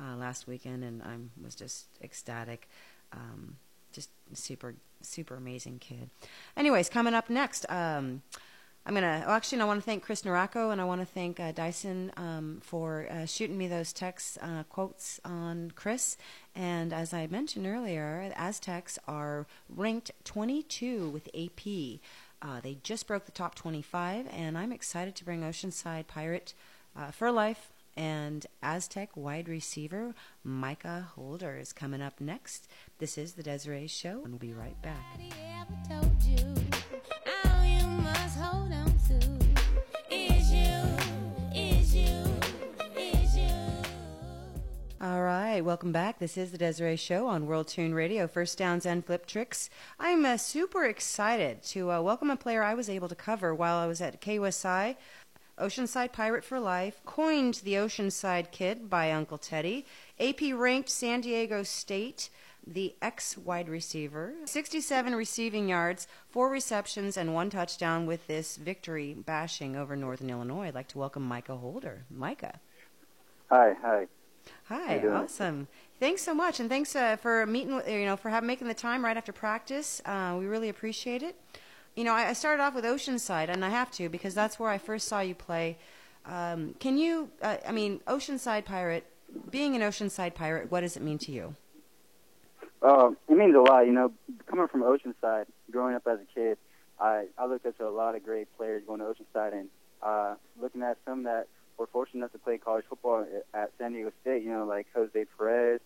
uh, 0.00 0.16
last 0.16 0.46
weekend, 0.46 0.84
and 0.84 1.02
I 1.02 1.16
was 1.42 1.54
just 1.54 1.88
ecstatic. 2.02 2.68
Um, 3.12 3.56
just 3.92 4.10
super, 4.34 4.74
super 5.02 5.34
amazing 5.34 5.78
kid. 5.78 6.10
Anyways, 6.56 6.88
coming 6.88 7.14
up 7.14 7.30
next, 7.30 7.66
um, 7.70 8.22
I'm 8.84 8.94
gonna. 8.94 9.24
Well, 9.26 9.34
actually, 9.34 9.60
I 9.60 9.64
want 9.64 9.80
to 9.80 9.84
thank 9.84 10.04
Chris 10.04 10.22
Nieratko 10.22 10.70
and 10.70 10.80
I 10.80 10.84
want 10.84 11.00
to 11.00 11.06
thank 11.06 11.40
uh, 11.40 11.50
Dyson 11.50 12.12
um, 12.16 12.60
for 12.62 13.08
uh, 13.10 13.26
shooting 13.26 13.58
me 13.58 13.66
those 13.66 13.92
text 13.92 14.38
uh, 14.40 14.62
quotes 14.64 15.18
on 15.24 15.72
Chris. 15.74 16.16
And 16.54 16.92
as 16.92 17.12
I 17.12 17.26
mentioned 17.26 17.66
earlier, 17.66 18.32
Aztecs 18.36 18.96
are 19.08 19.46
ranked 19.68 20.12
22 20.24 21.08
with 21.08 21.28
AP. 21.34 22.00
Uh, 22.40 22.60
they 22.60 22.78
just 22.84 23.08
broke 23.08 23.24
the 23.24 23.32
top 23.32 23.56
25, 23.56 24.26
and 24.30 24.56
I'm 24.56 24.70
excited 24.70 25.16
to 25.16 25.24
bring 25.24 25.40
Oceanside 25.40 26.06
Pirate 26.06 26.54
uh, 26.96 27.10
for 27.10 27.32
life 27.32 27.72
and 27.96 28.46
Aztec 28.62 29.16
wide 29.16 29.48
receiver 29.48 30.14
Mikah 30.46 31.06
Holder 31.06 31.56
is 31.56 31.72
coming 31.72 32.02
up 32.02 32.20
next. 32.20 32.68
This 32.98 33.18
is 33.18 33.34
the 33.34 33.42
Desiree 33.42 33.88
Show, 33.88 34.22
and 34.24 34.28
we'll 34.28 34.38
be 34.38 34.54
right 34.54 34.80
back. 34.80 35.20
All 44.98 45.22
right, 45.22 45.60
welcome 45.60 45.92
back. 45.92 46.18
This 46.18 46.38
is 46.38 46.52
the 46.52 46.56
Desiree 46.56 46.96
Show 46.96 47.26
on 47.26 47.44
World 47.44 47.68
Tune 47.68 47.92
Radio, 47.92 48.26
First 48.26 48.56
Downs 48.56 48.86
and 48.86 49.04
Flip 49.04 49.26
Tricks. 49.26 49.68
I'm 50.00 50.24
uh, 50.24 50.38
super 50.38 50.86
excited 50.86 51.62
to 51.64 51.92
uh, 51.92 52.00
welcome 52.00 52.30
a 52.30 52.36
player 52.36 52.62
I 52.62 52.72
was 52.72 52.88
able 52.88 53.08
to 53.08 53.14
cover 53.14 53.54
while 53.54 53.76
I 53.76 53.86
was 53.86 54.00
at 54.00 54.22
KUSI 54.22 54.96
Oceanside 55.58 56.12
Pirate 56.12 56.44
for 56.44 56.60
Life, 56.60 57.00
coined 57.06 57.60
the 57.64 57.74
Oceanside 57.74 58.50
Kid 58.50 58.90
by 58.90 59.10
Uncle 59.10 59.38
Teddy, 59.38 59.86
AP 60.20 60.52
ranked 60.54 60.90
San 60.90 61.22
Diego 61.22 61.62
State, 61.62 62.28
the 62.66 62.94
ex 63.00 63.38
wide 63.38 63.68
receiver, 63.68 64.34
67 64.44 65.14
receiving 65.14 65.68
yards, 65.68 66.06
four 66.28 66.50
receptions, 66.50 67.16
and 67.16 67.34
one 67.34 67.50
touchdown 67.50 68.06
with 68.06 68.26
this 68.26 68.56
victory 68.56 69.14
bashing 69.14 69.76
over 69.76 69.96
Northern 69.96 70.30
Illinois. 70.30 70.66
I'd 70.66 70.74
like 70.74 70.88
to 70.88 70.98
welcome 70.98 71.28
Mikah 71.28 71.60
Holder. 71.60 72.04
Mikah. 72.12 72.56
Hi, 73.50 73.74
hi. 73.80 74.06
Hi, 74.64 75.06
awesome. 75.08 75.68
Thanks 75.98 76.22
so 76.22 76.34
much, 76.34 76.60
and 76.60 76.68
thanks 76.68 76.94
uh, 76.94 77.16
for 77.16 77.46
meeting. 77.46 77.80
You 77.86 78.04
know, 78.04 78.16
for 78.16 78.30
having 78.30 78.46
making 78.46 78.68
the 78.68 78.74
time 78.74 79.04
right 79.04 79.16
after 79.16 79.32
practice. 79.32 80.02
Uh, 80.04 80.36
we 80.38 80.46
really 80.46 80.68
appreciate 80.68 81.22
it 81.22 81.36
you 81.96 82.04
know, 82.04 82.12
I, 82.12 82.28
I 82.28 82.32
started 82.34 82.62
off 82.62 82.74
with 82.74 82.84
Oceanside, 82.84 83.48
and 83.48 83.64
I 83.64 83.70
have 83.70 83.90
to 83.92 84.08
because 84.08 84.34
that's 84.34 84.60
where 84.60 84.70
I 84.70 84.78
first 84.78 85.08
saw 85.08 85.20
you 85.20 85.34
play. 85.34 85.78
Um, 86.26 86.74
can 86.78 86.98
you, 86.98 87.30
uh, 87.42 87.56
I 87.66 87.72
mean, 87.72 88.00
Oceanside 88.06 88.64
Pirate, 88.64 89.06
being 89.50 89.74
an 89.74 89.82
Oceanside 89.82 90.34
Pirate, 90.34 90.70
what 90.70 90.82
does 90.82 90.96
it 90.96 91.02
mean 91.02 91.18
to 91.18 91.32
you? 91.32 91.56
Uh, 92.86 93.10
it 93.28 93.36
means 93.36 93.54
a 93.56 93.60
lot. 93.60 93.80
You 93.86 93.92
know, 93.92 94.12
coming 94.46 94.68
from 94.68 94.82
Oceanside, 94.82 95.46
growing 95.72 95.96
up 95.96 96.06
as 96.06 96.20
a 96.20 96.34
kid, 96.34 96.56
I, 97.00 97.26
I 97.36 97.46
looked 97.46 97.66
up 97.66 97.76
to 97.78 97.88
a 97.88 97.90
lot 97.90 98.14
of 98.14 98.24
great 98.24 98.46
players 98.56 98.82
going 98.86 99.00
to 99.00 99.06
Oceanside 99.06 99.52
and 99.54 99.68
uh, 100.02 100.34
looking 100.60 100.82
at 100.82 100.96
some 101.04 101.24
that 101.24 101.48
were 101.78 101.88
fortunate 101.88 102.20
enough 102.20 102.32
to 102.32 102.38
play 102.38 102.58
college 102.58 102.84
football 102.88 103.26
at 103.52 103.72
San 103.78 103.92
Diego 103.92 104.12
State, 104.22 104.44
you 104.44 104.50
know, 104.50 104.64
like 104.66 104.86
Jose 104.94 105.26
Perez, 105.36 105.80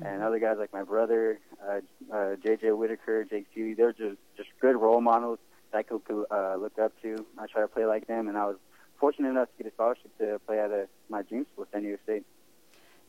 and 0.00 0.06
mm-hmm. 0.06 0.22
other 0.22 0.38
guys 0.38 0.56
like 0.58 0.72
my 0.72 0.82
brother, 0.82 1.38
uh, 1.66 1.80
uh, 2.14 2.36
J.J. 2.36 2.72
Whitaker, 2.72 3.24
Jake 3.24 3.46
Seeley. 3.54 3.72
They're 3.74 3.92
just 3.92 4.18
just 4.36 4.50
good 4.60 4.76
role 4.76 5.00
models 5.00 5.38
that 5.72 5.78
I 5.78 5.82
could 5.82 6.02
uh, 6.30 6.56
look 6.56 6.78
up 6.78 6.92
to. 7.02 7.24
I 7.38 7.46
try 7.46 7.62
to 7.62 7.68
play 7.68 7.86
like 7.86 8.06
them, 8.06 8.28
and 8.28 8.36
I 8.36 8.44
was 8.44 8.56
fortunate 9.00 9.30
enough 9.30 9.48
to 9.56 9.62
get 9.62 9.72
a 9.72 9.74
scholarship 9.74 10.16
to 10.18 10.38
play 10.46 10.60
at 10.60 10.70
a, 10.70 10.88
my 11.08 11.22
dream 11.22 11.46
school, 11.52 11.66
San 11.72 11.82
Diego 11.82 11.98
State. 12.04 12.24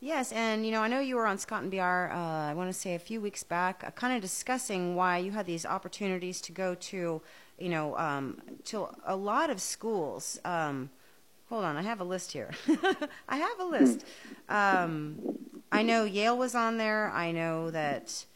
Yes, 0.00 0.30
and 0.32 0.66
you 0.66 0.72
know, 0.72 0.82
I 0.82 0.88
know 0.88 1.00
you 1.00 1.16
were 1.16 1.26
on 1.26 1.38
Scott 1.38 1.62
and 1.62 1.70
BR, 1.70 1.80
uh, 1.80 2.50
I 2.50 2.54
want 2.54 2.68
to 2.68 2.78
say 2.78 2.94
a 2.94 2.98
few 2.98 3.20
weeks 3.20 3.42
back, 3.42 3.82
uh, 3.84 3.90
kind 3.92 4.14
of 4.14 4.20
discussing 4.20 4.94
why 4.94 5.18
you 5.18 5.30
had 5.30 5.46
these 5.46 5.64
opportunities 5.64 6.40
to 6.42 6.52
go 6.52 6.74
to, 6.74 7.22
you 7.58 7.68
know, 7.68 7.96
um, 7.96 8.40
to 8.66 8.88
a 9.06 9.16
lot 9.16 9.48
of 9.48 9.60
schools. 9.60 10.38
Um, 10.44 10.90
hold 11.48 11.64
on, 11.64 11.78
I 11.78 11.82
have 11.82 12.00
a 12.00 12.04
list 12.04 12.32
here. 12.32 12.50
I 13.28 13.38
have 13.38 13.58
a 13.58 13.64
list. 13.64 14.04
Um, 14.50 15.18
I 15.72 15.82
know 15.82 16.04
Yale 16.04 16.36
was 16.36 16.54
on 16.54 16.76
there. 16.76 17.10
I 17.10 17.32
know 17.32 17.70
that. 17.70 18.26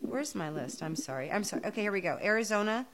Where's 0.00 0.34
my 0.34 0.50
list? 0.50 0.82
I'm 0.82 0.96
sorry. 0.96 1.30
I'm 1.30 1.44
sorry. 1.44 1.64
Okay, 1.66 1.82
here 1.82 1.92
we 1.92 2.00
go. 2.00 2.18
Arizona, 2.22 2.86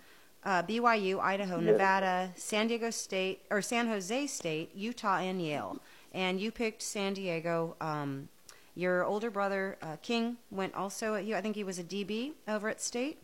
uh, 0.45 0.63
BYU, 0.63 1.21
Idaho, 1.21 1.59
Nevada, 1.59 2.31
San 2.37 2.67
Diego 2.67 2.91
State, 2.91 3.43
or 3.51 3.63
San 3.63 3.87
Jose 3.89 4.27
State, 4.27 4.71
Utah, 4.75 5.19
and 5.19 5.41
Yale. 5.43 5.81
And 6.13 6.41
you 6.41 6.51
picked 6.51 6.83
San 6.83 7.15
Diego. 7.15 7.77
Um, 7.81 8.29
your 8.75 9.05
older 9.05 9.31
brother 9.31 9.77
uh, 9.83 9.97
King 10.03 10.37
went 10.51 10.75
also 10.75 11.15
at 11.15 11.25
you. 11.25 11.37
I 11.37 11.41
think 11.41 11.57
he 11.57 11.65
was 11.65 11.79
a 11.79 11.85
DB 11.85 12.33
over 12.49 12.69
at 12.69 12.81
State. 12.81 13.19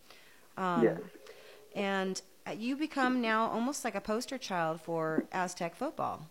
Um, 0.57 0.83
yes. 0.83 1.01
And 1.75 2.23
uh, 2.47 2.53
you 2.53 2.77
become 2.77 3.21
now 3.21 3.49
almost 3.51 3.85
like 3.85 3.95
a 3.95 4.01
poster 4.01 4.39
child 4.39 4.81
for 4.81 5.25
Aztec 5.33 5.75
football 5.75 6.29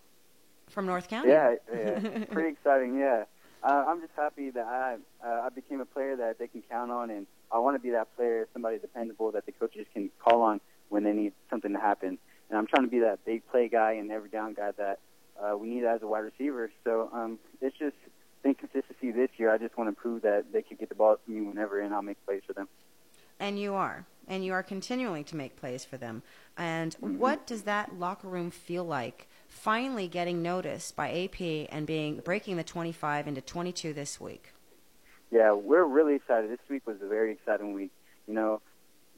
from 0.70 0.86
North 0.86 1.08
County. 1.10 1.30
Yeah, 1.30 1.56
yeah. 1.74 2.00
pretty 2.32 2.50
exciting. 2.50 2.98
Yeah, 2.98 3.26
uh, 3.64 3.86
I'm 3.88 4.02
just 4.02 4.14
happy 4.16 4.50
that 4.52 4.66
I 4.66 4.98
uh, 5.26 5.42
I 5.46 5.50
became 5.50 5.82
a 5.82 5.86
player 5.86 6.16
that 6.16 6.40
they 6.40 6.48
can 6.48 6.62
count 6.70 6.92
on, 6.92 7.10
and 7.10 7.28
I 7.52 7.60
want 7.60 7.76
to 7.76 7.80
be 7.80 7.92
that 7.92 8.16
player, 8.16 8.48
somebody 8.54 8.78
dependable 8.80 9.32
that 9.32 9.46
the 9.46 9.52
coaches 9.52 9.86
can 9.94 10.10
call 10.20 10.42
on 10.42 10.62
when 10.90 11.04
they 11.04 11.14
need 11.14 11.34
something 11.50 11.74
to 11.74 11.80
happen. 11.80 12.18
And 12.50 12.58
I'm 12.60 12.68
trying 12.68 12.84
to 12.84 12.92
be 12.92 13.00
that 13.00 13.26
big 13.26 13.48
play 13.50 13.68
guy 13.68 13.94
and 13.94 14.12
every 14.12 14.30
down 14.30 14.54
guy 14.54 14.72
that 14.78 15.00
uh, 15.42 15.58
we 15.58 15.70
need 15.70 15.84
as 15.84 16.02
a 16.02 16.08
wide 16.08 16.20
receiver. 16.20 16.72
So 16.84 17.10
um, 17.14 17.40
it's 17.62 17.78
just 17.78 17.96
inconsistency 18.44 19.12
this 19.12 19.30
year. 19.38 19.52
I 19.52 19.58
just 19.58 19.78
want 19.78 19.90
to 19.90 19.96
prove 20.00 20.22
that 20.24 20.46
they 20.54 20.62
can 20.62 20.78
get 20.78 20.90
the 20.90 20.96
ball 20.96 21.18
to 21.18 21.32
me 21.32 21.42
whenever, 21.42 21.80
and 21.82 21.94
I'll 21.94 22.02
make 22.02 22.24
plays 22.26 22.42
for 22.46 22.54
them. 22.54 22.68
And 23.40 23.60
you 23.60 23.74
are. 23.74 24.06
And 24.28 24.44
you 24.44 24.54
are 24.54 24.64
continuing 24.64 25.24
to 25.26 25.36
make 25.36 25.56
plays 25.56 25.86
for 25.86 25.98
them. 25.98 26.24
And 26.58 26.96
Mm-hmm. 26.96 27.18
what 27.20 27.46
does 27.46 27.64
that 27.64 28.00
locker 28.00 28.28
room 28.28 28.50
feel 28.50 28.84
like 28.84 29.28
finally 29.48 30.08
getting 30.08 30.42
noticed 30.42 30.96
by 30.96 31.12
AP 31.12 31.68
and 31.72 31.86
being 31.86 32.18
breaking 32.18 32.58
the 32.58 32.64
25 32.64 33.28
into 33.28 33.42
22 33.42 33.94
this 33.94 34.20
week? 34.20 34.54
Yeah, 35.32 35.52
we're 35.54 35.84
really 35.84 36.16
excited. 36.16 36.50
This 36.50 36.60
week 36.70 36.88
was 36.88 36.98
a 37.02 37.08
very 37.08 37.34
exciting 37.34 37.74
week. 37.74 37.92
You 38.28 38.34
know, 38.34 38.62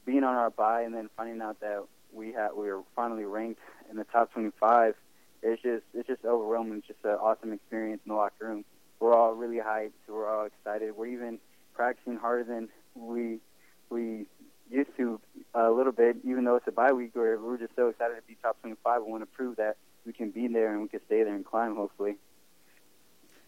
being 0.04 0.24
on 0.24 0.34
our 0.34 0.50
bye 0.50 0.82
and 0.82 0.94
then 0.94 1.08
finding 1.16 1.40
out 1.40 1.60
that 1.60 1.84
we 2.12 2.32
had 2.32 2.50
we 2.56 2.66
were 2.66 2.82
finally 2.96 3.24
ranked 3.24 3.60
in 3.90 3.96
the 3.96 4.04
top 4.04 4.32
25. 4.32 4.94
It's 5.42 5.62
just 5.62 5.84
it's 5.94 6.08
just 6.08 6.24
overwhelming. 6.24 6.78
It's 6.78 6.88
just 6.88 7.04
an 7.04 7.12
awesome 7.12 7.52
experience 7.52 8.00
in 8.04 8.10
the 8.10 8.16
locker 8.16 8.46
room. 8.46 8.64
We're 9.00 9.14
all 9.14 9.34
really 9.34 9.58
hyped. 9.58 9.92
We're 10.08 10.28
all 10.28 10.46
excited. 10.46 10.96
We're 10.96 11.06
even 11.06 11.38
practicing 11.74 12.16
harder 12.16 12.44
than 12.44 12.68
we 12.94 13.38
we 13.90 14.26
used 14.70 14.90
to 14.96 15.20
a 15.54 15.70
little 15.70 15.92
bit. 15.92 16.16
Even 16.24 16.44
though 16.44 16.56
it's 16.56 16.66
a 16.66 16.72
bye 16.72 16.92
week, 16.92 17.12
we're 17.14 17.38
we're 17.38 17.58
just 17.58 17.74
so 17.76 17.88
excited 17.88 18.16
to 18.16 18.22
be 18.22 18.36
top 18.42 18.60
25. 18.60 19.02
We 19.04 19.10
want 19.10 19.22
to 19.22 19.26
prove 19.26 19.56
that 19.56 19.76
we 20.04 20.12
can 20.12 20.30
be 20.30 20.48
there 20.48 20.72
and 20.72 20.82
we 20.82 20.88
can 20.88 21.00
stay 21.06 21.22
there 21.22 21.34
and 21.34 21.44
climb. 21.44 21.76
Hopefully. 21.76 22.16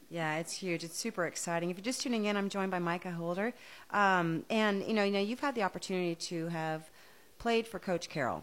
Yeah, 0.09 0.38
it's 0.38 0.53
huge. 0.53 0.82
It's 0.82 0.99
super 0.99 1.24
exciting. 1.26 1.70
If 1.70 1.76
you're 1.76 1.84
just 1.84 2.03
tuning 2.03 2.24
in, 2.24 2.36
I'm 2.36 2.49
joined 2.49 2.72
by 2.72 2.80
Mikah 2.80 3.14
Holder, 3.14 3.55
um, 3.91 4.45
and 4.51 4.84
you 4.84 4.93
know, 4.93 5.05
you 5.05 5.12
know, 5.12 5.20
you've 5.20 5.38
had 5.38 5.55
the 5.55 5.62
opportunity 5.62 6.16
to 6.16 6.49
have 6.49 6.91
played 7.38 7.66
for 7.68 7.78
Coach 7.78 8.09
Carroll, 8.09 8.43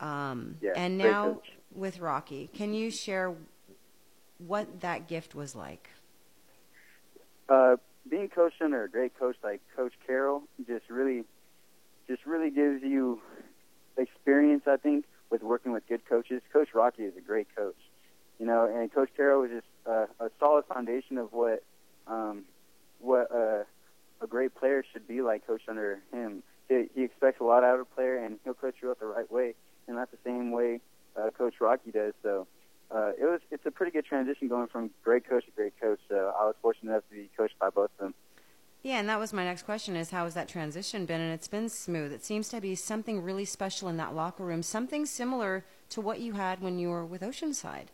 um, 0.00 0.56
Yeah, 0.60 0.72
and 0.76 0.98
now. 0.98 1.40
With 1.74 2.00
Rocky. 2.00 2.48
Can 2.52 2.74
you 2.74 2.90
share 2.90 3.34
what 4.38 4.80
that 4.80 5.08
gift 5.08 5.34
was 5.34 5.54
like? 5.54 5.90
uh, 7.48 7.76
being 8.08 8.28
coached 8.28 8.60
under 8.60 8.84
a 8.84 8.88
great 8.88 9.18
coach 9.18 9.36
like 9.42 9.60
Coach 9.76 9.92
Carroll 10.06 10.42
just 10.66 10.88
really, 10.88 11.24
just 12.08 12.24
really 12.26 12.50
gives 12.50 12.82
you 12.82 13.20
experience. 13.96 14.64
I 14.66 14.76
think 14.76 15.04
with 15.30 15.42
working 15.42 15.72
with 15.72 15.86
good 15.88 16.06
coaches. 16.08 16.42
Coach 16.52 16.68
Rocky 16.74 17.04
is 17.04 17.16
a 17.16 17.20
great 17.20 17.48
coach, 17.56 17.76
you 18.38 18.46
know, 18.46 18.70
and 18.72 18.92
Coach 18.92 19.10
Carroll 19.16 19.42
was 19.42 19.50
just 19.50 19.66
uh, 19.86 20.06
a 20.20 20.30
solid 20.38 20.64
foundation 20.66 21.18
of 21.18 21.32
what 21.32 21.62
um, 22.06 22.44
what 23.00 23.30
uh, 23.34 23.64
a 24.20 24.26
great 24.28 24.54
player 24.54 24.84
should 24.92 25.06
be 25.08 25.22
like. 25.22 25.46
Coached 25.46 25.68
under 25.68 26.00
him, 26.12 26.42
he, 26.68 26.84
he 26.94 27.02
expects 27.04 27.40
a 27.40 27.44
lot 27.44 27.64
out 27.64 27.74
of 27.74 27.80
a 27.80 27.84
player, 27.86 28.16
and 28.16 28.38
he'll 28.44 28.54
coach 28.54 28.76
you 28.82 28.90
up 28.90 29.00
the 29.00 29.06
right 29.06 29.30
way, 29.30 29.54
and 29.88 29.96
that's 29.96 30.10
the 30.10 30.18
same 30.24 30.50
way 30.50 30.80
uh, 31.16 31.30
Coach 31.30 31.54
Rocky 31.60 31.90
does. 31.90 32.14
So 32.22 32.46
uh, 32.90 33.12
it 33.18 33.24
was 33.24 33.40
it's 33.50 33.66
a 33.66 33.70
pretty 33.70 33.92
good 33.92 34.04
transition 34.04 34.48
going 34.48 34.68
from 34.68 34.90
great 35.02 35.28
coach 35.28 35.44
to 35.46 35.50
great 35.52 35.78
coach. 35.80 36.00
So 36.08 36.32
I 36.38 36.46
was 36.46 36.54
fortunate 36.62 36.92
enough 36.92 37.04
to 37.10 37.14
be 37.16 37.30
coached 37.36 37.58
by 37.58 37.70
both 37.70 37.90
of 37.98 38.04
them. 38.04 38.14
Yeah, 38.82 38.98
and 38.98 39.08
that 39.08 39.18
was 39.18 39.32
my 39.32 39.44
next 39.44 39.62
question: 39.62 39.96
is 39.96 40.10
how 40.10 40.24
has 40.24 40.34
that 40.34 40.48
transition 40.48 41.06
been? 41.06 41.20
And 41.20 41.32
it's 41.32 41.48
been 41.48 41.68
smooth. 41.68 42.12
It 42.12 42.24
seems 42.24 42.48
to 42.50 42.60
be 42.60 42.74
something 42.74 43.22
really 43.22 43.44
special 43.44 43.88
in 43.88 43.96
that 43.96 44.14
locker 44.14 44.44
room, 44.44 44.62
something 44.62 45.06
similar 45.06 45.64
to 45.90 46.00
what 46.00 46.20
you 46.20 46.34
had 46.34 46.60
when 46.60 46.78
you 46.78 46.90
were 46.90 47.04
with 47.04 47.22
Oceanside. 47.22 47.86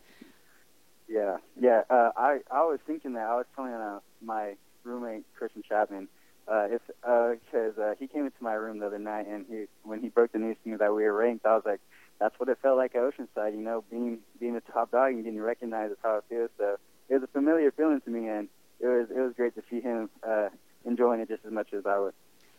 Yeah, 1.08 1.38
yeah. 1.60 1.82
Uh, 1.88 2.10
I 2.16 2.40
I 2.50 2.62
was 2.62 2.80
thinking 2.86 3.14
that 3.14 3.26
I 3.26 3.36
was 3.36 3.46
telling 3.54 3.72
uh, 3.72 4.00
my 4.22 4.54
roommate 4.84 5.24
Christian 5.36 5.62
Chapman 5.68 6.08
uh, 6.50 6.66
if 6.70 6.82
because 6.96 7.78
uh, 7.78 7.94
he 7.98 8.06
came 8.08 8.24
into 8.24 8.42
my 8.42 8.54
room 8.54 8.80
the 8.80 8.86
other 8.86 8.98
night 8.98 9.26
and 9.28 9.46
he 9.48 9.64
when 9.84 10.00
he 10.00 10.08
broke 10.08 10.32
the 10.32 10.38
news 10.38 10.56
to 10.64 10.70
me 10.70 10.76
that 10.76 10.94
we 10.94 11.04
were 11.04 11.12
ranked, 11.12 11.46
I 11.46 11.54
was 11.54 11.62
like, 11.64 11.80
that's 12.20 12.38
what 12.38 12.48
it 12.48 12.58
felt 12.62 12.76
like 12.76 12.94
at 12.94 13.00
Oceanside. 13.00 13.52
You 13.52 13.62
know, 13.62 13.82
being 13.90 14.18
being 14.38 14.54
the 14.54 14.60
top 14.60 14.92
dog 14.92 15.12
and 15.12 15.24
getting 15.24 15.40
recognized 15.40 15.92
is 15.92 15.98
how 16.02 16.18
it 16.18 16.24
feels. 16.28 16.50
So 16.58 16.76
it 17.08 17.14
was 17.14 17.22
a 17.22 17.26
familiar 17.28 17.72
feeling 17.72 18.00
to 18.02 18.10
me, 18.10 18.28
and 18.28 18.48
it 18.78 18.86
was 18.86 19.08
it 19.10 19.18
was 19.18 19.32
great 19.36 19.54
to 19.56 19.62
see 19.68 19.80
him 19.80 20.10
uh, 20.22 20.50
enjoying 20.84 21.20
it 21.20 21.28
just 21.28 21.44
as 21.44 21.52
much 21.52 21.72
as 21.72 21.86
I 21.86 21.98
was. 21.98 22.12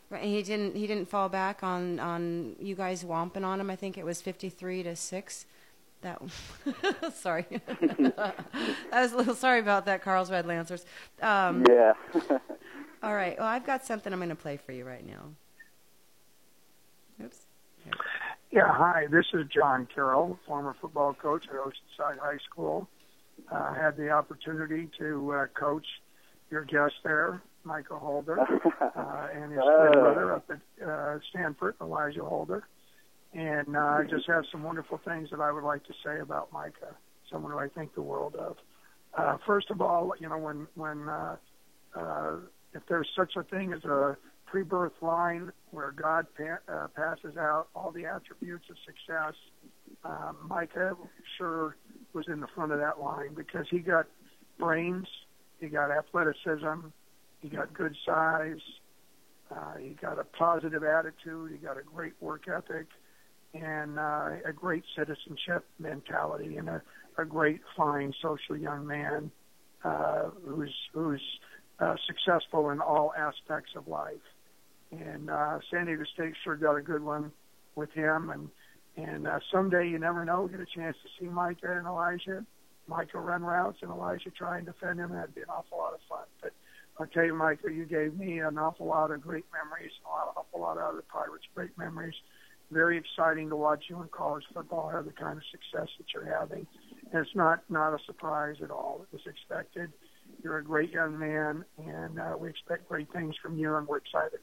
Right, 0.10 0.24
and 0.24 0.32
he 0.32 0.44
didn't 0.44 0.76
he 0.76 0.88
didn't 0.88 1.08
fall 1.10 1.30
back 1.30 1.64
on 1.64 2.00
on 2.00 2.56
you 2.60 2.76
guys 2.76 3.04
whomping 3.04 3.46
on 3.46 3.62
him. 3.62 3.70
I 3.70 3.76
think 3.76 3.98
it 3.98 4.06
was 4.06 4.22
fifty 4.22 4.50
three 4.50 4.84
to 4.84 4.96
six. 4.96 5.46
That 6.02 6.20
sorry, 7.14 7.46
I 8.92 9.02
was 9.02 9.14
a 9.14 9.18
little 9.18 9.36
sorry 9.36 9.60
about 9.60 9.86
that, 9.86 10.02
Carlsbad 10.02 10.48
Lancers. 10.48 10.84
Um, 11.22 11.64
yeah. 11.70 11.94
All 13.04 13.14
right, 13.14 13.38
well 13.38 13.48
I've 13.48 13.66
got 13.66 13.86
something 13.86 14.12
I'm 14.12 14.20
going 14.20 14.30
to 14.30 14.36
play 14.36 14.58
for 14.58 14.72
you 14.72 14.84
right 14.84 15.06
now. 15.06 15.30
Oops. 17.24 17.38
Here. 17.84 17.94
Yeah, 18.52 18.68
hi. 18.68 19.08
This 19.10 19.28
is 19.34 19.48
John 19.48 19.88
Carroll, 19.96 20.38
former 20.46 20.76
football 20.82 21.14
coach 21.14 21.46
at 21.48 21.56
Oceanside 21.56 22.20
High 22.20 22.38
School. 22.50 22.90
Uh, 23.50 23.74
had 23.74 23.96
the 23.96 24.10
opportunity 24.10 24.90
to 25.00 25.32
uh, 25.32 25.46
coach 25.58 25.86
your 26.50 26.66
guest 26.66 26.96
there, 27.06 27.42
Michael 27.64 28.00
Holder, 28.00 28.42
uh, 28.82 29.28
and 29.34 29.54
his 29.54 29.62
twin 29.62 29.92
brother 29.94 30.34
up 30.34 30.52
at 30.52 30.86
uh, 30.86 31.20
Stanford, 31.30 31.76
Elijah 31.80 32.26
Holder. 32.26 32.68
And 33.34 33.78
uh, 33.78 33.80
I 33.80 34.04
just 34.10 34.28
have 34.28 34.44
some 34.52 34.64
wonderful 34.64 35.00
things 35.06 35.30
that 35.32 35.40
I 35.40 35.50
would 35.50 35.64
like 35.64 35.86
to 35.86 35.94
say 36.04 36.20
about 36.20 36.52
Mikah, 36.52 36.94
someone 37.32 37.54
who 37.54 37.58
I 37.58 37.70
think 37.70 37.96
the 37.96 38.02
world 38.02 38.36
of. 38.36 38.58
Uh, 39.18 39.38
first 39.48 39.72
of 39.72 39.80
all, 39.80 40.12
you 40.20 40.28
know, 40.28 40.38
when 40.38 40.68
when 40.76 41.08
uh, 41.08 41.38
uh, 41.96 42.36
if 42.74 42.82
there's 42.90 43.08
such 43.16 43.38
a 43.38 43.44
thing 43.44 43.72
as 43.72 43.86
a 43.86 44.18
pre-birth 44.52 44.92
line 45.02 45.50
where 45.70 45.94
God 45.94 46.28
pa- 46.38 46.72
uh, 46.72 46.88
passes 46.94 47.38
out 47.38 47.68
all 47.74 47.90
the 47.90 48.06
attributes 48.06 48.66
of 48.70 48.76
success. 48.86 49.34
Um, 50.04 50.36
Mikah 50.50 50.98
sure 51.38 51.78
was 52.12 52.26
in 52.28 52.42
the 52.42 52.48
front 52.54 52.74
of 52.74 52.80
that 52.80 53.00
line 53.00 53.34
because 53.34 53.66
he 53.72 53.80
got 53.80 54.08
brains, 54.60 55.08
he 55.60 55.68
got 55.68 55.90
athleticism, 55.90 56.88
he 57.40 57.48
got 57.48 57.74
good 57.74 57.96
size, 58.06 58.60
uh, 59.56 59.78
he 59.80 59.96
got 60.02 60.20
a 60.20 60.26
positive 60.26 60.84
attitude, 60.84 61.52
he 61.52 61.58
got 61.58 61.78
a 61.78 61.84
great 61.84 62.14
work 62.20 62.44
ethic, 62.50 62.88
and 63.54 63.98
uh, 63.98 64.32
a 64.46 64.52
great 64.54 64.84
citizenship 64.98 65.66
mentality, 65.80 66.58
and 66.58 66.68
a, 66.68 66.82
a 67.18 67.24
great, 67.24 67.62
fine, 67.78 68.14
social 68.22 68.58
young 68.58 68.86
man 68.86 69.32
uh, 69.86 70.30
who's 70.46 70.74
who's 70.94 71.22
uh, 71.80 71.96
successful 72.06 72.70
in 72.72 72.82
all 72.82 73.14
aspects 73.18 73.72
of 73.78 73.88
life 73.88 74.20
and 74.92 75.30
uh, 75.30 75.60
San 75.72 75.86
Diego 75.86 76.04
State 76.14 76.34
sure 76.44 76.56
got 76.56 76.76
a 76.76 76.82
good 76.82 77.04
one 77.04 77.32
with 77.76 77.92
him. 77.92 78.30
And 78.30 78.50
and 78.98 79.28
uh, 79.28 79.40
someday 79.52 79.88
you 79.88 80.00
never 80.00 80.26
know, 80.26 80.48
get 80.48 80.60
a 80.60 80.66
chance 80.66 80.98
to 81.04 81.10
see 81.20 81.30
Mikah 81.30 81.78
and 81.78 81.88
Elijah. 81.88 82.46
Mikah 82.90 83.16
run 83.16 83.42
routes 83.42 83.78
and 83.82 83.90
Elijah 83.90 84.32
try 84.32 84.58
and 84.58 84.66
defend 84.66 85.00
him. 85.00 85.14
That'd 85.14 85.34
be 85.34 85.42
an 85.42 85.50
awful 85.50 85.78
lot 85.78 85.94
of 85.94 86.02
fun. 86.10 86.26
But 86.42 86.52
I'll 87.00 87.08
tell 87.08 87.24
you, 87.24 87.34
Mikah, 87.34 87.74
you 87.74 87.86
gave 87.86 88.18
me 88.18 88.40
an 88.40 88.58
awful 88.58 88.88
lot 88.88 89.12
of 89.12 89.22
great 89.22 89.46
memories, 89.54 89.92
a 90.06 90.10
lot, 90.10 90.34
awful 90.36 90.60
lot 90.60 90.78
of 90.78 90.98
the 90.98 91.04
Pirates, 91.04 91.46
great 91.56 91.78
memories. 91.78 92.16
Very 92.70 92.98
exciting 92.98 93.50
to 93.50 93.56
watch 93.56 93.86
you 93.90 94.02
in 94.02 94.08
college 94.10 94.44
football 94.54 94.90
have 94.90 95.06
the 95.06 95.12
kind 95.12 95.38
of 95.38 95.44
success 95.52 95.90
that 95.98 96.08
you're 96.14 96.38
having. 96.38 96.68
And 97.12 97.26
it's 97.26 97.36
not 97.36 97.64
not 97.70 97.94
a 97.94 97.98
surprise 98.06 98.58
at 98.64 98.72
all. 98.72 99.02
It 99.04 99.14
was 99.14 99.26
expected. 99.26 99.92
You're 100.44 100.58
a 100.58 100.64
great 100.64 100.92
young 100.92 101.20
man, 101.20 101.66
and 101.78 102.20
uh, 102.20 102.36
we 102.40 102.50
expect 102.50 102.88
great 102.88 103.12
things 103.12 103.36
from 103.42 103.58
you, 103.58 103.76
and 103.76 103.88
we're 103.88 103.98
excited. 103.98 104.40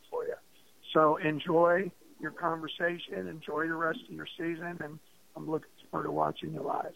So 0.92 1.16
enjoy 1.16 1.90
your 2.20 2.30
conversation. 2.30 3.28
Enjoy 3.28 3.66
the 3.66 3.74
rest 3.74 4.00
of 4.08 4.14
your 4.14 4.26
season, 4.36 4.78
and 4.80 4.98
I'm 5.36 5.50
looking 5.50 5.70
forward 5.90 6.04
to 6.06 6.12
watching 6.12 6.52
you 6.52 6.62
live. 6.62 6.94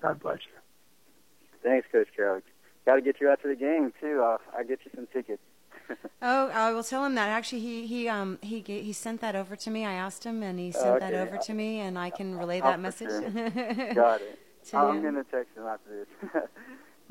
God 0.00 0.20
bless 0.20 0.38
you. 0.38 0.60
Thanks, 1.62 1.86
Coach 1.92 2.08
Carroll. 2.16 2.40
Got 2.84 2.96
to 2.96 3.02
get 3.02 3.20
you 3.20 3.28
out 3.28 3.40
to 3.42 3.48
the 3.48 3.54
game 3.54 3.92
too. 4.00 4.22
Uh, 4.24 4.38
I'll 4.56 4.64
get 4.64 4.80
you 4.84 4.90
some 4.94 5.06
tickets. 5.12 5.42
oh, 6.22 6.48
I 6.48 6.72
will 6.72 6.82
tell 6.82 7.04
him 7.04 7.14
that. 7.14 7.28
Actually, 7.28 7.60
he 7.60 7.86
he 7.86 8.08
um 8.08 8.38
he 8.42 8.60
he 8.60 8.92
sent 8.92 9.20
that 9.20 9.36
over 9.36 9.56
to 9.56 9.70
me. 9.70 9.84
I 9.84 9.92
asked 9.92 10.24
him, 10.24 10.42
and 10.42 10.58
he 10.58 10.72
sent 10.72 10.96
okay. 10.96 11.10
that 11.10 11.14
over 11.14 11.38
to 11.38 11.54
me, 11.54 11.80
and 11.80 11.98
I 11.98 12.10
can 12.10 12.36
relay 12.36 12.60
that 12.60 12.80
message. 12.80 13.10
Sure. 13.10 13.20
Got 13.94 14.20
it. 14.20 14.38
I'm 14.72 14.96
him. 14.96 15.02
gonna 15.02 15.24
text 15.24 15.56
him 15.56 15.64
after 15.66 16.06
this. 16.30 16.42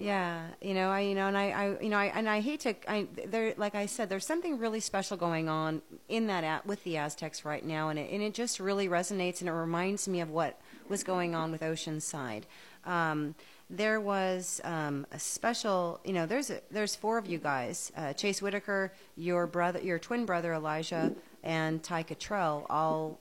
yeah, 0.01 0.47
you 0.61 0.73
know, 0.73 0.89
I 0.89 1.01
you 1.01 1.15
know, 1.15 1.27
and 1.27 1.37
I, 1.37 1.49
I 1.49 1.81
you 1.81 1.89
know, 1.89 1.97
I 1.97 2.05
and 2.05 2.27
I 2.27 2.41
hate 2.41 2.61
to. 2.61 2.75
I 2.89 3.07
there, 3.27 3.53
like 3.57 3.75
I 3.75 3.85
said, 3.85 4.09
there's 4.09 4.25
something 4.25 4.57
really 4.57 4.79
special 4.79 5.17
going 5.17 5.47
on 5.49 5.81
in 6.09 6.27
that 6.27 6.65
with 6.65 6.83
the 6.83 6.97
Aztecs 6.97 7.45
right 7.45 7.65
now, 7.65 7.89
and 7.89 7.99
it 7.99 8.11
and 8.11 8.21
it 8.21 8.33
just 8.33 8.59
really 8.59 8.87
resonates, 8.87 9.39
and 9.39 9.49
it 9.49 9.53
reminds 9.53 10.07
me 10.07 10.21
of 10.21 10.29
what 10.29 10.59
was 10.89 11.03
going 11.03 11.35
on 11.35 11.51
with 11.51 11.61
Oceanside. 11.61 12.43
Um, 12.85 13.35
there 13.69 14.01
was 14.01 14.59
um, 14.65 15.07
a 15.11 15.19
special, 15.19 16.01
you 16.03 16.11
know, 16.11 16.25
there's 16.25 16.49
a, 16.49 16.59
there's 16.71 16.95
four 16.95 17.17
of 17.17 17.25
you 17.25 17.37
guys, 17.37 17.91
uh, 17.95 18.07
Jace 18.07 18.41
Whitaker, 18.41 18.91
your 19.15 19.47
brother, 19.47 19.79
your 19.79 19.97
twin 19.97 20.25
brother 20.25 20.53
Elijah, 20.53 21.13
and 21.43 21.81
Ty 21.81 22.03
Cottrell 22.03 22.65
all 22.69 23.19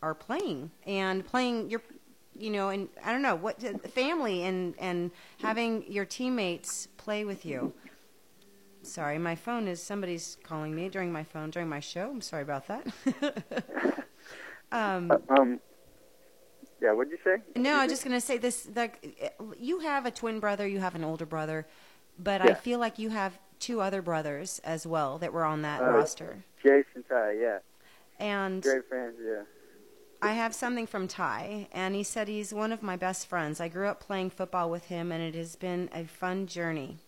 are 0.00 0.14
playing 0.14 0.70
and 0.86 1.26
playing 1.26 1.68
your, 1.70 1.82
you 2.38 2.50
know, 2.50 2.68
and 2.68 2.88
I 3.04 3.12
don't 3.12 3.22
know 3.22 3.34
what 3.34 3.60
family 3.90 4.42
and 4.44 4.74
and 4.78 5.10
having 5.40 5.90
your 5.90 6.04
teammates 6.04 6.88
play 6.96 7.24
with 7.24 7.44
you. 7.44 7.72
Sorry, 8.82 9.18
my 9.18 9.34
phone 9.34 9.68
is 9.68 9.82
somebody's 9.82 10.36
calling 10.42 10.74
me 10.74 10.88
during 10.88 11.12
my 11.12 11.24
phone 11.24 11.50
during 11.50 11.68
my 11.68 11.80
show. 11.80 12.10
I'm 12.10 12.20
sorry 12.20 12.42
about 12.42 12.66
that. 12.68 12.86
um, 14.72 15.10
uh, 15.10 15.18
um, 15.28 15.60
yeah, 16.80 16.92
what'd 16.92 17.10
you 17.10 17.18
say? 17.24 17.42
No, 17.56 17.76
I 17.76 17.82
was 17.84 17.92
just 17.92 18.04
gonna 18.04 18.20
say 18.20 18.38
this. 18.38 18.68
Like, 18.74 19.34
you 19.58 19.80
have 19.80 20.06
a 20.06 20.10
twin 20.10 20.40
brother, 20.40 20.66
you 20.66 20.80
have 20.80 20.94
an 20.94 21.04
older 21.04 21.26
brother, 21.26 21.66
but 22.18 22.44
yeah. 22.44 22.50
I 22.52 22.54
feel 22.54 22.78
like 22.78 22.98
you 22.98 23.10
have 23.10 23.38
two 23.58 23.80
other 23.80 24.00
brothers 24.00 24.60
as 24.64 24.86
well 24.86 25.18
that 25.18 25.32
were 25.32 25.44
on 25.44 25.62
that 25.62 25.82
uh, 25.82 25.90
roster. 25.90 26.44
Jason 26.62 27.04
Ty, 27.08 27.32
yeah. 27.40 27.58
And 28.20 28.62
great 28.62 28.88
friends, 28.88 29.16
yeah. 29.24 29.42
I 30.20 30.32
have 30.32 30.54
something 30.54 30.86
from 30.86 31.06
Ty, 31.06 31.68
and 31.70 31.94
he 31.94 32.02
said 32.02 32.26
he's 32.26 32.52
one 32.52 32.72
of 32.72 32.82
my 32.82 32.96
best 32.96 33.28
friends. 33.28 33.60
I 33.60 33.68
grew 33.68 33.86
up 33.86 34.00
playing 34.00 34.30
football 34.30 34.68
with 34.68 34.86
him, 34.86 35.12
and 35.12 35.22
it 35.22 35.36
has 35.36 35.54
been 35.54 35.88
a 35.92 36.04
fun 36.04 36.46
journey. 36.46 36.98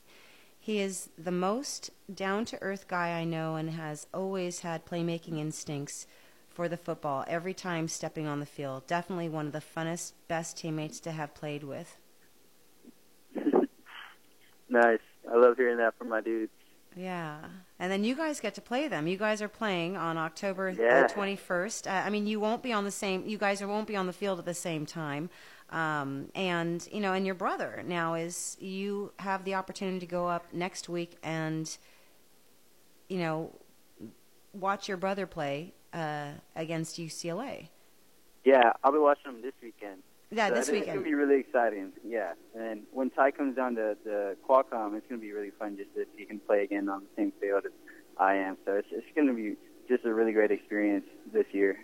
He 0.60 0.78
is 0.78 1.08
the 1.18 1.32
most 1.32 1.90
down 2.12 2.44
to 2.46 2.62
earth 2.62 2.86
guy 2.86 3.18
I 3.18 3.24
know 3.24 3.56
and 3.56 3.70
has 3.70 4.06
always 4.14 4.60
had 4.60 4.86
playmaking 4.86 5.38
instincts 5.38 6.06
for 6.50 6.68
the 6.68 6.76
football 6.76 7.24
every 7.26 7.54
time 7.54 7.88
stepping 7.88 8.26
on 8.26 8.38
the 8.38 8.46
field. 8.46 8.86
Definitely 8.86 9.30
one 9.30 9.46
of 9.46 9.52
the 9.52 9.60
funnest, 9.60 10.12
best 10.28 10.58
teammates 10.58 11.00
to 11.00 11.12
have 11.12 11.34
played 11.34 11.64
with. 11.64 11.96
nice. 14.68 15.00
I 15.28 15.36
love 15.36 15.56
hearing 15.56 15.78
that 15.78 15.96
from 15.96 16.10
my 16.10 16.20
dudes. 16.20 16.52
Yeah. 16.96 17.38
And 17.78 17.90
then 17.90 18.04
you 18.04 18.14
guys 18.14 18.40
get 18.40 18.54
to 18.54 18.60
play 18.60 18.88
them. 18.88 19.06
You 19.06 19.16
guys 19.16 19.40
are 19.40 19.48
playing 19.48 19.96
on 19.96 20.18
October 20.18 20.70
yeah. 20.70 21.06
21st. 21.06 21.86
Uh, 21.86 22.06
I 22.06 22.10
mean, 22.10 22.26
you 22.26 22.40
won't 22.40 22.62
be 22.62 22.72
on 22.72 22.84
the 22.84 22.90
same, 22.90 23.26
you 23.26 23.38
guys 23.38 23.64
won't 23.64 23.86
be 23.86 23.96
on 23.96 24.06
the 24.06 24.12
field 24.12 24.38
at 24.38 24.44
the 24.44 24.54
same 24.54 24.86
time. 24.86 25.30
Um, 25.70 26.30
and, 26.34 26.86
you 26.90 27.00
know, 27.00 27.12
and 27.12 27.24
your 27.24 27.36
brother 27.36 27.82
now 27.86 28.14
is, 28.14 28.56
you 28.60 29.12
have 29.20 29.44
the 29.44 29.54
opportunity 29.54 30.00
to 30.00 30.06
go 30.06 30.26
up 30.26 30.52
next 30.52 30.88
week 30.88 31.16
and, 31.22 31.76
you 33.08 33.18
know, 33.18 33.54
watch 34.52 34.88
your 34.88 34.96
brother 34.96 35.26
play 35.26 35.72
uh, 35.92 36.32
against 36.56 36.98
UCLA. 36.98 37.68
Yeah, 38.44 38.72
I'll 38.82 38.92
be 38.92 38.98
watching 38.98 39.32
them 39.32 39.42
this 39.42 39.52
weekend. 39.62 40.02
Yeah, 40.32 40.48
so 40.48 40.54
this 40.54 40.68
weekend. 40.68 40.88
It's 40.88 40.94
gonna 40.94 41.04
be 41.04 41.14
really 41.14 41.40
exciting. 41.40 41.92
Yeah, 42.06 42.32
and 42.54 42.82
when 42.92 43.10
Ty 43.10 43.32
comes 43.32 43.56
down 43.56 43.74
to 43.74 43.96
the 44.04 44.36
Qualcomm, 44.48 44.96
it's 44.96 45.06
gonna 45.08 45.20
be 45.20 45.32
really 45.32 45.50
fun 45.58 45.76
just 45.76 45.92
to 45.94 46.04
see 46.16 46.24
him 46.24 46.40
play 46.46 46.62
again 46.62 46.88
on 46.88 47.00
the 47.00 47.08
same 47.16 47.32
field 47.40 47.64
as 47.66 47.72
I 48.16 48.34
am. 48.34 48.56
So 48.64 48.74
it's 48.74 48.88
it's 48.92 49.06
gonna 49.16 49.34
be 49.34 49.56
just 49.88 50.04
a 50.04 50.14
really 50.14 50.32
great 50.32 50.52
experience 50.52 51.06
this 51.32 51.46
year. 51.52 51.80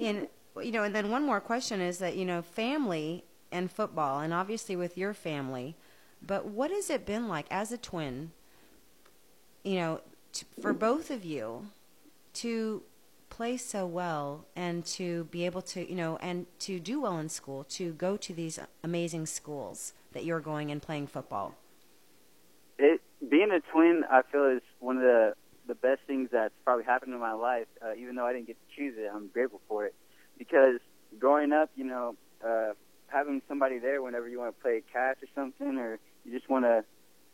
And 0.00 0.28
you 0.62 0.72
know, 0.72 0.84
and 0.84 0.94
then 0.94 1.10
one 1.10 1.24
more 1.24 1.40
question 1.40 1.82
is 1.82 1.98
that 1.98 2.16
you 2.16 2.24
know, 2.24 2.40
family 2.40 3.24
and 3.52 3.70
football, 3.70 4.20
and 4.20 4.32
obviously 4.32 4.74
with 4.74 4.96
your 4.96 5.12
family, 5.12 5.76
but 6.26 6.46
what 6.46 6.70
has 6.70 6.88
it 6.88 7.04
been 7.04 7.28
like 7.28 7.46
as 7.50 7.70
a 7.70 7.76
twin? 7.76 8.32
You 9.62 9.76
know, 9.76 10.00
to, 10.32 10.44
for 10.62 10.72
both 10.72 11.10
of 11.10 11.26
you 11.26 11.68
to 12.34 12.82
play 13.34 13.56
so 13.56 13.84
well 13.84 14.46
and 14.54 14.84
to 14.86 15.24
be 15.24 15.44
able 15.44 15.60
to, 15.60 15.88
you 15.90 15.96
know, 15.96 16.16
and 16.18 16.46
to 16.60 16.78
do 16.78 17.00
well 17.00 17.18
in 17.18 17.28
school, 17.28 17.64
to 17.64 17.92
go 17.94 18.16
to 18.16 18.32
these 18.32 18.60
amazing 18.84 19.26
schools 19.26 19.92
that 20.12 20.24
you're 20.24 20.40
going 20.40 20.70
and 20.70 20.80
playing 20.80 21.08
football? 21.08 21.56
It 22.78 23.00
being 23.28 23.50
a 23.50 23.58
twin, 23.72 24.04
I 24.08 24.22
feel 24.30 24.44
is 24.46 24.62
one 24.78 24.98
of 24.98 25.02
the 25.02 25.34
the 25.66 25.74
best 25.74 26.02
things 26.06 26.28
that's 26.30 26.54
probably 26.64 26.84
happened 26.84 27.14
in 27.14 27.18
my 27.18 27.32
life. 27.32 27.66
Uh, 27.82 27.94
even 27.94 28.14
though 28.14 28.26
I 28.26 28.34
didn't 28.34 28.46
get 28.46 28.56
to 28.68 28.76
choose 28.76 28.94
it, 28.98 29.10
I'm 29.12 29.28
grateful 29.28 29.60
for 29.66 29.84
it 29.86 29.94
because 30.38 30.78
growing 31.18 31.52
up, 31.52 31.70
you 31.74 31.84
know, 31.84 32.16
uh, 32.46 32.74
having 33.08 33.42
somebody 33.48 33.78
there 33.78 34.00
whenever 34.02 34.28
you 34.28 34.38
want 34.38 34.54
to 34.54 34.62
play 34.62 34.82
catch 34.92 35.18
or 35.22 35.28
something, 35.34 35.78
or 35.78 35.98
you 36.24 36.30
just 36.32 36.48
want 36.48 36.66
to 36.66 36.84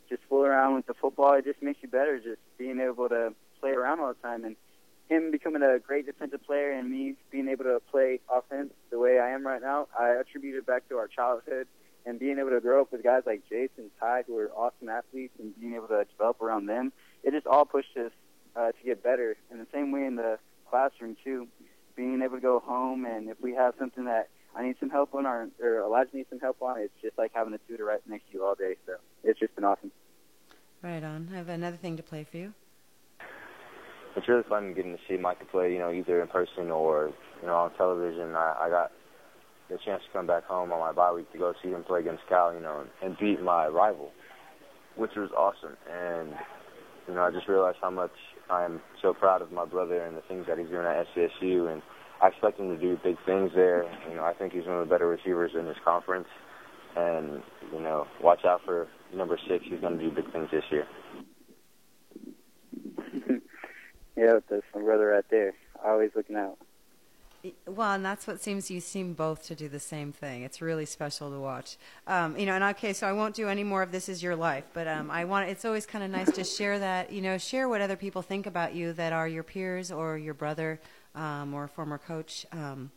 just 0.09 0.23
fool 0.29 0.45
around 0.45 0.75
with 0.75 0.87
the 0.87 0.95
football, 0.95 1.33
it 1.33 1.45
just 1.45 1.61
makes 1.61 1.83
you 1.83 1.89
better. 1.89 2.17
Just 2.17 2.41
being 2.57 2.79
able 2.79 3.07
to 3.09 3.33
play 3.59 3.71
around 3.71 3.99
all 3.99 4.07
the 4.07 4.27
time 4.27 4.45
and 4.45 4.55
him 5.11 5.29
becoming 5.29 5.61
a 5.61 5.77
great 5.77 6.05
defensive 6.05 6.41
player 6.45 6.71
and 6.71 6.89
me 6.89 7.15
being 7.31 7.49
able 7.49 7.65
to 7.65 7.81
play 7.91 8.21
offense 8.33 8.71
the 8.91 8.97
way 8.97 9.19
I 9.19 9.31
am 9.31 9.45
right 9.45 9.61
now, 9.61 9.89
I 9.99 10.11
attribute 10.11 10.55
it 10.55 10.65
back 10.65 10.87
to 10.87 10.95
our 10.95 11.07
childhood 11.09 11.67
and 12.05 12.17
being 12.17 12.39
able 12.39 12.51
to 12.51 12.61
grow 12.61 12.81
up 12.81 12.93
with 12.93 13.03
guys 13.03 13.23
like 13.25 13.43
Jason, 13.49 13.91
Ty, 13.99 14.23
who 14.25 14.37
are 14.37 14.49
awesome 14.55 14.87
athletes, 14.87 15.33
and 15.37 15.53
being 15.59 15.75
able 15.75 15.87
to 15.89 16.05
develop 16.05 16.41
around 16.41 16.65
them. 16.65 16.93
It 17.23 17.31
just 17.31 17.45
all 17.45 17.65
pushed 17.65 17.95
us 17.97 18.11
uh, 18.55 18.71
to 18.71 18.83
get 18.85 19.03
better. 19.03 19.35
In 19.51 19.59
the 19.59 19.67
same 19.73 19.91
way 19.91 20.05
in 20.05 20.15
the 20.15 20.39
classroom 20.69 21.17
too, 21.21 21.47
being 21.97 22.21
able 22.21 22.37
to 22.37 22.41
go 22.41 22.59
home 22.59 23.05
and 23.05 23.29
if 23.29 23.39
we 23.41 23.53
have 23.53 23.73
something 23.77 24.05
that 24.05 24.29
I 24.55 24.63
need 24.63 24.77
some 24.79 24.89
help 24.89 25.13
on, 25.13 25.25
or, 25.25 25.49
or 25.61 25.81
Elijah 25.81 26.15
needs 26.15 26.29
some 26.29 26.39
help 26.39 26.61
on, 26.61 26.79
it's 26.79 26.93
just 27.01 27.17
like 27.17 27.31
having 27.33 27.53
a 27.53 27.59
tutor 27.67 27.83
right 27.83 27.99
next 28.07 28.27
to 28.27 28.37
you 28.37 28.45
all 28.45 28.55
day. 28.55 28.75
So 28.85 28.93
it's 29.25 29.39
just 29.39 29.55
been 29.55 29.65
awesome. 29.65 29.91
Right 30.81 31.03
on. 31.03 31.29
I 31.33 31.37
have 31.37 31.49
another 31.49 31.77
thing 31.77 31.97
to 31.97 32.03
play 32.03 32.23
for 32.23 32.37
you 32.37 32.53
it's 34.15 34.27
really 34.27 34.43
fun 34.49 34.73
getting 34.73 34.93
to 34.93 34.99
see 35.07 35.15
Mikah 35.15 35.49
play, 35.51 35.73
you 35.73 35.79
know, 35.79 35.91
either 35.91 36.21
in 36.21 36.27
person 36.27 36.71
or, 36.71 37.11
you 37.41 37.47
know, 37.47 37.55
on 37.55 37.73
television. 37.75 38.35
I, 38.35 38.55
I 38.63 38.69
got 38.69 38.91
the 39.69 39.77
chance 39.85 40.01
to 40.05 40.11
come 40.13 40.27
back 40.27 40.43
home 40.43 40.71
on 40.71 40.79
my 40.79 40.91
bye 40.91 41.11
week 41.11 41.31
to 41.31 41.37
go 41.37 41.53
see 41.63 41.69
him 41.69 41.83
play 41.83 42.01
against 42.01 42.23
Cal, 42.27 42.53
you 42.53 42.59
know, 42.59 42.81
and, 42.81 42.89
and 43.01 43.17
beat 43.17 43.41
my 43.41 43.67
rival, 43.67 44.11
which 44.97 45.11
was 45.15 45.29
awesome. 45.31 45.77
And, 45.89 46.33
you 47.07 47.13
know, 47.13 47.21
I 47.21 47.31
just 47.31 47.47
realized 47.47 47.77
how 47.81 47.89
much 47.89 48.11
I 48.49 48.65
am 48.65 48.81
so 49.01 49.13
proud 49.13 49.41
of 49.41 49.51
my 49.51 49.65
brother 49.65 50.05
and 50.05 50.17
the 50.17 50.21
things 50.27 50.45
that 50.47 50.57
he's 50.57 50.67
doing 50.67 50.85
at 50.85 51.05
SDSU. 51.15 51.71
And 51.71 51.81
I 52.21 52.27
expect 52.27 52.59
him 52.59 52.69
to 52.69 52.77
do 52.77 52.97
big 53.03 53.15
things 53.25 53.51
there. 53.55 53.83
You 54.09 54.15
know, 54.15 54.23
I 54.23 54.33
think 54.33 54.53
he's 54.53 54.65
one 54.65 54.77
of 54.81 54.87
the 54.87 54.93
better 54.93 55.07
receivers 55.07 55.51
in 55.57 55.65
this 55.65 55.77
conference. 55.85 56.27
And, 56.97 57.41
you 57.73 57.79
know, 57.79 58.05
watch 58.21 58.43
out 58.45 58.59
for 58.65 58.87
number 59.15 59.39
six. 59.47 59.63
He's 59.69 59.79
going 59.79 59.97
to 59.97 60.03
do 60.03 60.13
big 60.13 60.29
things 60.33 60.49
this 60.51 60.63
year. 60.69 60.85
Yeah, 64.15 64.39
that's 64.49 64.63
my 64.75 64.81
brother 64.81 65.07
right 65.07 65.25
there. 65.29 65.53
Always 65.83 66.11
looking 66.15 66.35
out. 66.35 66.57
Well, 67.65 67.93
and 67.93 68.05
that's 68.05 68.27
what 68.27 68.39
seems 68.39 68.69
you 68.69 68.79
seem 68.79 69.13
both 69.13 69.43
to 69.47 69.55
do 69.55 69.67
the 69.67 69.79
same 69.79 70.11
thing. 70.11 70.43
It's 70.43 70.61
really 70.61 70.85
special 70.85 71.31
to 71.31 71.39
watch. 71.39 71.77
Um, 72.05 72.37
you 72.37 72.45
know, 72.45 72.53
and 72.53 72.63
okay, 72.65 72.93
so 72.93 73.07
I 73.07 73.13
won't 73.13 73.33
do 73.33 73.47
any 73.47 73.63
more 73.63 73.81
of 73.81 73.91
this 73.91 74.09
is 74.09 74.21
your 74.21 74.35
life, 74.35 74.65
but 74.73 74.87
um, 74.87 75.09
I 75.09 75.25
want. 75.25 75.49
It's 75.49 75.65
always 75.65 75.87
kind 75.87 76.03
of 76.03 76.11
nice 76.11 76.31
to 76.33 76.43
share 76.43 76.77
that. 76.77 77.11
You 77.11 77.21
know, 77.21 77.39
share 77.39 77.67
what 77.67 77.81
other 77.81 77.95
people 77.95 78.21
think 78.21 78.45
about 78.45 78.75
you 78.75 78.93
that 78.93 79.11
are 79.11 79.27
your 79.27 79.41
peers 79.41 79.91
or 79.91 80.19
your 80.19 80.35
brother 80.35 80.79
um, 81.15 81.53
or 81.55 81.63
a 81.63 81.67
former 81.67 81.97
coach. 81.97 82.45
Um, 82.51 82.91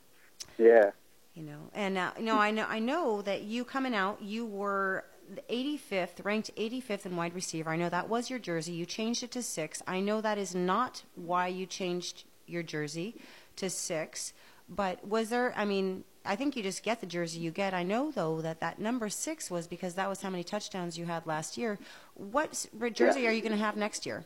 yeah. 0.58 0.90
You 1.34 1.42
know, 1.42 1.58
and 1.72 1.96
uh, 1.98 2.12
you 2.18 2.26
know, 2.26 2.38
I 2.38 2.50
know, 2.50 2.66
I 2.68 2.78
know 2.78 3.22
that 3.22 3.42
you 3.42 3.64
coming 3.64 3.94
out, 3.94 4.22
you 4.22 4.46
were 4.46 5.04
85th, 5.48 6.24
ranked 6.24 6.50
85th 6.56 7.06
in 7.06 7.16
wide 7.16 7.34
receiver. 7.34 7.70
I 7.70 7.76
know 7.76 7.88
that 7.88 8.08
was 8.08 8.30
your 8.30 8.38
jersey. 8.38 8.72
You 8.72 8.86
changed 8.86 9.22
it 9.22 9.30
to 9.32 9.42
six. 9.42 9.82
I 9.86 10.00
know 10.00 10.20
that 10.20 10.38
is 10.38 10.54
not 10.54 11.02
why 11.14 11.48
you 11.48 11.66
changed 11.66 12.24
your 12.46 12.62
jersey 12.62 13.16
to 13.56 13.70
six. 13.70 14.32
But 14.68 15.06
was 15.06 15.28
there? 15.28 15.52
I 15.56 15.64
mean, 15.64 16.04
I 16.24 16.36
think 16.36 16.56
you 16.56 16.62
just 16.62 16.82
get 16.82 17.00
the 17.00 17.06
jersey 17.06 17.38
you 17.40 17.50
get. 17.50 17.74
I 17.74 17.82
know 17.82 18.10
though 18.10 18.40
that 18.40 18.60
that 18.60 18.78
number 18.78 19.08
six 19.08 19.50
was 19.50 19.66
because 19.66 19.94
that 19.94 20.08
was 20.08 20.22
how 20.22 20.30
many 20.30 20.44
touchdowns 20.44 20.96
you 20.96 21.04
had 21.04 21.26
last 21.26 21.58
year. 21.58 21.78
What 22.14 22.66
jersey 22.92 23.22
yeah. 23.22 23.28
are 23.28 23.32
you 23.32 23.42
going 23.42 23.52
to 23.52 23.58
have 23.58 23.76
next 23.76 24.06
year? 24.06 24.24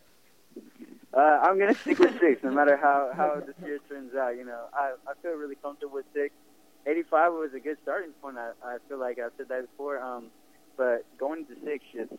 Uh, 1.13 1.21
I'm 1.21 1.59
going 1.59 1.75
to 1.75 1.81
stick 1.81 1.99
with 1.99 2.19
six, 2.21 2.43
no 2.45 2.53
matter 2.53 2.77
how 2.77 3.11
how 3.15 3.43
this 3.45 3.57
year 3.65 3.79
turns 3.89 4.15
out. 4.15 4.37
You 4.37 4.45
know, 4.45 4.67
I 4.73 4.95
I 5.09 5.15
feel 5.23 5.33
really 5.33 5.57
comfortable 5.57 5.95
with 5.95 6.07
six. 6.15 6.33
85 6.87 7.33
was 7.33 7.51
a 7.55 7.61
good 7.61 7.77
starting 7.83 8.13
point. 8.23 8.39
I, 8.39 8.53
I 8.65 8.77
feel 8.89 8.99
like 8.99 9.19
I 9.19 9.29
said 9.37 9.49
that 9.49 9.71
before. 9.71 10.01
Um, 10.01 10.27
but 10.79 11.05
going 11.19 11.45
to 11.47 11.55
six 11.65 11.85
just 11.93 12.13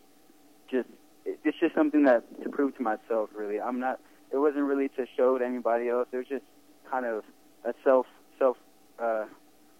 just 0.70 0.88
it's 1.24 1.58
just 1.58 1.74
something 1.74 2.04
that 2.04 2.22
to 2.44 2.48
prove 2.50 2.76
to 2.76 2.82
myself 2.82 3.30
really. 3.34 3.60
I'm 3.60 3.80
not 3.80 3.98
it 4.30 4.36
wasn't 4.36 4.64
really 4.64 4.88
to 4.90 5.06
show 5.16 5.38
to 5.38 5.44
anybody 5.44 5.88
else. 5.88 6.06
It 6.12 6.18
was 6.18 6.28
just 6.28 6.44
kind 6.88 7.04
of 7.06 7.24
a 7.64 7.74
self 7.82 8.06
self 8.38 8.56
uh, 9.02 9.24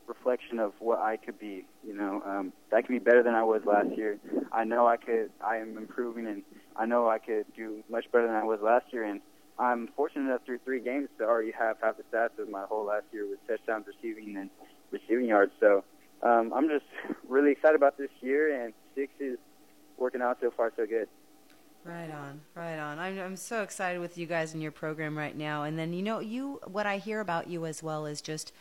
reflection 0.06 0.58
of 0.58 0.72
what 0.80 0.98
I 0.98 1.16
could 1.16 1.38
be. 1.38 1.66
You 1.86 1.96
know, 1.96 2.22
um, 2.26 2.52
I 2.72 2.82
could 2.82 2.90
be 2.90 2.98
better 2.98 3.22
than 3.22 3.34
I 3.34 3.44
was 3.44 3.62
last 3.64 3.96
year. 3.96 4.18
I 4.52 4.64
know 4.64 4.86
I 4.86 4.96
could. 4.96 5.30
I 5.44 5.56
am 5.58 5.76
improving, 5.76 6.26
and 6.26 6.42
I 6.76 6.86
know 6.86 7.08
I 7.08 7.18
could 7.18 7.46
do 7.56 7.84
much 7.88 8.10
better 8.10 8.26
than 8.26 8.36
I 8.36 8.44
was 8.44 8.60
last 8.62 8.86
year. 8.92 9.04
And 9.04 9.20
I'm 9.58 9.88
fortunate 9.96 10.26
enough 10.26 10.40
through 10.44 10.58
three 10.64 10.80
games 10.80 11.08
to 11.18 11.24
already 11.24 11.52
have 11.52 11.76
half 11.82 11.96
the 11.96 12.04
stats 12.12 12.38
of 12.38 12.48
my 12.50 12.64
whole 12.64 12.86
last 12.86 13.04
year 13.12 13.26
with 13.28 13.38
touchdowns, 13.46 13.86
receiving, 13.86 14.36
and 14.36 14.50
receiving 14.90 15.26
yards. 15.26 15.52
So 15.60 15.84
um, 16.22 16.52
I'm 16.54 16.68
just 16.68 16.84
really 17.28 17.52
excited 17.52 17.76
about 17.76 17.96
this 17.96 18.10
year, 18.20 18.62
and 18.64 18.74
six 18.94 19.12
is 19.20 19.38
working 19.96 20.20
out 20.22 20.38
so 20.40 20.50
far 20.50 20.72
so 20.76 20.86
good. 20.86 21.08
Right 21.84 22.10
on, 22.10 22.42
right 22.54 22.78
on. 22.78 22.98
I'm 22.98 23.18
I'm 23.18 23.36
so 23.36 23.62
excited 23.62 24.00
with 24.00 24.18
you 24.18 24.26
guys 24.26 24.54
in 24.54 24.60
your 24.60 24.70
program 24.72 25.16
right 25.16 25.34
now. 25.34 25.62
And 25.62 25.78
then 25.78 25.94
you 25.94 26.02
know 26.02 26.18
you 26.18 26.60
what 26.66 26.86
I 26.86 26.98
hear 26.98 27.20
about 27.20 27.48
you 27.48 27.64
as 27.64 27.82
well 27.82 28.04
is 28.04 28.20
just 28.20 28.52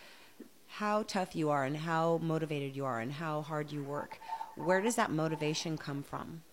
how 0.67 1.03
tough 1.03 1.35
you 1.35 1.49
are 1.49 1.65
and 1.65 1.75
how 1.75 2.19
motivated 2.21 2.75
you 2.75 2.85
are 2.85 2.99
and 2.99 3.11
how 3.11 3.41
hard 3.41 3.71
you 3.71 3.83
work. 3.83 4.19
Where 4.55 4.79
does 4.79 4.95
that 4.95 5.11
motivation 5.11 5.77
come 5.77 6.01
from? 6.01 6.43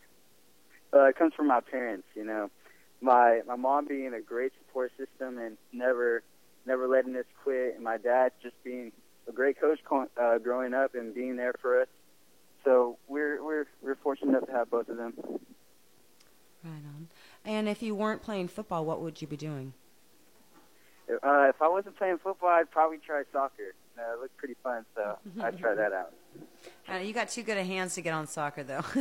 Uh, 0.92 1.04
it 1.04 1.16
comes 1.16 1.34
from 1.34 1.46
my 1.46 1.60
parents. 1.60 2.08
You 2.16 2.24
know, 2.24 2.50
my 3.00 3.42
my 3.46 3.56
mom 3.56 3.86
being 3.86 4.12
a 4.14 4.20
great 4.20 4.52
support 4.58 4.90
system 4.98 5.38
and 5.38 5.56
never 5.72 6.24
never 6.66 6.88
letting 6.88 7.14
us 7.14 7.26
quit, 7.44 7.76
and 7.76 7.84
my 7.84 7.96
dad 7.96 8.32
just 8.42 8.56
being 8.64 8.90
a 9.28 9.32
great 9.32 9.60
coach 9.60 9.80
uh, 9.90 10.38
growing 10.38 10.74
up 10.74 10.94
and 10.94 11.14
being 11.14 11.36
there 11.36 11.54
for 11.60 11.80
us. 11.82 11.88
So 12.64 12.98
we're 13.08 13.42
we're 13.44 13.66
we're 13.82 13.94
fortunate 13.96 14.30
enough 14.30 14.46
to 14.46 14.52
have 14.52 14.70
both 14.70 14.88
of 14.88 14.96
them. 14.96 15.14
Right 16.64 16.72
on. 16.72 17.08
And 17.44 17.68
if 17.68 17.82
you 17.82 17.94
weren't 17.94 18.22
playing 18.22 18.48
football, 18.48 18.84
what 18.84 19.00
would 19.00 19.22
you 19.22 19.28
be 19.28 19.36
doing? 19.36 19.72
Uh, 21.08 21.46
if 21.48 21.62
I 21.62 21.68
wasn't 21.68 21.96
playing 21.96 22.18
football, 22.18 22.48
I'd 22.48 22.70
probably 22.70 22.98
try 22.98 23.22
soccer. 23.32 23.74
Uh, 23.96 24.14
it 24.14 24.20
looked 24.20 24.36
pretty 24.36 24.56
fun, 24.62 24.84
so 24.94 25.16
I'd 25.42 25.58
try 25.58 25.74
that 25.74 25.92
out. 25.92 26.12
Uh, 26.92 26.96
you 26.96 27.12
got 27.12 27.28
too 27.28 27.42
good 27.42 27.56
of 27.56 27.66
hands 27.66 27.94
to 27.94 28.00
get 28.00 28.12
on 28.12 28.26
soccer, 28.26 28.64
though. 28.64 28.84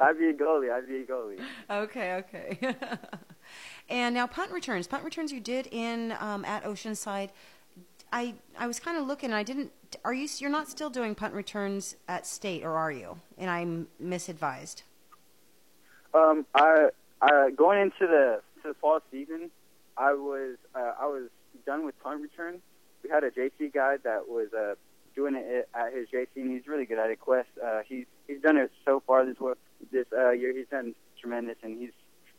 I'd 0.00 0.18
be 0.18 0.28
a 0.28 0.34
goalie. 0.34 0.72
I'd 0.72 0.88
be 0.88 0.96
a 0.96 1.04
goalie. 1.04 1.40
Okay, 1.70 2.14
okay. 2.14 2.58
and 3.88 4.14
now 4.14 4.26
punt 4.26 4.50
returns. 4.50 4.86
Punt 4.86 5.04
returns 5.04 5.30
you 5.30 5.40
did 5.40 5.68
in 5.70 6.14
um, 6.18 6.44
at 6.44 6.64
Oceanside. 6.64 7.30
I 8.12 8.34
I 8.58 8.66
was 8.66 8.78
kind 8.78 8.98
of 8.98 9.06
looking. 9.06 9.32
I 9.32 9.42
didn't. 9.42 9.72
Are 10.04 10.12
you? 10.12 10.28
You're 10.38 10.50
not 10.50 10.68
still 10.68 10.90
doing 10.90 11.14
punt 11.14 11.34
returns 11.34 11.96
at 12.06 12.26
state, 12.26 12.62
or 12.62 12.76
are 12.76 12.92
you? 12.92 13.16
And 13.38 13.50
I'm 13.50 13.88
misadvised. 14.02 14.82
Um, 16.14 16.44
I, 16.54 16.90
I 17.22 17.50
going 17.56 17.80
into 17.80 18.06
the 18.06 18.42
to 18.62 18.68
the 18.68 18.74
fall 18.74 19.00
season, 19.10 19.50
I 19.96 20.12
was 20.12 20.56
uh, 20.74 20.92
I 21.00 21.06
was 21.06 21.30
done 21.64 21.84
with 21.86 21.98
punt 22.02 22.20
return. 22.20 22.60
We 23.02 23.10
had 23.10 23.24
a 23.24 23.30
JC 23.30 23.72
guy 23.72 23.96
that 24.04 24.28
was 24.28 24.52
uh, 24.52 24.74
doing 25.16 25.34
it 25.34 25.68
at 25.74 25.94
his 25.94 26.08
JC, 26.08 26.28
and 26.36 26.52
he's 26.52 26.66
really 26.66 26.84
good 26.84 26.98
at 26.98 27.10
it. 27.10 27.18
Quest, 27.18 27.48
uh, 27.64 27.80
he's 27.86 28.04
he's 28.28 28.42
done 28.42 28.58
it 28.58 28.70
so 28.84 29.02
far 29.06 29.24
this 29.24 29.36
this 29.90 30.06
uh, 30.12 30.30
year. 30.30 30.54
He's 30.54 30.68
done 30.70 30.94
tremendous, 31.18 31.56
and 31.62 31.80
he's 31.80 31.92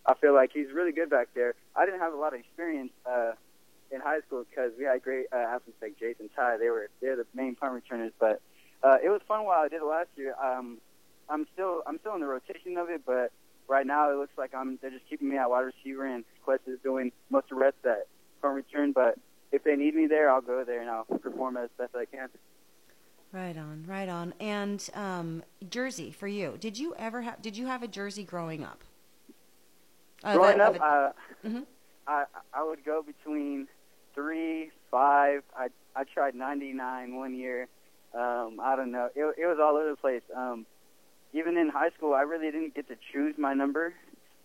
I 0.06 0.14
feel 0.16 0.36
like 0.36 0.52
he's 0.54 0.72
really 0.72 0.92
good 0.92 1.10
back 1.10 1.30
there. 1.34 1.56
I 1.76 1.86
didn't 1.86 2.02
have 2.02 2.14
a 2.14 2.18
lot 2.18 2.34
of 2.34 2.40
experience 2.40 2.92
uh, 3.06 3.32
in 3.92 4.02
high 4.02 4.20
school 4.22 4.46
because 4.50 4.72
we 4.78 4.86
had 4.86 5.02
great 5.04 5.28
uh, 5.32 5.38
athletes 5.38 5.78
like 5.82 5.98
Jason 6.00 6.30
Ty. 6.36 6.58
They 6.58 6.70
were 6.70 6.90
they're 7.02 7.16
the 7.16 7.26
main 7.34 7.56
punt 7.56 7.74
returners, 7.74 8.12
but 8.20 8.42
uh, 8.84 8.98
it 9.04 9.10
was 9.10 9.22
fun 9.28 9.46
while 9.46 9.62
I 9.62 9.68
did 9.68 9.82
it 9.82 9.86
last 9.86 10.10
year. 10.16 10.36
Um, 10.42 10.80
I'm 11.30 11.48
still 11.54 11.84
I'm 11.88 12.00
still 12.00 12.16
in 12.16 12.22
the 12.22 12.28
rotation 12.28 12.78
of 12.78 12.90
it, 12.90 13.02
but 13.06 13.32
right 13.68 13.86
now 13.86 14.12
it 14.12 14.18
looks 14.18 14.38
like 14.38 14.54
I'm 14.54 14.78
they're 14.82 14.92
just 14.92 15.08
keeping 15.10 15.30
me 15.30 15.38
at 15.38 15.50
wide 15.50 15.62
receiver 15.62 16.06
and 16.06 16.24
Quest 16.44 16.64
is 16.68 16.80
doing 16.84 17.12
most 17.30 17.46
of 17.46 17.50
the 17.50 17.56
reps 17.56 17.86
at 17.86 18.08
punt 18.42 18.56
return. 18.56 18.92
But 18.92 19.18
if 19.52 19.64
they 19.64 19.76
need 19.76 19.96
me 19.96 20.08
there, 20.08 20.30
I'll 20.30 20.42
go 20.42 20.64
there 20.64 20.82
and 20.82 20.90
I'll 20.90 21.06
perform 21.06 21.58
as 21.58 21.70
best 21.78 21.96
I 21.96 22.06
can. 22.06 22.30
Right 23.32 23.58
on, 23.58 23.86
right 23.88 24.10
on. 24.10 24.34
And 24.40 24.88
um, 24.94 25.44
jersey 25.70 26.12
for 26.12 26.28
you. 26.28 26.56
Did 26.60 26.78
you 26.78 26.94
ever 26.98 27.24
have? 27.24 27.42
Did 27.42 27.58
you 27.58 27.66
have 27.66 27.82
a 27.82 27.88
jersey 27.88 28.24
growing 28.24 28.64
up? 28.64 28.84
Uh, 30.24 30.36
growing 30.36 30.62
up, 30.62 30.76
a, 30.76 30.84
uh, 30.84 31.12
mm-hmm. 31.46 31.62
I 32.08 32.26
I 32.54 32.64
would 32.64 32.84
go 32.86 33.02
between 33.02 33.68
three, 34.16 34.72
five. 34.92 35.44
I 35.56 35.70
I 35.96 36.04
tried 36.04 36.36
99 36.36 37.16
one 37.16 37.36
year. 37.36 37.68
Um, 38.14 38.60
I 38.62 38.76
don't 38.76 38.92
know. 38.92 39.10
It 39.16 39.24
it 39.38 39.46
was 39.46 39.58
all 39.62 39.78
over 39.78 39.90
the 39.90 39.96
place. 39.96 40.22
Um, 40.36 40.66
even 41.34 41.58
in 41.58 41.70
high 41.70 41.90
school, 41.98 42.14
I 42.14 42.22
really 42.22 42.52
didn't 42.52 42.76
get 42.76 42.88
to 42.90 42.96
choose 43.12 43.36
my 43.38 43.54
number. 43.54 43.94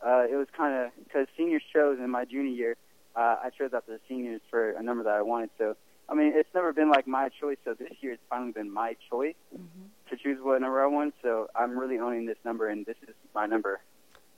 Uh, 0.05 0.25
it 0.31 0.37
was 0.37 0.47
kind 0.57 0.75
of 0.75 1.05
because 1.05 1.27
seniors 1.37 1.63
chose 1.73 1.99
in 1.99 2.11
my 2.11 2.25
junior 2.25 2.53
year. 2.53 2.77
Uh, 3.17 3.37
I 3.45 3.51
chose 3.51 3.71
after 3.75 3.93
the 3.93 4.01
seniors 4.09 4.41
for 4.49 4.71
a 4.71 4.83
number 4.83 5.03
that 5.05 5.13
I 5.13 5.23
wanted. 5.23 5.51
So, 5.59 5.77
I 6.09 6.15
mean, 6.15 6.33
it's 6.35 6.49
never 6.55 6.73
been 6.73 6.89
like 6.89 7.07
my 7.07 7.31
choice. 7.41 7.57
So 7.65 7.75
this 7.75 7.93
year, 8.01 8.13
it's 8.13 8.23
finally 8.31 8.53
been 8.53 8.73
my 8.73 8.97
choice 9.11 9.35
mm-hmm. 9.55 9.87
to 10.11 10.17
choose 10.17 10.39
what 10.41 10.61
number 10.61 10.83
I 10.83 10.87
want. 10.87 11.15
So 11.21 11.49
I'm 11.55 11.77
really 11.77 11.99
owning 11.99 12.27
this 12.27 12.39
number, 12.45 12.69
and 12.69 12.87
this 12.87 12.97
is 13.03 13.15
my 13.35 13.47
number. 13.47 13.81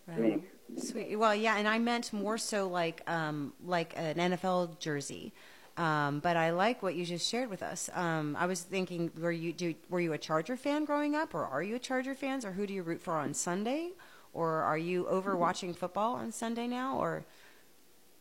Right. 0.09 0.19
Me. 0.19 0.45
Sweet. 0.77 1.17
Well, 1.17 1.35
yeah, 1.35 1.57
and 1.57 1.69
I 1.69 1.79
meant 1.79 2.13
more 2.13 2.39
so 2.39 2.69
like 2.69 3.03
um, 3.09 3.53
like 3.65 3.93
an 3.97 4.17
NFL 4.17 4.79
jersey. 4.79 5.33
Um, 5.77 6.21
but 6.21 6.37
I 6.37 6.51
like 6.51 6.83
what 6.83 6.95
you 6.95 7.07
just 7.07 7.27
shared 7.27 7.49
with 7.49 7.63
us. 7.63 7.89
Um, 7.95 8.37
I 8.39 8.47
was 8.47 8.61
thinking, 8.61 9.11
were 9.19 9.33
you 9.33 9.53
do, 9.53 9.75
were 9.89 10.01
you 10.01 10.13
a 10.13 10.19
Charger 10.19 10.57
fan 10.57 10.85
growing 10.85 11.15
up, 11.15 11.35
or 11.35 11.47
are 11.47 11.63
you 11.63 11.77
a 11.77 11.79
Charger 11.79 12.15
fans, 12.15 12.45
or 12.45 12.53
who 12.53 12.67
do 12.67 12.75
you 12.75 12.83
root 12.83 13.01
for 13.01 13.15
on 13.15 13.33
Sunday, 13.33 13.93
or 14.35 14.63
are 14.63 14.77
you 14.77 15.07
over 15.09 15.37
watching 15.37 15.73
football 15.73 16.17
on 16.17 16.33
Sunday 16.33 16.67
now, 16.67 16.99
or 16.99 17.25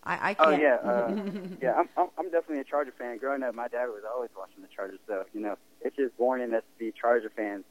I, 0.04 0.32
I 0.32 0.36
oh, 0.40 0.46
can't. 0.46 0.62
Oh 0.62 0.62
yeah, 0.62 0.76
uh, 0.90 1.32
yeah. 1.62 1.74
I'm, 1.74 1.90
I'm 1.98 2.08
I'm 2.18 2.32
definitely 2.32 2.60
a 2.60 2.64
Charger 2.64 2.94
fan. 2.98 3.18
Growing 3.18 3.44
up, 3.44 3.54
my 3.54 3.68
dad 3.68 3.88
was 3.88 4.04
always 4.10 4.30
watching 4.38 4.62
the 4.62 4.70
Chargers, 4.74 5.00
so 5.08 5.26
you 5.34 5.42
know 5.42 5.58
it's 5.82 5.96
just 5.96 6.18
born 6.18 6.42
in 6.42 6.54
us 6.54 6.64
to 6.64 6.86
be 6.86 6.94
Charger 7.00 7.32
fans. 7.36 7.66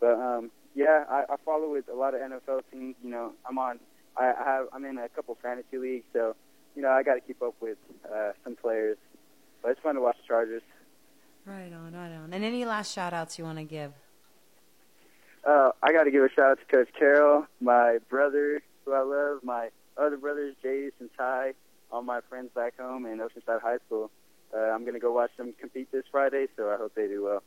But 0.00 0.18
um, 0.18 0.50
yeah, 0.74 1.04
I, 1.08 1.24
I 1.30 1.36
follow 1.44 1.72
with 1.72 1.88
a 1.88 1.94
lot 1.94 2.14
of 2.14 2.20
NFL 2.20 2.62
teams. 2.70 2.96
You 3.02 3.10
know, 3.10 3.32
I'm 3.48 3.58
on. 3.58 3.80
I, 4.20 4.32
I 4.38 4.44
have 4.44 4.66
I'm 4.72 4.84
in 4.84 4.98
a 4.98 5.08
couple 5.08 5.36
fantasy 5.42 5.78
leagues, 5.78 6.04
so 6.12 6.36
you 6.76 6.82
know 6.82 6.90
I 6.90 7.02
got 7.02 7.14
to 7.14 7.20
keep 7.20 7.42
up 7.42 7.54
with 7.60 7.78
uh, 8.04 8.32
some 8.44 8.56
players 8.56 8.98
but 9.62 9.72
it's 9.72 9.80
fun 9.80 9.94
to 9.94 10.00
watch 10.00 10.16
the 10.16 10.26
Chargers. 10.26 10.62
Right 11.44 11.72
on, 11.72 11.92
right 11.92 12.12
on. 12.12 12.32
And 12.32 12.44
any 12.44 12.64
last 12.64 12.92
shout 12.92 13.12
outs 13.12 13.38
you 13.38 13.44
want 13.44 13.58
to 13.58 13.64
give? 13.64 13.92
Uh, 15.46 15.70
I 15.82 15.92
got 15.92 16.04
to 16.04 16.10
give 16.10 16.22
a 16.22 16.28
shout 16.30 16.52
out 16.52 16.58
to 16.58 16.64
Coach 16.66 16.88
Carroll, 16.98 17.46
my 17.60 17.98
brother, 18.08 18.62
who 18.84 18.92
I 18.92 19.02
love, 19.02 19.42
my 19.42 19.70
other 19.96 20.16
brothers, 20.16 20.54
Jace 20.62 20.92
and 21.00 21.08
Ty, 21.16 21.54
all 21.90 22.02
my 22.02 22.20
friends 22.28 22.50
back 22.54 22.78
home 22.78 23.06
in 23.06 23.18
Oceanside 23.18 23.62
High 23.62 23.78
School. 23.86 24.10
Uh, 24.54 24.58
I'm 24.58 24.82
going 24.82 24.94
to 24.94 25.00
go 25.00 25.12
watch 25.12 25.30
them 25.36 25.54
compete 25.58 25.90
this 25.92 26.04
Friday, 26.10 26.46
so 26.56 26.70
I 26.70 26.76
hope 26.76 26.94
they 26.94 27.06
do 27.06 27.24
well. 27.24 27.42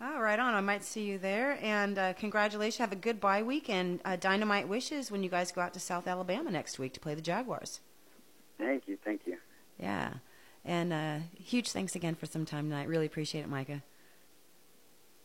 Oh, 0.00 0.20
right 0.20 0.38
on. 0.38 0.54
I 0.54 0.60
might 0.60 0.84
see 0.84 1.04
you 1.04 1.18
there. 1.18 1.58
And 1.62 1.98
uh, 1.98 2.12
congratulations. 2.14 2.78
Have 2.78 2.92
a 2.92 2.96
good 2.96 3.20
bye 3.20 3.42
week 3.42 3.70
and 3.70 4.00
uh, 4.04 4.16
dynamite 4.16 4.68
wishes 4.68 5.10
when 5.10 5.22
you 5.22 5.30
guys 5.30 5.52
go 5.52 5.60
out 5.60 5.72
to 5.74 5.80
South 5.80 6.06
Alabama 6.06 6.50
next 6.50 6.78
week 6.78 6.92
to 6.94 7.00
play 7.00 7.14
the 7.14 7.22
Jaguars. 7.22 7.80
Thank 8.58 8.86
you. 8.86 8.98
Thank 9.04 9.22
you. 9.26 9.38
Yeah. 9.78 10.14
And 10.64 10.92
uh, 10.92 11.18
huge 11.38 11.70
thanks 11.70 11.94
again 11.94 12.14
for 12.14 12.26
some 12.26 12.44
time 12.44 12.70
tonight. 12.70 12.88
Really 12.88 13.06
appreciate 13.06 13.42
it, 13.42 13.50
Mikah. 13.50 13.82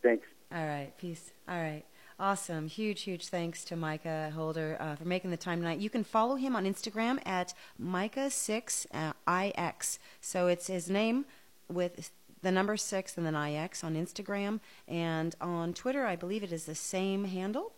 Thanks. 0.01 0.27
All 0.51 0.65
right. 0.65 0.91
Peace. 0.97 1.31
All 1.47 1.57
right. 1.57 1.83
Awesome. 2.19 2.67
Huge, 2.67 3.03
huge 3.03 3.29
thanks 3.29 3.63
to 3.65 3.75
Mikah 3.75 4.33
Holder 4.33 4.75
uh, 4.79 4.95
for 4.95 5.05
making 5.05 5.31
the 5.31 5.37
time 5.37 5.59
tonight. 5.59 5.79
You 5.79 5.89
can 5.89 6.03
follow 6.03 6.35
him 6.35 6.53
on 6.53 6.65
Instagram 6.65 7.25
at 7.25 7.53
Mikah6ix. 7.81 9.99
So 10.19 10.47
it's 10.47 10.67
his 10.67 10.89
name 10.89 11.23
with 11.69 12.11
the 12.41 12.51
number 12.51 12.77
6 12.77 13.17
and 13.17 13.25
then 13.25 13.35
IX 13.35 13.83
on 13.83 13.95
Instagram. 13.95 14.59
And 14.87 15.35
on 15.41 15.73
Twitter, 15.73 16.05
I 16.05 16.15
believe 16.15 16.43
it 16.43 16.51
is 16.51 16.65
the 16.65 16.75
same 16.75 17.25
handle. 17.25 17.73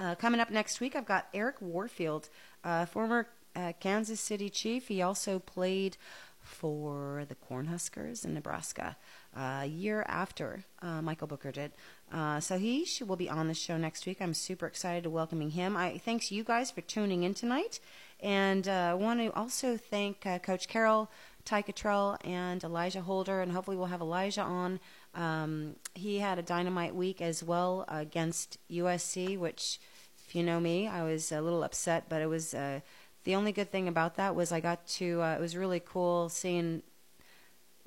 Uh, 0.00 0.14
coming 0.14 0.40
up 0.40 0.50
next 0.50 0.80
week, 0.80 0.96
I've 0.96 1.06
got 1.06 1.28
Eric 1.34 1.56
Warfield, 1.60 2.28
uh, 2.64 2.86
former 2.86 3.28
uh, 3.54 3.72
Kansas 3.78 4.20
City 4.20 4.48
Chief. 4.48 4.88
He 4.88 5.02
also 5.02 5.38
played 5.38 5.96
for 6.42 7.24
the 7.28 7.36
Cornhuskers 7.36 8.24
in 8.24 8.34
Nebraska 8.34 8.96
a 9.34 9.64
year 9.66 10.04
after 10.08 10.64
uh, 10.82 11.00
Michael 11.00 11.26
Booker 11.26 11.52
did. 11.52 11.72
Uh, 12.12 12.40
so 12.40 12.58
he 12.58 12.84
should, 12.84 13.08
will 13.08 13.16
be 13.16 13.30
on 13.30 13.48
the 13.48 13.54
show 13.54 13.76
next 13.76 14.06
week. 14.06 14.20
I'm 14.20 14.34
super 14.34 14.66
excited 14.66 15.04
to 15.04 15.10
welcoming 15.10 15.50
him. 15.50 15.76
I 15.76 15.98
thanks 15.98 16.30
you 16.30 16.44
guys 16.44 16.70
for 16.70 16.82
tuning 16.82 17.22
in 17.22 17.32
tonight, 17.32 17.80
and 18.20 18.68
I 18.68 18.90
uh, 18.90 18.96
want 18.96 19.20
to 19.20 19.32
also 19.34 19.76
thank 19.76 20.26
uh, 20.26 20.38
Coach 20.38 20.68
Carroll, 20.68 21.10
Ty 21.44 21.62
Cottrell, 21.62 22.16
and 22.24 22.62
Elijah 22.62 23.02
Holder, 23.02 23.40
and 23.40 23.52
hopefully 23.52 23.76
we'll 23.76 23.86
have 23.86 24.00
Elijah 24.00 24.42
on. 24.42 24.80
Um, 25.14 25.76
he 25.94 26.18
had 26.18 26.38
a 26.38 26.42
dynamite 26.42 26.94
week 26.94 27.20
as 27.20 27.42
well 27.42 27.84
against 27.88 28.58
USC, 28.70 29.38
which, 29.38 29.78
if 30.26 30.34
you 30.34 30.42
know 30.42 30.60
me, 30.60 30.88
I 30.88 31.02
was 31.02 31.32
a 31.32 31.40
little 31.40 31.64
upset, 31.64 32.04
but 32.08 32.22
it 32.22 32.26
was 32.26 32.54
uh, 32.54 32.80
the 33.24 33.34
only 33.34 33.52
good 33.52 33.70
thing 33.70 33.88
about 33.88 34.16
that 34.16 34.34
was 34.34 34.52
I 34.52 34.60
got 34.60 34.86
to. 34.88 35.22
Uh, 35.22 35.34
it 35.34 35.40
was 35.40 35.56
really 35.56 35.80
cool 35.80 36.28
seeing 36.28 36.82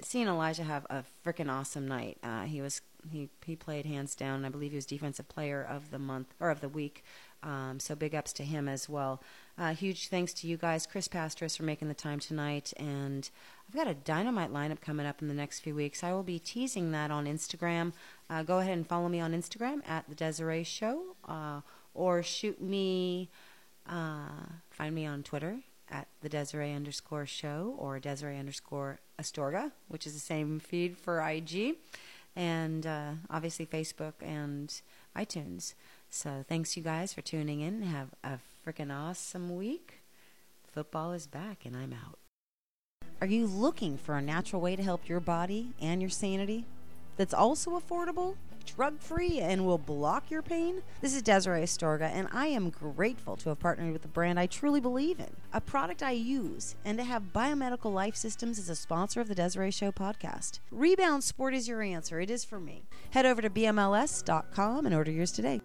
seeing 0.02 0.28
Elijah 0.28 0.64
have 0.64 0.86
a 0.90 1.04
freaking 1.26 1.50
awesome 1.50 1.88
night. 1.88 2.18
Uh, 2.24 2.44
he 2.44 2.62
was 2.62 2.82
he 3.12 3.30
he 3.46 3.56
played 3.56 3.86
hands 3.86 4.16
down. 4.16 4.46
I 4.46 4.50
believe 4.50 4.72
he 4.72 4.78
was 4.78 4.86
defensive 4.86 5.28
player 5.28 5.64
of 5.64 5.92
the 5.92 6.00
month 6.00 6.34
or 6.40 6.50
of 6.50 6.62
the 6.62 6.70
week. 6.70 7.04
Um, 7.44 7.80
so 7.80 7.96
big 7.96 8.16
ups 8.16 8.34
to 8.34 8.44
him 8.44 8.68
as 8.68 8.90
well. 8.90 9.22
Uh, 9.58 9.74
huge 9.74 10.10
thanks 10.10 10.34
to 10.34 10.48
you 10.48 10.58
guys, 10.58 10.86
Chris 10.86 11.08
Pastras, 11.08 11.56
for 11.56 11.64
making 11.64 11.88
the 11.88 11.94
time 11.94 12.20
tonight. 12.20 12.74
And 12.76 13.30
I've 13.68 13.76
got 13.76 13.88
a 13.88 13.94
dynamite 13.94 14.52
lineup 14.52 14.82
coming 14.82 15.06
up 15.06 15.22
in 15.22 15.30
the 15.30 15.34
next 15.34 15.62
few 15.62 15.74
weeks. 15.74 16.04
I 16.04 16.12
will 16.12 16.24
be 16.24 16.40
teasing 16.40 16.92
that 16.92 17.10
on 17.10 17.26
Instagram. 17.26 17.94
Uh, 18.30 18.44
go 18.44 18.60
ahead 18.60 18.74
and 18.74 18.86
follow 18.86 19.08
me 19.08 19.22
on 19.22 19.34
Instagram 19.34 19.88
at 19.88 20.10
the 20.10 20.16
Desiree 20.16 20.66
Show, 20.66 21.16
uh, 21.28 21.62
or 21.94 22.22
shoot 22.22 22.62
me. 22.62 23.30
Uh, 23.88 24.28
find 24.72 24.94
me 24.94 25.06
on 25.06 25.24
Twitter 25.24 25.60
at 25.90 26.08
the 26.22 26.30
Desiree 26.30 26.74
underscore 26.74 27.26
show 27.26 27.76
or 27.78 28.00
Desiree 28.00 28.38
underscore 28.38 29.00
Astorga, 29.22 29.72
which 29.88 30.06
is 30.06 30.14
the 30.14 30.20
same 30.20 30.60
feed 30.60 30.98
for 30.98 31.22
IG, 31.22 31.76
and 32.36 32.86
uh, 32.86 33.12
obviously 33.30 33.66
Facebook 33.66 34.14
and 34.22 34.82
iTunes. 35.16 35.76
So 36.10 36.44
thanks 36.48 36.76
you 36.76 36.84
guys 36.84 37.14
for 37.14 37.22
tuning 37.22 37.62
in. 37.62 37.84
Have 37.84 38.10
a 38.24 38.40
freaking 38.66 38.92
awesome 38.92 39.56
week. 39.56 40.02
Football 40.68 41.14
is 41.14 41.28
back, 41.28 41.66
and 41.66 41.76
I'm 41.76 41.94
out. 41.94 42.18
Are 43.22 43.28
you 43.28 43.46
looking 43.46 43.98
for 43.98 44.16
a 44.16 44.22
natural 44.22 44.62
way 44.62 44.76
to 44.76 44.84
help 44.84 45.08
your 45.08 45.20
body 45.20 45.74
and 45.80 46.02
your 46.02 46.10
sanity 46.10 46.66
that's 47.16 47.34
also 47.34 47.80
affordable? 47.80 48.36
drug 48.66 49.00
free 49.00 49.40
and 49.40 49.66
will 49.66 49.78
block 49.78 50.30
your 50.30 50.42
pain? 50.42 50.82
This 51.00 51.16
is 51.16 51.22
Desiree 51.22 51.62
Astorga, 51.62 52.10
and 52.12 52.28
I 52.34 52.48
am 52.48 52.72
grateful 52.72 53.36
to 53.38 53.50
have 53.50 53.60
partnered 53.60 53.94
with 53.94 54.04
a 54.06 54.10
brand 54.10 54.40
I 54.40 54.48
truly 54.48 54.80
believe 54.80 55.20
in, 55.20 55.30
a 55.54 55.62
product 55.62 56.02
I 56.02 56.12
use, 56.12 56.76
and 56.84 56.98
to 56.98 57.04
have 57.04 57.34
Biomedical 57.34 57.94
Life 57.94 58.16
Systems 58.16 58.58
as 58.58 58.70
a 58.70 58.76
sponsor 58.76 59.22
of 59.22 59.28
the 59.28 59.36
Desiree 59.36 59.70
Show 59.70 59.92
podcast. 59.92 60.60
Rebound 60.72 61.24
Sport 61.24 61.54
is 61.54 61.68
your 61.68 61.82
answer. 61.84 62.20
It 62.20 62.32
is 62.32 62.44
for 62.44 62.60
me. 62.60 62.84
Head 63.12 63.26
over 63.26 63.42
to 63.42 63.50
BMLS.com 63.50 64.86
and 64.86 64.96
order 64.96 65.12
yours 65.12 65.32
today. 65.32 65.62